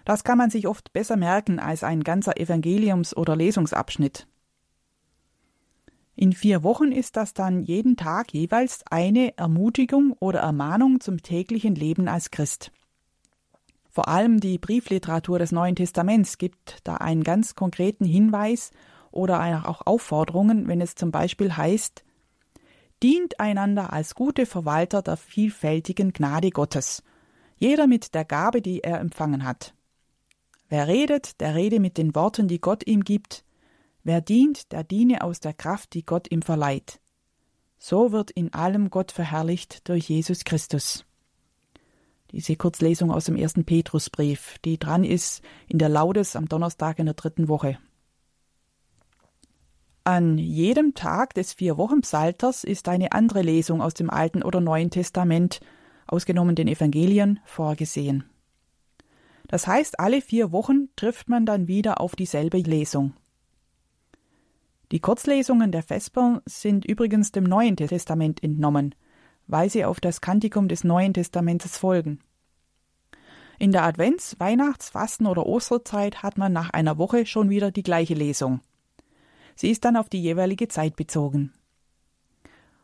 Das 0.05 0.25
kann 0.25 0.37
man 0.37 0.51
sich 0.51 0.69
oft 0.69 0.93
besser 0.93 1.17
merken 1.17 1.59
als 1.59 1.83
ein 1.83 2.05
ganzer 2.05 2.37
Evangeliums- 2.37 3.17
oder 3.17 3.35
Lesungsabschnitt. 3.35 4.27
In 6.17 6.35
vier 6.35 6.63
Wochen 6.63 6.93
ist 6.93 7.17
das 7.17 7.33
dann 7.33 7.63
jeden 7.63 7.97
Tag 7.97 8.35
jeweils 8.35 8.85
eine 8.91 9.39
Ermutigung 9.39 10.13
oder 10.21 10.41
Ermahnung 10.41 11.01
zum 11.01 11.23
täglichen 11.23 11.75
Leben 11.75 12.07
als 12.07 12.31
Christ. 12.31 12.73
Vor 13.89 14.09
allem 14.09 14.39
die 14.39 14.59
Briefliteratur 14.59 15.39
des 15.39 15.51
Neuen 15.51 15.77
Testaments 15.77 16.37
gibt 16.37 16.81
da 16.85 16.97
einen 16.97 17.25
ganz 17.25 17.55
konkreten 17.55 18.05
Hinweis 18.05 18.71
oder 19.13 19.65
auch 19.67 19.87
Aufforderungen, 19.87 20.69
wenn 20.69 20.83
es 20.83 20.95
zum 20.95 21.11
Beispiel 21.11 21.57
heißt, 21.57 22.04
dient 23.05 23.39
einander 23.39 23.93
als 23.93 24.15
gute 24.15 24.47
Verwalter 24.47 25.03
der 25.03 25.19
vielfältigen 25.19 26.15
Gnade 26.15 26.51
Gottes, 26.51 27.03
jeder 27.57 27.87
mit 27.87 28.15
der 28.15 28.25
Gabe, 28.25 28.63
die 28.63 28.83
er 28.83 28.99
empfangen 28.99 29.45
hat. 29.45 29.75
Wer 30.69 30.89
redet, 30.89 31.41
der 31.41 31.55
rede 31.55 31.79
mit 31.79 31.99
den 31.99 32.15
Worten, 32.15 32.49
die 32.49 32.61
Gott 32.61 32.87
ihm 32.87 33.05
gibt, 33.05 33.45
wer 34.03 34.23
dient, 34.23 34.73
der 34.73 34.83
diene 34.83 35.23
aus 35.23 35.39
der 35.39 35.53
Kraft, 35.53 35.93
die 35.93 36.07
Gott 36.07 36.33
ihm 36.33 36.41
verleiht. 36.41 36.99
So 37.79 38.11
wird 38.11 38.31
in 38.31 38.55
allem 38.55 38.89
Gott 38.89 39.13
verherrlicht 39.13 39.87
durch 39.87 40.09
Jesus 40.09 40.45
Christus 40.45 41.05
diese 42.35 42.57
Kurzlesung 42.57 43.13
aus 43.13 43.27
dem 43.27 43.37
ersten 43.37 43.65
Petrusbrief, 43.65 44.59
die 44.65 44.79
dran 44.79 45.05
ist 45.05 45.41
in 45.69 45.79
der 45.79 45.89
Laudes 45.89 46.35
am 46.35 46.49
Donnerstag 46.49 46.99
in 46.99 47.07
der 47.07 47.15
dritten 47.15 47.49
Woche. 47.49 47.79
An 50.07 50.37
jedem 50.37 50.93
Tag 50.93 51.33
des 51.33 51.55
Vier-Wochen-Psalters 51.55 52.63
ist 52.63 52.91
eine 52.91 53.13
andere 53.13 53.41
Lesung 53.41 53.81
aus 53.81 53.95
dem 53.95 54.11
Alten 54.11 54.43
oder 54.43 54.61
Neuen 54.61 54.91
Testament, 54.91 55.61
ausgenommen 56.07 56.55
den 56.55 56.69
Evangelien, 56.69 57.41
vorgesehen. 57.47 58.25
Das 59.49 59.67
heißt, 59.67 59.99
alle 59.99 60.21
vier 60.21 60.53
Wochen 60.53 60.91
trifft 60.97 61.31
man 61.31 61.47
dann 61.47 61.69
wieder 61.69 62.03
auf 62.03 62.17
dieselbe 62.17 62.59
Lesung. 62.59 63.15
Die 64.93 65.01
Kurzlesungen 65.01 65.73
der 65.73 65.83
Vesper 65.83 66.43
sind 66.45 66.85
übrigens 66.85 67.33
dem 67.33 67.45
Neuen 67.45 67.75
Testament 67.75 68.43
entnommen, 68.43 68.95
weil 69.47 69.71
sie 69.71 69.87
auf 69.87 70.01
das 70.01 70.21
Kantikum 70.21 70.69
des 70.69 70.85
Neuen 70.85 71.15
Testamentes 71.15 71.79
folgen. 71.79 72.21
In 73.59 73.73
der 73.73 73.85
Advents-, 73.85 74.39
Weihnachts-, 74.39 74.91
Fasten- 74.91 75.27
oder 75.27 75.47
Osterzeit 75.47 76.23
hat 76.23 76.37
man 76.37 76.53
nach 76.53 76.69
einer 76.71 76.99
Woche 76.99 77.25
schon 77.25 77.49
wieder 77.49 77.71
die 77.71 77.83
gleiche 77.83 78.15
Lesung. 78.15 78.61
Sie 79.55 79.71
ist 79.71 79.85
dann 79.85 79.97
auf 79.97 80.09
die 80.09 80.23
jeweilige 80.23 80.69
Zeit 80.69 80.97
bezogen. 80.97 81.53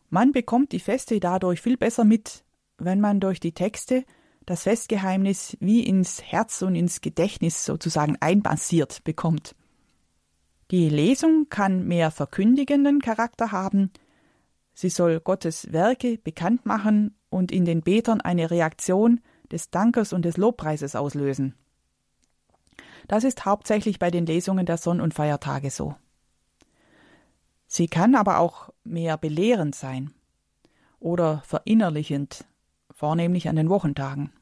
Man 0.08 0.32
bekommt 0.32 0.72
die 0.72 0.80
Feste 0.80 1.20
dadurch 1.20 1.60
viel 1.60 1.76
besser 1.76 2.04
mit, 2.04 2.44
wenn 2.78 3.00
man 3.00 3.20
durch 3.20 3.40
die 3.40 3.52
Texte 3.52 4.04
das 4.46 4.64
Festgeheimnis 4.64 5.56
wie 5.60 5.84
ins 5.84 6.22
Herz 6.22 6.62
und 6.62 6.74
ins 6.74 7.00
Gedächtnis 7.00 7.64
sozusagen 7.64 8.16
einbasiert 8.20 9.04
bekommt. 9.04 9.54
Die 10.70 10.88
Lesung 10.88 11.48
kann 11.48 11.86
mehr 11.86 12.10
verkündigenden 12.10 13.00
Charakter 13.00 13.52
haben, 13.52 13.90
Sie 14.80 14.88
soll 14.88 15.20
Gottes 15.20 15.72
Werke 15.72 16.16
bekannt 16.16 16.64
machen 16.64 17.14
und 17.28 17.52
in 17.52 17.66
den 17.66 17.82
Betern 17.82 18.22
eine 18.22 18.50
Reaktion 18.50 19.20
des 19.52 19.70
Dankes 19.70 20.14
und 20.14 20.24
des 20.24 20.38
Lobpreises 20.38 20.96
auslösen. 20.96 21.54
Das 23.06 23.24
ist 23.24 23.44
hauptsächlich 23.44 23.98
bei 23.98 24.10
den 24.10 24.24
Lesungen 24.24 24.64
der 24.64 24.78
Sonn- 24.78 25.02
und 25.02 25.12
Feiertage 25.12 25.70
so. 25.70 25.96
Sie 27.72 27.86
kann 27.86 28.16
aber 28.16 28.40
auch 28.40 28.70
mehr 28.82 29.16
belehrend 29.16 29.76
sein 29.76 30.12
oder 30.98 31.40
verinnerlichend, 31.46 32.44
vornehmlich 32.90 33.48
an 33.48 33.54
den 33.54 33.68
Wochentagen. 33.68 34.32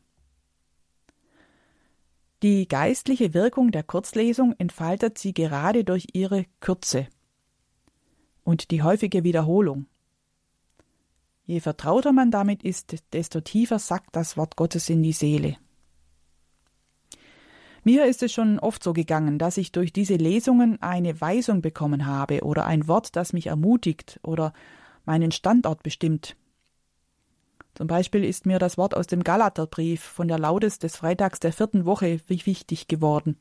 Die 2.42 2.66
geistliche 2.66 3.34
Wirkung 3.34 3.70
der 3.70 3.82
Kurzlesung 3.82 4.54
entfaltet 4.56 5.18
sie 5.18 5.34
gerade 5.34 5.84
durch 5.84 6.06
ihre 6.14 6.46
Kürze 6.60 7.06
und 8.44 8.70
die 8.70 8.82
häufige 8.82 9.24
Wiederholung. 9.24 9.84
Je 11.44 11.60
vertrauter 11.60 12.12
man 12.12 12.30
damit 12.30 12.62
ist, 12.62 12.96
desto 13.12 13.42
tiefer 13.42 13.78
sackt 13.78 14.16
das 14.16 14.38
Wort 14.38 14.56
Gottes 14.56 14.88
in 14.88 15.02
die 15.02 15.12
Seele. 15.12 15.58
Mir 17.88 18.04
ist 18.04 18.22
es 18.22 18.34
schon 18.34 18.58
oft 18.58 18.82
so 18.82 18.92
gegangen, 18.92 19.38
dass 19.38 19.56
ich 19.56 19.72
durch 19.72 19.94
diese 19.94 20.16
Lesungen 20.16 20.76
eine 20.82 21.22
Weisung 21.22 21.62
bekommen 21.62 22.04
habe 22.04 22.42
oder 22.42 22.66
ein 22.66 22.86
Wort, 22.86 23.16
das 23.16 23.32
mich 23.32 23.46
ermutigt 23.46 24.20
oder 24.22 24.52
meinen 25.06 25.32
Standort 25.32 25.82
bestimmt. 25.82 26.36
Zum 27.74 27.86
Beispiel 27.86 28.24
ist 28.24 28.44
mir 28.44 28.58
das 28.58 28.76
Wort 28.76 28.94
aus 28.94 29.06
dem 29.06 29.24
Galaterbrief 29.24 30.02
von 30.02 30.28
der 30.28 30.38
Laudes 30.38 30.78
des 30.78 30.96
Freitags 30.96 31.40
der 31.40 31.50
vierten 31.50 31.86
Woche 31.86 32.20
wichtig 32.26 32.88
geworden. 32.88 33.38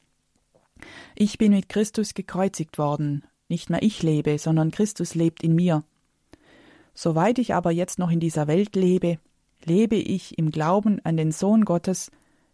Ich 1.13 1.37
bin 1.37 1.51
mit 1.51 1.67
Christus 1.67 2.13
gekreuzigt 2.13 2.77
worden, 2.77 3.25
nicht 3.49 3.69
mehr 3.69 3.83
ich 3.83 4.01
lebe, 4.01 4.39
sondern 4.39 4.71
Christus 4.71 5.13
lebt 5.13 5.43
in 5.43 5.55
mir. 5.55 5.83
Soweit 6.93 7.37
ich 7.37 7.53
aber 7.53 7.71
jetzt 7.71 7.99
noch 7.99 8.11
in 8.11 8.21
dieser 8.21 8.47
Welt 8.47 8.77
lebe, 8.77 9.19
lebe 9.65 9.97
ich 9.97 10.37
im 10.37 10.51
Glauben 10.51 11.01
an 11.03 11.17
den 11.17 11.33
Sohn 11.33 11.65
Gottes, 11.65 12.11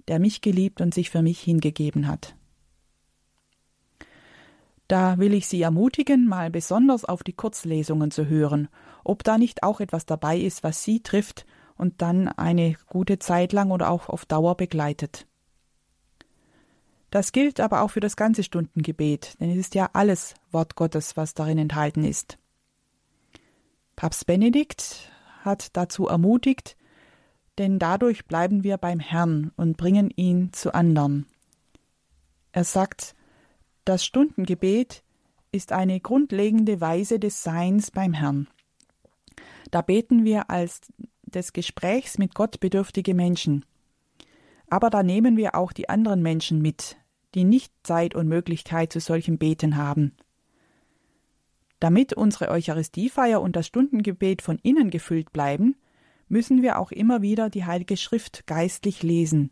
der 0.07 0.19
mich 0.19 0.41
geliebt 0.41 0.81
und 0.81 0.93
sich 0.93 1.09
für 1.09 1.21
mich 1.21 1.39
hingegeben 1.39 2.07
hat. 2.07 2.35
Da 4.87 5.17
will 5.17 5.33
ich 5.33 5.47
Sie 5.47 5.61
ermutigen, 5.61 6.27
mal 6.27 6.49
besonders 6.49 7.05
auf 7.05 7.23
die 7.23 7.33
Kurzlesungen 7.33 8.11
zu 8.11 8.27
hören, 8.27 8.67
ob 9.03 9.23
da 9.23 9.37
nicht 9.37 9.63
auch 9.63 9.79
etwas 9.79 10.05
dabei 10.05 10.37
ist, 10.37 10.63
was 10.63 10.83
Sie 10.83 11.01
trifft 11.01 11.45
und 11.77 12.01
dann 12.01 12.27
eine 12.27 12.75
gute 12.87 13.19
Zeit 13.19 13.53
lang 13.53 13.71
oder 13.71 13.89
auch 13.89 14.09
auf 14.09 14.25
Dauer 14.25 14.55
begleitet. 14.55 15.25
Das 17.09 17.31
gilt 17.31 17.59
aber 17.59 17.81
auch 17.81 17.91
für 17.91 17.99
das 17.99 18.15
ganze 18.15 18.43
Stundengebet, 18.43 19.39
denn 19.39 19.51
es 19.51 19.57
ist 19.57 19.75
ja 19.75 19.89
alles 19.93 20.33
Wort 20.51 20.75
Gottes, 20.75 21.15
was 21.15 21.33
darin 21.33 21.59
enthalten 21.59 22.03
ist. 22.03 22.37
Papst 23.95 24.25
Benedikt 24.25 25.11
hat 25.43 25.75
dazu 25.77 26.07
ermutigt, 26.07 26.75
denn 27.57 27.79
dadurch 27.79 28.25
bleiben 28.25 28.63
wir 28.63 28.77
beim 28.77 28.99
Herrn 28.99 29.51
und 29.55 29.77
bringen 29.77 30.09
ihn 30.15 30.53
zu 30.53 30.73
anderen. 30.73 31.25
Er 32.51 32.63
sagt, 32.63 33.15
das 33.85 34.05
Stundengebet 34.05 35.03
ist 35.51 35.71
eine 35.71 35.99
grundlegende 35.99 36.81
Weise 36.81 37.19
des 37.19 37.43
Seins 37.43 37.91
beim 37.91 38.13
Herrn. 38.13 38.47
Da 39.71 39.81
beten 39.81 40.23
wir 40.23 40.49
als 40.49 40.81
des 41.23 41.53
Gesprächs 41.53 42.17
mit 42.17 42.35
Gott 42.35 42.59
bedürftige 42.59 43.13
Menschen. 43.13 43.65
Aber 44.69 44.89
da 44.89 45.03
nehmen 45.03 45.37
wir 45.37 45.55
auch 45.55 45.73
die 45.73 45.89
anderen 45.89 46.21
Menschen 46.21 46.61
mit, 46.61 46.97
die 47.35 47.43
nicht 47.43 47.73
Zeit 47.83 48.15
und 48.15 48.27
Möglichkeit 48.27 48.93
zu 48.93 48.99
solchem 48.99 49.37
Beten 49.37 49.75
haben. 49.75 50.15
Damit 51.79 52.13
unsere 52.13 52.49
Eucharistiefeier 52.49 53.41
und 53.41 53.55
das 53.55 53.67
Stundengebet 53.67 54.41
von 54.41 54.57
innen 54.59 54.89
gefüllt 54.89 55.33
bleiben, 55.33 55.75
müssen 56.33 56.63
wir 56.63 56.79
auch 56.79 56.91
immer 56.91 57.21
wieder 57.21 57.51
die 57.51 57.63
Heilige 57.63 57.95
Schrift 57.95 58.47
geistlich 58.47 59.03
lesen. 59.03 59.51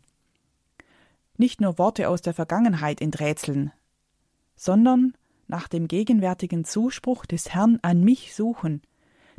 Nicht 1.38 1.60
nur 1.60 1.78
Worte 1.78 2.08
aus 2.08 2.22
der 2.22 2.34
Vergangenheit 2.34 3.00
enträtseln, 3.00 3.70
sondern 4.56 5.14
nach 5.46 5.68
dem 5.68 5.86
gegenwärtigen 5.86 6.64
Zuspruch 6.64 7.24
des 7.24 7.54
Herrn 7.54 7.78
an 7.82 8.02
mich 8.02 8.34
suchen, 8.34 8.82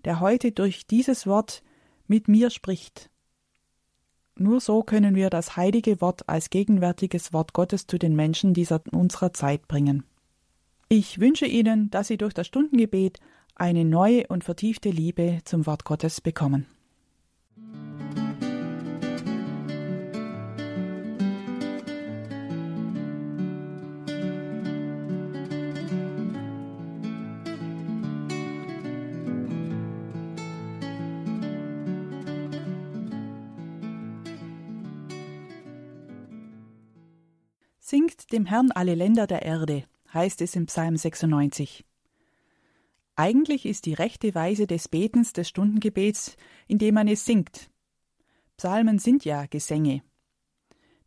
der 0.05 0.21
heute 0.21 0.53
durch 0.53 0.87
dieses 0.87 1.27
Wort 1.27 1.63
mit 2.07 2.29
mir 2.29 2.49
spricht. 2.49 3.09
Nur 4.37 4.61
so 4.61 4.81
können 4.81 5.13
wir 5.13 5.29
das 5.29 5.57
heilige 5.57 5.99
Wort 5.99 6.29
als 6.29 6.49
gegenwärtiges 6.49 7.33
Wort 7.33 7.51
Gottes 7.51 7.87
zu 7.87 7.99
den 7.99 8.15
Menschen 8.15 8.53
dieser 8.53 8.81
unserer 8.91 9.33
Zeit 9.33 9.67
bringen. 9.67 10.05
Ich 10.87 11.19
wünsche 11.19 11.45
Ihnen, 11.45 11.91
dass 11.91 12.07
Sie 12.07 12.17
durch 12.17 12.33
das 12.33 12.47
Stundengebet 12.47 13.19
eine 13.53 13.83
neue 13.83 14.27
und 14.27 14.45
vertiefte 14.45 14.89
Liebe 14.89 15.39
zum 15.43 15.65
Wort 15.65 15.83
Gottes 15.83 16.21
bekommen. 16.21 16.67
Singt 37.85 38.31
dem 38.31 38.45
Herrn 38.45 38.71
alle 38.71 38.95
Länder 38.95 39.27
der 39.27 39.41
Erde, 39.41 39.83
heißt 40.13 40.39
es 40.39 40.55
im 40.55 40.67
Psalm 40.67 40.95
96. 40.95 41.83
Eigentlich 43.17 43.65
ist 43.65 43.85
die 43.85 43.93
rechte 43.93 44.33
Weise 44.33 44.67
des 44.67 44.87
Betens 44.87 45.33
des 45.33 45.49
Stundengebets, 45.49 46.37
indem 46.69 46.95
man 46.95 47.09
es 47.09 47.25
singt. 47.25 47.69
Psalmen 48.55 48.99
sind 48.99 49.25
ja 49.25 49.47
Gesänge. 49.47 50.01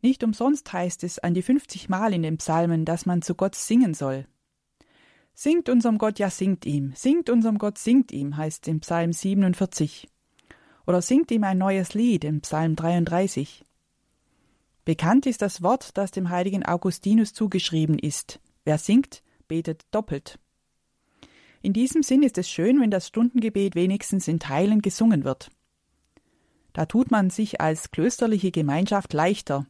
Nicht 0.03 0.23
umsonst 0.23 0.71
heißt 0.71 1.03
es 1.03 1.17
an 1.17 1.33
die 1.33 1.41
50 1.41 1.89
Mal 1.89 2.13
in 2.13 2.21
den 2.21 2.37
Psalmen, 2.37 2.85
dass 2.85 3.07
man 3.07 3.23
zu 3.23 3.33
Gott 3.33 3.55
singen 3.55 3.95
soll. 3.95 4.27
Singt 5.33 5.69
unserem 5.69 5.97
Gott, 5.97 6.19
ja 6.19 6.29
singt 6.29 6.67
ihm, 6.67 6.93
singt 6.95 7.31
unserem 7.31 7.57
Gott, 7.57 7.79
singt 7.79 8.11
ihm, 8.11 8.37
heißt 8.37 8.67
im 8.67 8.81
Psalm 8.81 9.13
47. 9.13 10.07
Oder 10.85 11.01
singt 11.01 11.31
ihm 11.31 11.43
ein 11.43 11.57
neues 11.57 11.95
Lied 11.95 12.23
im 12.23 12.41
Psalm 12.41 12.75
33. 12.75 13.63
Bekannt 14.87 15.25
ist 15.25 15.41
das 15.41 15.61
Wort, 15.61 15.97
das 15.97 16.11
dem 16.11 16.29
heiligen 16.29 16.65
Augustinus 16.65 17.33
zugeschrieben 17.33 17.99
ist. 17.99 18.39
Wer 18.63 18.77
singt, 18.77 19.21
betet 19.49 19.85
doppelt. 19.91 20.39
In 21.61 21.73
diesem 21.73 22.03
Sinn 22.03 22.23
ist 22.23 22.37
es 22.37 22.49
schön, 22.49 22.79
wenn 22.79 22.89
das 22.89 23.09
Stundengebet 23.09 23.75
wenigstens 23.75 24.29
in 24.29 24.39
Teilen 24.39 24.81
gesungen 24.81 25.25
wird. 25.25 25.49
Da 26.71 26.85
tut 26.85 27.11
man 27.11 27.29
sich 27.29 27.59
als 27.59 27.91
klösterliche 27.91 28.51
Gemeinschaft 28.51 29.11
leichter, 29.11 29.65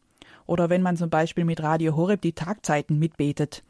oder 0.46 0.70
wenn 0.70 0.84
man 0.84 0.98
zum 0.98 1.10
Beispiel 1.10 1.46
mit 1.46 1.64
Radio 1.64 1.96
Horeb 1.96 2.22
die 2.22 2.34
Tagzeiten 2.34 3.00
mitbetet. 3.00 3.64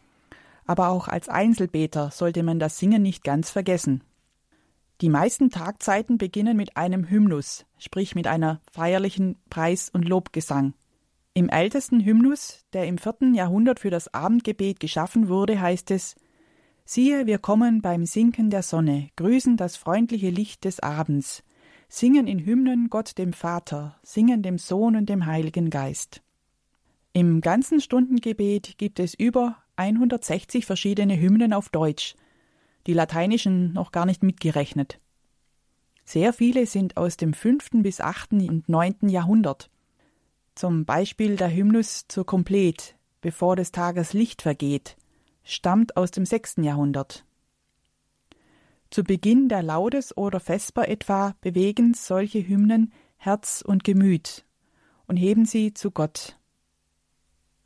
Aber 0.66 0.90
auch 0.90 1.08
als 1.08 1.30
Einzelbeter 1.30 2.12
sollte 2.12 2.44
man 2.44 2.60
das 2.60 2.78
Singen 2.78 3.02
nicht 3.02 3.24
ganz 3.24 3.52
vergessen. 3.52 4.04
Die 5.00 5.08
meisten 5.08 5.50
Tagzeiten 5.50 6.18
beginnen 6.18 6.58
mit 6.58 6.76
einem 6.76 7.10
Hymnus, 7.10 7.66
sprich 7.78 8.16
mit 8.16 8.28
einer 8.28 8.60
feierlichen 8.70 9.38
Preis- 9.50 9.90
und 9.90 10.04
Lobgesang. 10.04 10.74
Im 11.38 11.50
ältesten 11.50 12.04
Hymnus, 12.04 12.66
der 12.74 12.88
im 12.88 12.98
vierten 12.98 13.36
Jahrhundert 13.36 13.80
für 13.80 13.92
das 13.92 14.12
Abendgebet 14.12 14.80
geschaffen 14.80 15.30
wurde, 15.30 15.62
heißt 15.62 15.92
es 15.92 16.16
Siehe, 16.84 17.28
wir 17.28 17.38
kommen 17.38 17.84
beim 17.84 18.08
Sinken 18.08 18.50
der 18.50 18.64
Sonne, 18.64 19.10
grüßen 19.18 19.56
das 19.56 19.78
freundliche 19.78 20.32
Licht 20.32 20.66
des 20.66 20.80
Abends, 20.80 21.44
singen 21.90 22.26
in 22.26 22.44
Hymnen 22.44 22.90
Gott 22.90 23.20
dem 23.20 23.34
Vater, 23.34 24.00
singen 24.02 24.42
dem 24.42 24.58
Sohn 24.58 24.96
und 24.96 25.10
dem 25.10 25.28
Heiligen 25.28 25.70
Geist. 25.70 26.24
Im 27.14 27.40
ganzen 27.42 27.82
Stundengebet 27.82 28.80
gibt 28.80 29.00
es 29.00 29.14
über 29.14 29.58
160 29.76 30.66
verschiedene 30.66 31.22
Hymnen 31.22 31.54
auf 31.54 31.70
Deutsch, 31.70 32.16
die 32.88 32.94
lateinischen 32.94 33.74
noch 33.74 33.92
gar 33.92 34.08
nicht 34.08 34.24
mitgerechnet. 34.24 35.00
Sehr 36.04 36.34
viele 36.34 36.66
sind 36.66 36.98
aus 36.98 37.16
dem 37.16 37.34
fünften 37.34 37.84
bis 37.84 38.02
achten 38.02 38.50
und 38.50 38.68
neunten 38.70 39.08
Jahrhundert 39.08 39.70
zum 40.58 40.86
Beispiel 40.86 41.36
der 41.36 41.54
Hymnus 41.54 42.06
zur 42.08 42.26
Komplet, 42.26 42.96
bevor 43.22 43.56
des 43.56 43.72
Tages 43.72 44.14
Licht 44.14 44.42
vergeht, 44.42 44.98
stammt 45.44 45.96
aus 45.96 46.12
dem 46.12 46.26
sechsten 46.26 46.64
Jahrhundert. 46.64 47.26
Zu 48.90 49.04
Beginn 49.04 49.50
der 49.50 49.64
Laudes 49.64 50.16
oder 50.18 50.40
Vesper 50.40 50.88
etwa 50.88 51.36
bewegen 51.42 51.94
solche 51.94 52.40
Hymnen 52.40 52.92
Herz 53.18 53.64
und 53.66 53.84
Gemüt 53.84 54.46
und 55.08 55.18
heben 55.18 55.46
sie 55.46 55.74
zu 55.74 55.92
Gott. 55.92 56.38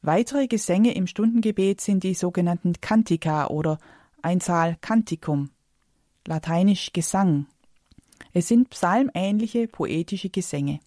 Weitere 0.02 0.48
Gesänge 0.48 0.94
im 0.94 1.08
Stundengebet 1.08 1.80
sind 1.80 2.04
die 2.04 2.16
sogenannten 2.16 2.74
Cantica 2.82 3.48
oder 3.48 3.78
Einzahl 4.22 4.78
Canticum, 4.82 5.52
lateinisch 6.28 6.92
Gesang. 6.92 7.46
Es 8.34 8.48
sind 8.48 8.70
psalmähnliche 8.70 9.68
poetische 9.68 10.30
Gesänge. 10.30 10.80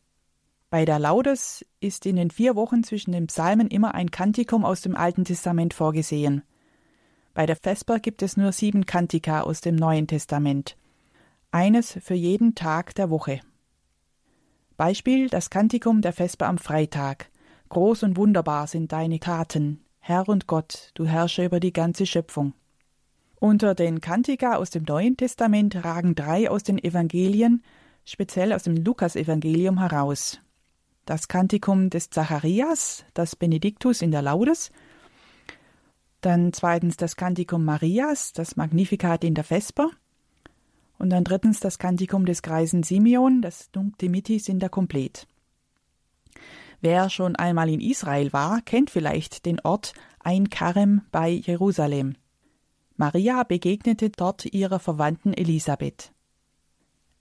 Bei 0.75 0.85
der 0.85 0.99
Laudes 0.99 1.65
ist 1.79 2.05
in 2.05 2.17
den 2.17 2.33
vier 2.33 2.57
Wochen 2.57 2.83
zwischen 2.83 3.13
den 3.13 3.29
Psalmen 3.29 3.69
immer 3.69 3.95
ein 3.95 4.11
Kantikum 4.11 4.65
aus 4.65 4.81
dem 4.81 4.97
Alten 4.97 5.25
Testament 5.25 5.73
vorgesehen. 5.73 6.43
Bei 7.33 7.47
der 7.47 7.55
Vesper 7.55 8.01
gibt 8.01 8.23
es 8.23 8.37
nur 8.37 8.51
sieben 8.51 8.85
Kantika 8.85 9.43
aus 9.43 9.61
dem 9.61 9.77
Neuen 9.77 10.09
Testament. 10.09 10.77
Eines 11.53 11.97
für 12.03 12.15
jeden 12.15 12.57
Tag 12.57 12.93
der 12.97 13.09
Woche. 13.09 13.39
Beispiel 14.77 15.29
das 15.29 15.49
Kantikum 15.49 16.01
der 16.01 16.13
Vesper 16.13 16.49
am 16.49 16.59
Freitag. 16.59 17.31
Groß 17.69 18.03
und 18.03 18.17
wunderbar 18.17 18.67
sind 18.67 18.91
deine 18.91 19.21
Taten, 19.21 19.85
Herr 20.01 20.29
und 20.29 20.49
Gott, 20.49 20.91
du 20.95 21.07
Herrscher 21.07 21.45
über 21.45 21.61
die 21.61 21.73
ganze 21.73 22.05
Schöpfung. 22.05 22.53
Unter 23.37 23.77
den 23.77 24.01
Kantika 24.01 24.57
aus 24.57 24.71
dem 24.71 24.83
Neuen 24.83 25.17
Testament 25.17 25.85
ragen 25.85 26.17
drei 26.17 26.51
aus 26.51 26.65
den 26.65 26.83
Evangelien, 26.83 27.63
speziell 28.05 28.53
aus 28.53 28.65
dem 28.65 28.75
Lukasevangelium 28.75 29.79
heraus 29.79 30.41
das 31.05 31.29
Kantikum 31.29 31.91
des 31.91 32.11
Zacharias, 32.11 33.05
das 33.15 33.37
Benediktus 33.37 34.03
in 34.03 34.11
der 34.11 34.23
Laudes, 34.23 34.71
dann 36.21 36.53
zweitens 36.53 36.97
das 36.97 37.17
Kantikum 37.17 37.65
Marias, 37.65 38.33
das 38.33 38.57
Magnificat 38.57 39.25
in 39.25 39.35
der 39.35 39.45
Vesper, 39.45 39.91
und 40.99 41.11
dann 41.11 41.25
drittens 41.25 41.61
das 41.61 41.79
Kantikum 41.79 42.25
des 42.25 42.41
Greisen 42.41 42.83
Simeon, 42.83 43.43
das 43.43 43.69
Nunc 43.75 43.99
Dimittis 43.99 44.49
in 44.49 44.59
der 44.59 44.71
Komplet. 44.71 45.27
Wer 46.81 47.11
schon 47.11 47.37
einmal 47.37 47.69
in 47.69 47.81
Israel 47.81 48.33
war, 48.33 48.63
kennt 48.63 48.91
vielleicht 48.91 49.45
den 49.45 49.61
Ort 49.61 49.93
Ein 50.21 50.49
Karem 50.49 51.03
bei 51.11 51.29
Jerusalem. 51.29 52.15
Maria 52.97 53.43
begegnete 53.43 54.09
dort 54.09 54.47
ihrer 54.47 54.79
Verwandten 54.79 55.35
Elisabeth. 55.35 56.13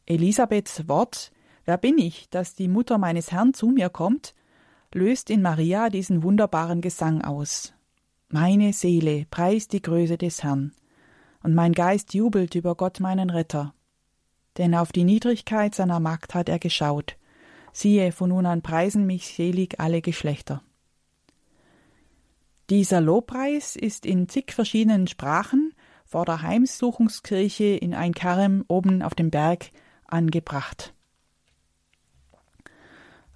Elisabeths 0.05 0.87
Wort 0.87 1.32
Wer 1.65 1.77
bin 1.77 1.97
ich, 1.97 2.29
dass 2.29 2.55
die 2.55 2.67
Mutter 2.67 2.97
meines 2.97 3.31
Herrn 3.31 3.53
zu 3.53 3.67
mir 3.67 3.89
kommt? 3.89 4.33
löst 4.93 5.29
in 5.29 5.41
Maria 5.41 5.89
diesen 5.89 6.21
wunderbaren 6.21 6.81
Gesang 6.81 7.21
aus. 7.21 7.73
Meine 8.29 8.73
Seele 8.73 9.25
preist 9.29 9.73
die 9.73 9.81
Größe 9.81 10.17
des 10.17 10.43
Herrn, 10.43 10.73
und 11.41 11.55
mein 11.55 11.73
Geist 11.73 12.13
jubelt 12.13 12.55
über 12.55 12.75
Gott 12.75 12.99
meinen 12.99 13.29
Retter. 13.29 13.73
Denn 14.57 14.75
auf 14.75 14.91
die 14.91 15.03
Niedrigkeit 15.03 15.73
seiner 15.73 15.99
Magd 15.99 16.35
hat 16.35 16.47
er 16.47 16.59
geschaut. 16.59 17.17
Siehe, 17.71 18.11
von 18.11 18.29
nun 18.29 18.45
an 18.45 18.61
preisen 18.61 19.07
mich 19.07 19.33
selig 19.33 19.79
alle 19.79 20.01
Geschlechter. 20.01 20.61
Dieser 22.69 23.01
Lobpreis 23.01 23.75
ist 23.75 24.05
in 24.05 24.29
zig 24.29 24.53
verschiedenen 24.53 25.07
Sprachen 25.07 25.73
vor 26.05 26.25
der 26.25 26.43
Heimsuchungskirche 26.43 27.75
in 27.75 27.93
ein 27.93 28.13
Karem 28.13 28.63
oben 28.67 29.01
auf 29.01 29.15
dem 29.15 29.31
Berg 29.31 29.71
angebracht. 30.05 30.92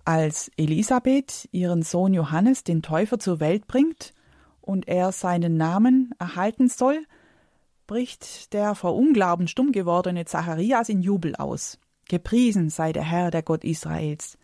Als 0.08 0.49
Elisabeth 0.55 1.49
ihren 1.51 1.82
Sohn 1.82 2.14
Johannes 2.14 2.64
den 2.64 2.82
Täufer 2.82 3.20
zur 3.20 3.41
Welt 3.41 3.68
bringt 3.68 4.14
und 4.62 4.88
er 4.88 5.12
seinen 5.12 5.58
Namen 5.58 6.12
erhalten 6.18 6.70
soll, 6.70 7.05
bricht 7.88 8.53
der 8.53 8.74
vor 8.74 8.95
Unglauben 8.95 9.49
stumm 9.49 9.74
gewordene 9.74 10.24
Zacharias 10.24 10.88
in 10.88 11.01
Jubel 11.01 11.36
aus. 11.36 11.78
Gepriesen 12.08 12.70
sei 12.70 12.93
der 12.93 13.03
Herr, 13.03 13.32
der 13.32 13.43
Gott 13.43 13.66
Israels. 13.66 14.38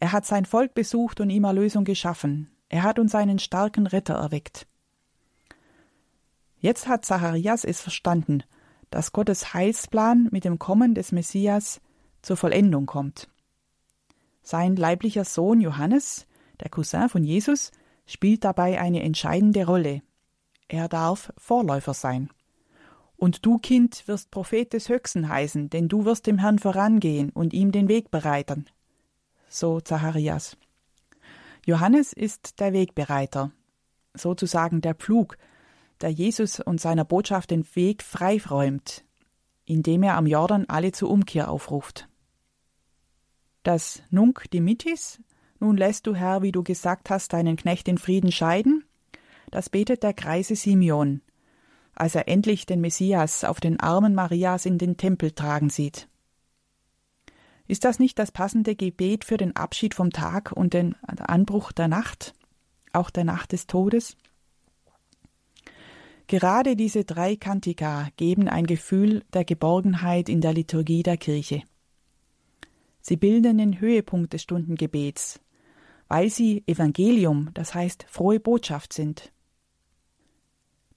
Er 0.00 0.10
hat 0.10 0.26
sein 0.26 0.44
Volk 0.44 0.74
besucht 0.74 1.20
und 1.20 1.30
ihm 1.30 1.44
Erlösung 1.44 1.84
geschaffen. 1.84 2.50
Er 2.68 2.82
hat 2.82 2.98
uns 2.98 3.14
einen 3.14 3.38
starken 3.38 3.86
Retter 3.86 4.14
erweckt. 4.14 4.66
Jetzt 6.58 6.88
hat 6.88 7.04
Zacharias 7.04 7.62
es 7.62 7.80
verstanden, 7.80 8.42
dass 8.90 9.12
Gottes 9.12 9.54
Heilsplan 9.54 10.30
mit 10.32 10.44
dem 10.44 10.58
Kommen 10.58 10.96
des 10.96 11.12
Messias 11.12 11.80
zur 12.22 12.36
Vollendung 12.36 12.86
kommt. 12.86 13.28
Sein 14.48 14.76
leiblicher 14.76 15.24
Sohn 15.24 15.60
Johannes, 15.60 16.24
der 16.60 16.68
Cousin 16.68 17.08
von 17.08 17.24
Jesus, 17.24 17.72
spielt 18.06 18.44
dabei 18.44 18.80
eine 18.80 19.02
entscheidende 19.02 19.66
Rolle. 19.66 20.02
Er 20.68 20.88
darf 20.88 21.32
Vorläufer 21.36 21.94
sein. 21.94 22.30
Und 23.16 23.44
du, 23.44 23.58
Kind, 23.58 24.06
wirst 24.06 24.30
Prophet 24.30 24.72
des 24.72 24.88
Höchsten 24.88 25.28
heißen, 25.28 25.68
denn 25.68 25.88
du 25.88 26.04
wirst 26.04 26.28
dem 26.28 26.38
Herrn 26.38 26.60
vorangehen 26.60 27.30
und 27.30 27.54
ihm 27.54 27.72
den 27.72 27.88
Weg 27.88 28.12
bereiten. 28.12 28.66
So 29.48 29.80
Zacharias. 29.80 30.56
Johannes 31.64 32.12
ist 32.12 32.60
der 32.60 32.72
Wegbereiter, 32.72 33.50
sozusagen 34.14 34.80
der 34.80 34.94
Pflug, 34.94 35.38
der 36.00 36.10
Jesus 36.10 36.60
und 36.60 36.80
seiner 36.80 37.04
Botschaft 37.04 37.50
den 37.50 37.66
Weg 37.74 38.04
freiräumt, 38.04 39.04
indem 39.64 40.04
er 40.04 40.16
am 40.16 40.28
Jordan 40.28 40.66
alle 40.68 40.92
zur 40.92 41.10
Umkehr 41.10 41.50
aufruft. 41.50 42.08
Das 43.66 44.00
Nunc 44.10 44.48
dimittis, 44.52 45.20
nun 45.58 45.76
lässt 45.76 46.06
du, 46.06 46.14
Herr, 46.14 46.40
wie 46.40 46.52
du 46.52 46.62
gesagt 46.62 47.10
hast, 47.10 47.32
deinen 47.32 47.56
Knecht 47.56 47.88
in 47.88 47.98
Frieden 47.98 48.30
scheiden, 48.30 48.84
das 49.50 49.70
betet 49.70 50.04
der 50.04 50.12
greise 50.14 50.54
Simeon, 50.54 51.20
als 51.92 52.14
er 52.14 52.28
endlich 52.28 52.66
den 52.66 52.80
Messias 52.80 53.42
auf 53.42 53.58
den 53.58 53.80
Armen 53.80 54.14
Marias 54.14 54.66
in 54.66 54.78
den 54.78 54.96
Tempel 54.96 55.32
tragen 55.32 55.68
sieht. 55.68 56.06
Ist 57.66 57.84
das 57.84 57.98
nicht 57.98 58.20
das 58.20 58.30
passende 58.30 58.76
Gebet 58.76 59.24
für 59.24 59.36
den 59.36 59.56
Abschied 59.56 59.94
vom 59.94 60.10
Tag 60.12 60.52
und 60.52 60.72
den 60.72 60.94
Anbruch 61.02 61.72
der 61.72 61.88
Nacht, 61.88 62.34
auch 62.92 63.10
der 63.10 63.24
Nacht 63.24 63.50
des 63.50 63.66
Todes? 63.66 64.16
Gerade 66.28 66.76
diese 66.76 67.04
drei 67.04 67.34
Kantika 67.34 68.10
geben 68.16 68.48
ein 68.48 68.68
Gefühl 68.68 69.24
der 69.32 69.44
Geborgenheit 69.44 70.28
in 70.28 70.40
der 70.40 70.52
Liturgie 70.52 71.02
der 71.02 71.16
Kirche. 71.16 71.64
Sie 73.08 73.16
bilden 73.16 73.58
den 73.58 73.78
Höhepunkt 73.78 74.32
des 74.32 74.42
Stundengebets, 74.42 75.38
weil 76.08 76.28
sie 76.28 76.64
Evangelium, 76.66 77.50
das 77.54 77.72
heißt 77.72 78.04
frohe 78.08 78.40
Botschaft 78.40 78.92
sind. 78.92 79.32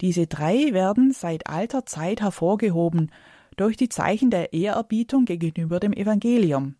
Diese 0.02 0.26
drei 0.26 0.74
werden 0.74 1.12
seit 1.12 1.46
alter 1.46 1.86
Zeit 1.86 2.22
hervorgehoben 2.22 3.12
durch 3.58 3.78
die 3.78 3.90
Zeichen 3.90 4.32
der 4.32 4.54
Ehrerbietung 4.54 5.26
gegenüber 5.26 5.80
dem 5.80 5.94
Evangelium. 5.94 6.78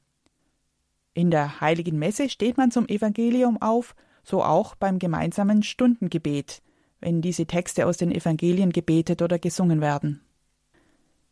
In 1.14 1.30
der 1.30 1.62
heiligen 1.62 2.00
Messe 2.00 2.28
steht 2.28 2.58
man 2.58 2.72
zum 2.72 2.88
Evangelium 2.88 3.62
auf, 3.62 3.96
so 4.24 4.44
auch 4.44 4.74
beim 4.74 4.98
gemeinsamen 4.98 5.62
Stundengebet, 5.62 6.64
wenn 7.02 7.22
diese 7.22 7.46
Texte 7.46 7.86
aus 7.86 7.98
den 7.98 8.12
Evangelien 8.12 8.72
gebetet 8.72 9.22
oder 9.22 9.38
gesungen 9.38 9.80
werden. 9.80 10.22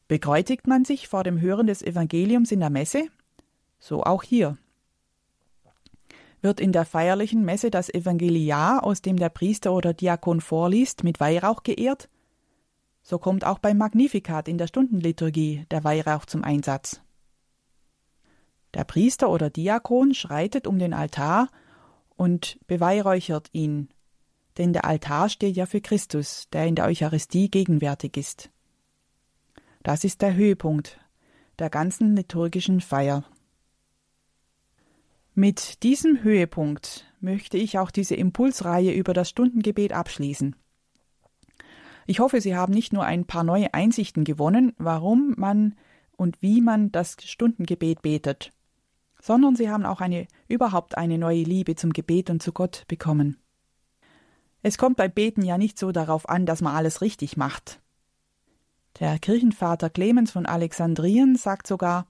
Bekreuzigt 0.07 0.67
man 0.67 0.85
sich 0.85 1.07
vor 1.07 1.23
dem 1.23 1.41
Hören 1.41 1.65
des 1.65 1.81
Evangeliums 1.81 2.51
in 2.51 2.59
der 2.59 2.69
Messe? 2.69 3.09
So 3.79 4.03
auch 4.03 4.23
hier. 4.23 4.57
Wird 6.41 6.59
in 6.59 6.71
der 6.71 6.85
feierlichen 6.85 7.43
Messe 7.43 7.71
das 7.71 7.89
Evangeliar, 7.89 8.83
aus 8.83 9.01
dem 9.01 9.17
der 9.17 9.29
Priester 9.29 9.73
oder 9.73 9.93
Diakon 9.93 10.41
vorliest, 10.41 11.03
mit 11.03 11.19
Weihrauch 11.19 11.63
geehrt? 11.63 12.09
So 13.01 13.17
kommt 13.17 13.45
auch 13.45 13.59
beim 13.59 13.77
Magnificat 13.77 14.47
in 14.47 14.57
der 14.57 14.67
Stundenliturgie 14.67 15.65
der 15.71 15.83
Weihrauch 15.83 16.25
zum 16.25 16.43
Einsatz. 16.43 17.01
Der 18.73 18.83
Priester 18.83 19.29
oder 19.29 19.49
Diakon 19.49 20.13
schreitet 20.13 20.67
um 20.67 20.77
den 20.77 20.93
Altar 20.93 21.49
und 22.15 22.59
beweihräuchert 22.67 23.49
ihn, 23.53 23.89
denn 24.57 24.73
der 24.73 24.85
Altar 24.85 25.29
steht 25.29 25.55
ja 25.55 25.65
für 25.65 25.81
Christus, 25.81 26.47
der 26.51 26.67
in 26.67 26.75
der 26.75 26.85
Eucharistie 26.85 27.49
gegenwärtig 27.49 28.17
ist. 28.17 28.49
Das 29.83 30.03
ist 30.03 30.21
der 30.21 30.35
Höhepunkt 30.35 30.99
der 31.59 31.69
ganzen 31.69 32.15
liturgischen 32.15 32.81
Feier. 32.81 33.23
Mit 35.39 35.83
diesem 35.83 36.23
Höhepunkt 36.23 37.05
möchte 37.19 37.59
ich 37.59 37.77
auch 37.77 37.91
diese 37.91 38.15
Impulsreihe 38.15 38.91
über 38.91 39.13
das 39.13 39.29
Stundengebet 39.29 39.93
abschließen. 39.93 40.55
Ich 42.07 42.19
hoffe, 42.19 42.41
Sie 42.41 42.55
haben 42.55 42.73
nicht 42.73 42.91
nur 42.91 43.03
ein 43.03 43.25
paar 43.25 43.43
neue 43.43 43.71
Einsichten 43.71 44.23
gewonnen, 44.23 44.73
warum 44.79 45.35
man 45.37 45.75
und 46.15 46.41
wie 46.41 46.59
man 46.59 46.91
das 46.91 47.17
Stundengebet 47.23 48.01
betet, 48.01 48.51
sondern 49.21 49.55
Sie 49.55 49.69
haben 49.69 49.85
auch 49.85 50.01
eine 50.01 50.25
überhaupt 50.47 50.97
eine 50.97 51.19
neue 51.19 51.43
Liebe 51.43 51.75
zum 51.75 51.93
Gebet 51.93 52.31
und 52.31 52.41
zu 52.41 52.51
Gott 52.51 52.85
bekommen. 52.87 53.37
Es 54.63 54.79
kommt 54.79 54.97
beim 54.97 55.11
Beten 55.11 55.43
ja 55.43 55.59
nicht 55.59 55.77
so 55.77 55.91
darauf 55.91 56.27
an, 56.27 56.47
dass 56.47 56.63
man 56.63 56.75
alles 56.75 57.01
richtig 57.01 57.37
macht. 57.37 57.79
Der 58.99 59.19
Kirchenvater 59.19 59.91
Clemens 59.91 60.31
von 60.31 60.47
Alexandrien 60.47 61.35
sagt 61.35 61.67
sogar, 61.67 62.07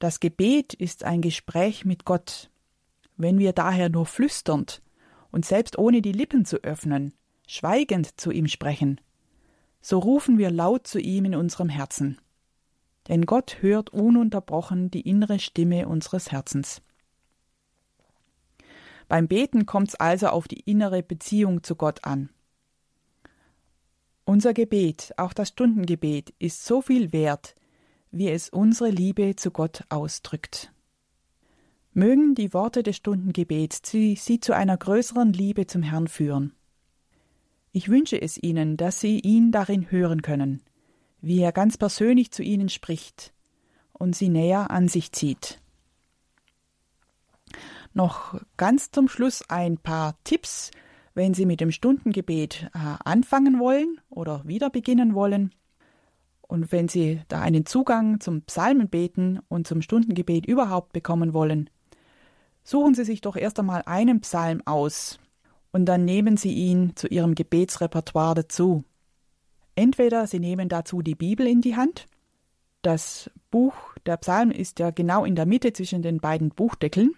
das 0.00 0.18
Gebet 0.18 0.74
ist 0.74 1.04
ein 1.04 1.20
Gespräch 1.20 1.84
mit 1.84 2.04
Gott. 2.04 2.50
Wenn 3.16 3.38
wir 3.38 3.52
daher 3.52 3.90
nur 3.90 4.06
flüsternd 4.06 4.82
und 5.30 5.44
selbst 5.44 5.78
ohne 5.78 6.02
die 6.02 6.12
Lippen 6.12 6.44
zu 6.44 6.56
öffnen 6.64 7.14
schweigend 7.46 8.20
zu 8.20 8.30
ihm 8.30 8.46
sprechen, 8.46 9.00
so 9.82 9.98
rufen 9.98 10.38
wir 10.38 10.50
laut 10.50 10.86
zu 10.86 11.00
ihm 11.00 11.24
in 11.24 11.34
unserem 11.34 11.68
Herzen. 11.68 12.18
Denn 13.08 13.26
Gott 13.26 13.58
hört 13.60 13.90
ununterbrochen 13.90 14.90
die 14.90 15.00
innere 15.00 15.40
Stimme 15.40 15.88
unseres 15.88 16.30
Herzens. 16.30 16.80
Beim 19.08 19.26
Beten 19.26 19.66
kommt's 19.66 19.96
also 19.96 20.28
auf 20.28 20.46
die 20.46 20.60
innere 20.60 21.02
Beziehung 21.02 21.64
zu 21.64 21.74
Gott 21.74 22.04
an. 22.04 22.30
Unser 24.24 24.54
Gebet, 24.54 25.12
auch 25.16 25.32
das 25.32 25.48
Stundengebet, 25.48 26.32
ist 26.38 26.64
so 26.64 26.80
viel 26.80 27.12
wert, 27.12 27.56
wie 28.10 28.28
es 28.28 28.48
unsere 28.48 28.90
Liebe 28.90 29.36
zu 29.36 29.50
Gott 29.50 29.84
ausdrückt. 29.88 30.72
Mögen 31.92 32.34
die 32.34 32.52
Worte 32.54 32.82
des 32.82 32.96
Stundengebets 32.96 33.80
sie, 33.84 34.16
sie 34.16 34.40
zu 34.40 34.54
einer 34.54 34.76
größeren 34.76 35.32
Liebe 35.32 35.66
zum 35.66 35.82
Herrn 35.82 36.08
führen. 36.08 36.54
Ich 37.72 37.88
wünsche 37.88 38.20
es 38.20 38.36
Ihnen, 38.42 38.76
dass 38.76 39.00
Sie 39.00 39.20
ihn 39.20 39.52
darin 39.52 39.90
hören 39.90 40.22
können, 40.22 40.62
wie 41.20 41.40
er 41.40 41.52
ganz 41.52 41.78
persönlich 41.78 42.32
zu 42.32 42.42
Ihnen 42.42 42.68
spricht 42.68 43.32
und 43.92 44.16
Sie 44.16 44.28
näher 44.28 44.70
an 44.70 44.88
sich 44.88 45.12
zieht. 45.12 45.60
Noch 47.92 48.40
ganz 48.56 48.90
zum 48.90 49.08
Schluss 49.08 49.48
ein 49.48 49.78
paar 49.78 50.16
Tipps, 50.24 50.70
wenn 51.14 51.34
Sie 51.34 51.46
mit 51.46 51.60
dem 51.60 51.70
Stundengebet 51.70 52.70
äh, 52.74 52.78
anfangen 53.04 53.60
wollen 53.60 54.00
oder 54.08 54.42
wieder 54.44 54.70
beginnen 54.70 55.14
wollen. 55.14 55.54
Und 56.50 56.72
wenn 56.72 56.88
Sie 56.88 57.20
da 57.28 57.40
einen 57.40 57.64
Zugang 57.64 58.18
zum 58.18 58.42
Psalmenbeten 58.42 59.38
und 59.48 59.68
zum 59.68 59.82
Stundengebet 59.82 60.46
überhaupt 60.46 60.92
bekommen 60.92 61.32
wollen, 61.32 61.70
suchen 62.64 62.92
Sie 62.94 63.04
sich 63.04 63.20
doch 63.20 63.36
erst 63.36 63.60
einmal 63.60 63.82
einen 63.86 64.20
Psalm 64.20 64.60
aus, 64.64 65.20
und 65.70 65.84
dann 65.84 66.04
nehmen 66.04 66.36
Sie 66.36 66.52
ihn 66.52 66.96
zu 66.96 67.06
Ihrem 67.06 67.36
Gebetsrepertoire 67.36 68.34
dazu. 68.34 68.82
Entweder 69.76 70.26
Sie 70.26 70.40
nehmen 70.40 70.68
dazu 70.68 71.02
die 71.02 71.14
Bibel 71.14 71.46
in 71.46 71.60
die 71.60 71.76
Hand, 71.76 72.06
das 72.82 73.30
Buch 73.52 73.74
der 74.04 74.16
Psalm 74.16 74.50
ist 74.50 74.80
ja 74.80 74.90
genau 74.90 75.24
in 75.24 75.36
der 75.36 75.46
Mitte 75.46 75.72
zwischen 75.72 76.02
den 76.02 76.18
beiden 76.18 76.48
Buchdeckeln, 76.48 77.12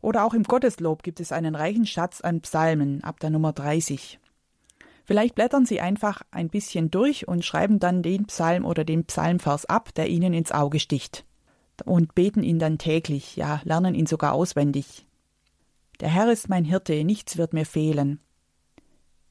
oder 0.00 0.24
auch 0.24 0.32
im 0.32 0.44
Gotteslob 0.44 1.02
gibt 1.02 1.18
es 1.18 1.32
einen 1.32 1.56
reichen 1.56 1.86
Schatz 1.86 2.20
an 2.20 2.40
Psalmen 2.42 3.02
ab 3.02 3.18
der 3.18 3.30
Nummer 3.30 3.52
30. 3.52 4.20
Vielleicht 5.04 5.34
blättern 5.34 5.66
Sie 5.66 5.80
einfach 5.80 6.22
ein 6.30 6.48
bisschen 6.48 6.90
durch 6.90 7.28
und 7.28 7.44
schreiben 7.44 7.78
dann 7.78 8.02
den 8.02 8.24
Psalm 8.24 8.64
oder 8.64 8.84
den 8.84 9.04
Psalmvers 9.04 9.66
ab, 9.66 9.94
der 9.94 10.08
Ihnen 10.08 10.32
ins 10.32 10.50
Auge 10.50 10.80
sticht. 10.80 11.26
Und 11.84 12.14
beten 12.14 12.42
ihn 12.42 12.58
dann 12.58 12.78
täglich, 12.78 13.36
ja, 13.36 13.60
lernen 13.64 13.94
ihn 13.94 14.06
sogar 14.06 14.32
auswendig. 14.32 15.06
Der 16.00 16.08
Herr 16.08 16.32
ist 16.32 16.48
mein 16.48 16.64
Hirte, 16.64 17.04
nichts 17.04 17.36
wird 17.36 17.52
mir 17.52 17.66
fehlen. 17.66 18.20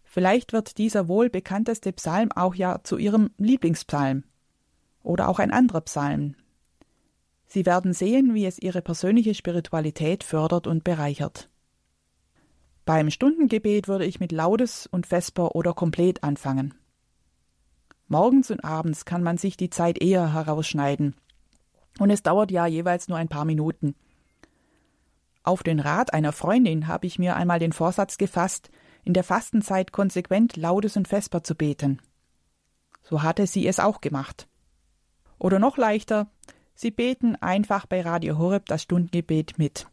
Vielleicht 0.04 0.54
wird 0.54 0.78
dieser 0.78 1.08
wohl 1.08 1.30
bekannteste 1.30 1.92
Psalm 1.94 2.32
auch 2.32 2.54
ja 2.54 2.82
zu 2.84 2.98
Ihrem 2.98 3.32
Lieblingspsalm. 3.38 4.24
Oder 5.02 5.28
auch 5.28 5.40
ein 5.40 5.52
anderer 5.52 5.82
Psalm. 5.82 6.36
Sie 7.48 7.66
werden 7.66 7.94
sehen, 7.94 8.34
wie 8.34 8.46
es 8.46 8.60
Ihre 8.60 8.82
persönliche 8.82 9.34
Spiritualität 9.34 10.24
fördert 10.24 10.68
und 10.68 10.84
bereichert. 10.84 11.50
Beim 12.86 13.10
Stundengebet 13.10 13.88
würde 13.88 14.06
ich 14.06 14.20
mit 14.20 14.32
Laudes 14.32 14.88
und 14.88 15.08
Vesper 15.08 15.56
oder 15.56 15.74
komplett 15.74 16.24
anfangen. 16.24 16.74
Morgens 18.08 18.52
und 18.52 18.64
abends 18.64 19.06
kann 19.06 19.24
man 19.24 19.38
sich 19.38 19.56
die 19.56 19.70
Zeit 19.70 20.02
eher 20.02 20.34
herausschneiden. 20.34 21.16
Und 22.00 22.10
es 22.10 22.24
dauert 22.24 22.52
ja 22.52 22.66
jeweils 22.68 23.08
nur 23.08 23.18
ein 23.18 23.30
paar 23.30 23.46
Minuten. 23.46 23.96
Auf 25.44 25.64
den 25.64 25.80
Rat 25.80 26.14
einer 26.14 26.32
Freundin 26.32 26.88
habe 26.88 27.08
ich 27.08 27.20
mir 27.20 27.36
einmal 27.36 27.60
den 27.60 27.74
Vorsatz 27.74 28.18
gefasst, 28.18 28.70
in 29.04 29.14
der 29.14 29.24
Fastenzeit 29.24 29.92
konsequent 29.92 30.58
Laudes 30.58 30.98
und 30.98 31.08
Vesper 31.08 31.44
zu 31.44 31.56
beten. 31.56 32.02
So 33.02 33.24
hatte 33.24 33.48
sie 33.48 33.68
es 33.68 33.80
auch 33.80 34.02
gemacht. 34.02 34.48
Oder 35.40 35.60
noch 35.60 35.78
leichter, 35.78 36.28
Sie 36.76 36.92
beten 36.92 37.36
einfach 37.36 37.86
bei 37.86 38.02
Radio 38.02 38.38
Horeb 38.38 38.66
das 38.66 38.84
Stundengebet 38.84 39.58
mit. 39.58 39.88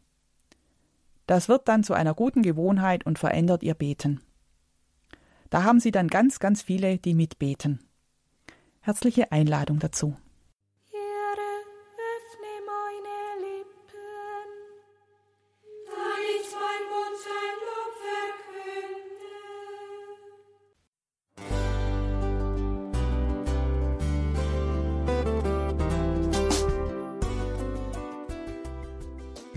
Das 1.31 1.47
wird 1.47 1.69
dann 1.69 1.81
zu 1.81 1.93
einer 1.93 2.13
guten 2.13 2.41
Gewohnheit 2.41 3.05
und 3.05 3.17
verändert 3.17 3.63
Ihr 3.63 3.73
Beten. 3.73 4.19
Da 5.49 5.63
haben 5.63 5.79
Sie 5.79 5.91
dann 5.91 6.09
ganz, 6.09 6.39
ganz 6.39 6.61
viele, 6.61 6.97
die 6.97 7.13
mitbeten. 7.13 7.79
Herzliche 8.81 9.31
Einladung 9.31 9.79
dazu. 9.79 10.17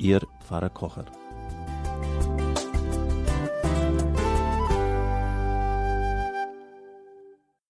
Ihr 0.00 0.22
Pfarrer 0.40 0.70
Kocher. 0.70 1.04